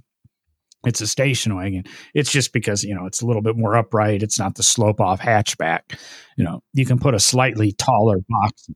it's 0.85 0.99
a 0.99 1.07
station 1.07 1.55
wagon. 1.55 1.83
It's 2.13 2.31
just 2.31 2.51
because, 2.51 2.83
you 2.83 2.93
know, 2.93 3.05
it's 3.05 3.21
a 3.21 3.25
little 3.25 3.43
bit 3.43 3.55
more 3.55 3.75
upright. 3.77 4.23
It's 4.23 4.39
not 4.39 4.55
the 4.55 4.63
slope 4.63 4.99
off 4.99 5.21
hatchback. 5.21 5.97
You 6.37 6.43
know, 6.43 6.63
you 6.73 6.85
can 6.85 6.99
put 6.99 7.13
a 7.13 7.19
slightly 7.19 7.71
taller 7.71 8.17
box. 8.27 8.67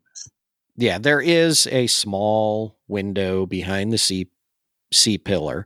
Yeah, 0.77 0.99
there 0.99 1.19
is 1.19 1.67
a 1.71 1.87
small 1.87 2.77
window 2.87 3.47
behind 3.47 3.91
the 3.91 3.97
C 3.97 4.29
C 4.93 5.17
pillar. 5.17 5.65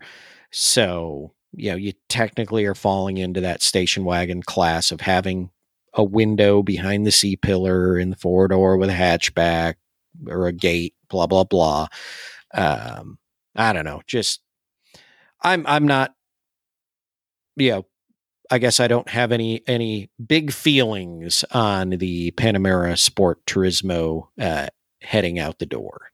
So, 0.49 1.33
you 1.51 1.71
know, 1.71 1.77
you 1.77 1.91
technically 2.07 2.65
are 2.65 2.73
falling 2.73 3.17
into 3.17 3.41
that 3.41 3.61
station 3.61 4.05
wagon 4.05 4.41
class 4.41 4.91
of 4.93 5.01
having 5.01 5.51
a 5.93 6.03
window 6.03 6.63
behind 6.63 7.05
the 7.05 7.11
C 7.11 7.35
pillar 7.35 7.97
in 7.97 8.09
the 8.09 8.15
four 8.15 8.47
door 8.47 8.77
with 8.77 8.89
a 8.89 8.93
hatchback 8.93 9.75
or 10.27 10.47
a 10.47 10.53
gate, 10.53 10.95
blah 11.09 11.27
blah 11.27 11.43
blah. 11.43 11.87
Um, 12.53 13.17
I 13.55 13.73
don't 13.73 13.85
know. 13.85 14.01
Just 14.07 14.41
I'm 15.41 15.65
I'm 15.67 15.85
not 15.85 16.13
you 17.55 17.71
know, 17.71 17.85
I 18.49 18.57
guess 18.57 18.79
I 18.79 18.87
don't 18.87 19.09
have 19.09 19.31
any 19.31 19.61
any 19.67 20.09
big 20.25 20.51
feelings 20.51 21.43
on 21.51 21.91
the 21.91 22.31
Panamera 22.31 22.97
Sport 22.97 23.45
Turismo 23.45 24.27
uh, 24.39 24.67
heading 25.01 25.39
out 25.39 25.59
the 25.59 25.65
door. 25.65 26.11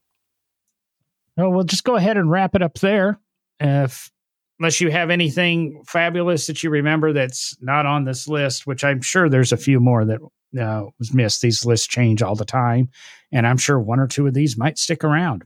Oh, 1.37 1.49
we'll 1.49 1.63
just 1.63 1.83
go 1.83 1.95
ahead 1.95 2.17
and 2.17 2.29
wrap 2.29 2.55
it 2.55 2.61
up 2.61 2.75
there. 2.79 3.19
If 3.59 4.11
unless 4.59 4.81
you 4.81 4.89
have 4.89 5.09
anything 5.09 5.83
fabulous 5.85 6.47
that 6.47 6.63
you 6.63 6.69
remember 6.69 7.13
that's 7.13 7.55
not 7.61 7.85
on 7.85 8.05
this 8.05 8.27
list, 8.27 8.65
which 8.65 8.83
I'm 8.83 9.01
sure 9.01 9.29
there's 9.29 9.51
a 9.51 9.57
few 9.57 9.79
more 9.79 10.05
that 10.05 10.19
uh, 10.59 10.85
was 10.97 11.13
missed. 11.13 11.41
These 11.41 11.65
lists 11.65 11.87
change 11.87 12.21
all 12.21 12.35
the 12.35 12.45
time, 12.45 12.89
and 13.31 13.45
I'm 13.45 13.57
sure 13.57 13.79
one 13.79 13.99
or 13.99 14.07
two 14.07 14.27
of 14.27 14.33
these 14.33 14.57
might 14.57 14.77
stick 14.77 15.03
around. 15.03 15.43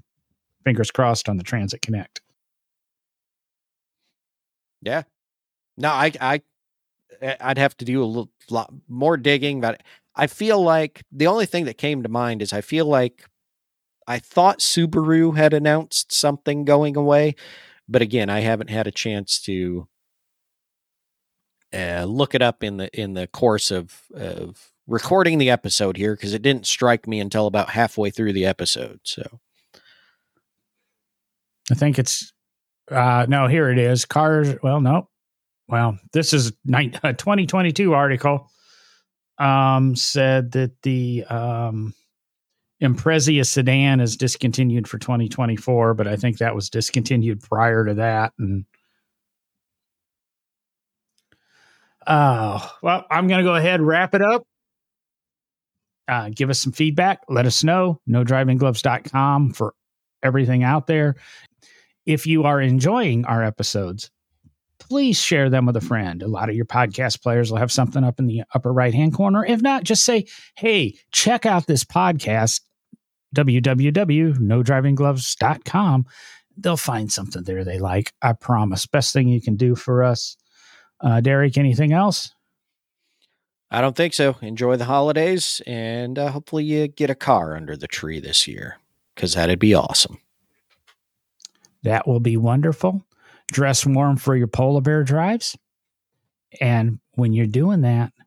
Fingers 0.63 0.91
crossed 0.91 1.27
on 1.27 1.37
the 1.37 1.43
Transit 1.43 1.81
Connect. 1.81 2.21
Yeah. 4.81 5.03
No, 5.77 5.89
I 5.89 6.11
I 6.19 6.41
I'd 7.39 7.57
have 7.57 7.77
to 7.77 7.85
do 7.85 8.03
a 8.03 8.05
little 8.05 8.29
lot 8.49 8.73
more 8.87 9.17
digging, 9.17 9.61
but 9.61 9.81
I 10.15 10.27
feel 10.27 10.61
like 10.61 11.03
the 11.11 11.27
only 11.27 11.45
thing 11.45 11.65
that 11.65 11.77
came 11.77 12.03
to 12.03 12.09
mind 12.09 12.41
is 12.41 12.53
I 12.53 12.61
feel 12.61 12.85
like 12.85 13.25
I 14.07 14.19
thought 14.19 14.59
Subaru 14.59 15.37
had 15.37 15.53
announced 15.53 16.11
something 16.11 16.65
going 16.65 16.97
away, 16.97 17.35
but 17.91 18.01
again, 18.01 18.29
I 18.29 18.39
haven't 18.39 18.69
had 18.69 18.87
a 18.87 18.91
chance 18.91 19.41
to 19.41 19.87
uh, 21.73 22.05
look 22.05 22.33
it 22.33 22.41
up 22.41 22.63
in 22.63 22.77
the 22.77 22.89
in 22.99 23.13
the 23.13 23.27
course 23.27 23.69
of 23.69 24.01
of 24.13 24.71
recording 24.87 25.37
the 25.37 25.49
episode 25.49 25.97
here 25.97 26.15
because 26.15 26.33
it 26.33 26.41
didn't 26.41 26.65
strike 26.65 27.07
me 27.07 27.19
until 27.19 27.47
about 27.47 27.69
halfway 27.69 28.09
through 28.09 28.33
the 28.33 28.45
episode. 28.45 28.99
So 29.03 29.39
I 31.69 31.75
think 31.75 31.99
it's 31.99 32.33
uh 32.89 33.25
no, 33.27 33.47
here 33.47 33.69
it 33.69 33.77
is. 33.77 34.05
Cars, 34.05 34.55
well, 34.63 34.81
no. 34.81 35.09
Well, 35.67 35.97
this 36.13 36.33
is 36.33 36.51
a 36.73 36.83
2022 37.13 37.93
article 37.93 38.49
um 39.37 39.95
said 39.95 40.51
that 40.51 40.81
the 40.83 41.23
um 41.25 41.93
Impreza 42.81 43.45
sedan 43.45 43.99
is 43.99 44.17
discontinued 44.17 44.87
for 44.87 44.97
2024, 44.97 45.93
but 45.93 46.07
I 46.07 46.15
think 46.15 46.39
that 46.39 46.55
was 46.55 46.69
discontinued 46.69 47.41
prior 47.41 47.85
to 47.85 47.93
that 47.95 48.33
and 48.39 48.65
Oh, 52.07 52.71
well, 52.81 53.05
I'm 53.11 53.27
going 53.27 53.39
to 53.39 53.43
go 53.43 53.55
ahead 53.55 53.81
wrap 53.81 54.15
it 54.15 54.21
up. 54.21 54.43
Uh, 56.07 56.29
give 56.33 56.49
us 56.49 56.59
some 56.59 56.73
feedback. 56.73 57.21
Let 57.29 57.45
us 57.45 57.63
know. 57.63 58.01
No 58.07 58.23
NoDrivingGloves.com 58.23 59.53
for 59.53 59.73
everything 60.23 60.63
out 60.63 60.87
there. 60.87 61.15
If 62.05 62.25
you 62.25 62.43
are 62.43 62.59
enjoying 62.59 63.25
our 63.25 63.43
episodes, 63.43 64.09
please 64.79 65.17
share 65.17 65.49
them 65.49 65.67
with 65.67 65.77
a 65.77 65.81
friend. 65.81 66.23
A 66.23 66.27
lot 66.27 66.49
of 66.49 66.55
your 66.55 66.65
podcast 66.65 67.21
players 67.21 67.51
will 67.51 67.59
have 67.59 67.71
something 67.71 68.03
up 68.03 68.19
in 68.19 68.25
the 68.25 68.43
upper 68.53 68.73
right 68.73 68.93
hand 68.93 69.13
corner. 69.13 69.45
If 69.45 69.61
not, 69.61 69.83
just 69.83 70.03
say, 70.03 70.25
hey, 70.55 70.95
check 71.11 71.45
out 71.45 71.67
this 71.67 71.83
podcast, 71.83 72.61
www.nodrivinggloves.com. 73.35 76.05
They'll 76.57 76.77
find 76.77 77.11
something 77.11 77.43
there 77.43 77.63
they 77.63 77.79
like. 77.79 78.13
I 78.21 78.33
promise. 78.33 78.85
Best 78.85 79.13
thing 79.13 79.27
you 79.27 79.41
can 79.41 79.55
do 79.55 79.75
for 79.75 80.03
us. 80.03 80.37
Uh, 80.99 81.21
Derek, 81.21 81.57
anything 81.57 81.93
else? 81.93 82.33
I 83.71 83.79
don't 83.79 83.95
think 83.95 84.13
so. 84.13 84.35
Enjoy 84.41 84.75
the 84.75 84.85
holidays, 84.85 85.61
and 85.65 86.19
uh, 86.19 86.29
hopefully 86.29 86.65
you 86.65 86.89
get 86.89 87.09
a 87.09 87.15
car 87.15 87.55
under 87.55 87.77
the 87.77 87.87
tree 87.87 88.19
this 88.19 88.47
year 88.47 88.77
because 89.15 89.33
that'd 89.33 89.59
be 89.59 89.73
awesome. 89.73 90.17
That 91.83 92.07
will 92.07 92.19
be 92.19 92.37
wonderful. 92.37 93.05
Dress 93.51 93.85
warm 93.85 94.17
for 94.17 94.35
your 94.35 94.47
polar 94.47 94.81
bear 94.81 95.03
drives. 95.03 95.57
And 96.59 96.99
when 97.13 97.33
you're 97.33 97.47
doing 97.47 97.81
that, 97.81 98.13
at 98.17 98.25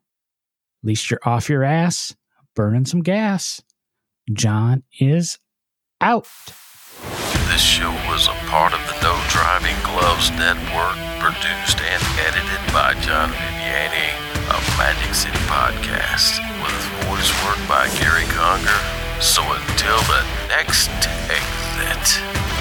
least 0.83 1.09
you're 1.09 1.19
off 1.23 1.49
your 1.49 1.63
ass, 1.63 2.15
burning 2.55 2.85
some 2.85 3.01
gas. 3.01 3.61
John 4.33 4.83
is 4.99 5.37
out. 6.01 6.27
This 7.47 7.61
show 7.61 7.91
was 8.09 8.27
a 8.27 8.33
part 8.49 8.73
of 8.73 8.81
the 8.89 8.97
No 9.05 9.13
Driving 9.29 9.77
Gloves 9.85 10.31
Network, 10.31 10.97
produced 11.21 11.77
and 11.79 12.01
edited 12.25 12.73
by 12.73 12.97
John 13.05 13.29
Viviani 13.29 14.09
of 14.49 14.65
Magic 14.81 15.13
City 15.13 15.37
Podcast, 15.45 16.41
with 16.57 17.05
voice 17.05 17.29
work 17.45 17.61
by 17.69 17.87
Gary 18.01 18.25
Conger. 18.33 18.79
So 19.21 19.43
until 19.45 20.01
the 20.09 20.25
next 20.49 20.89
exit. 21.29 22.54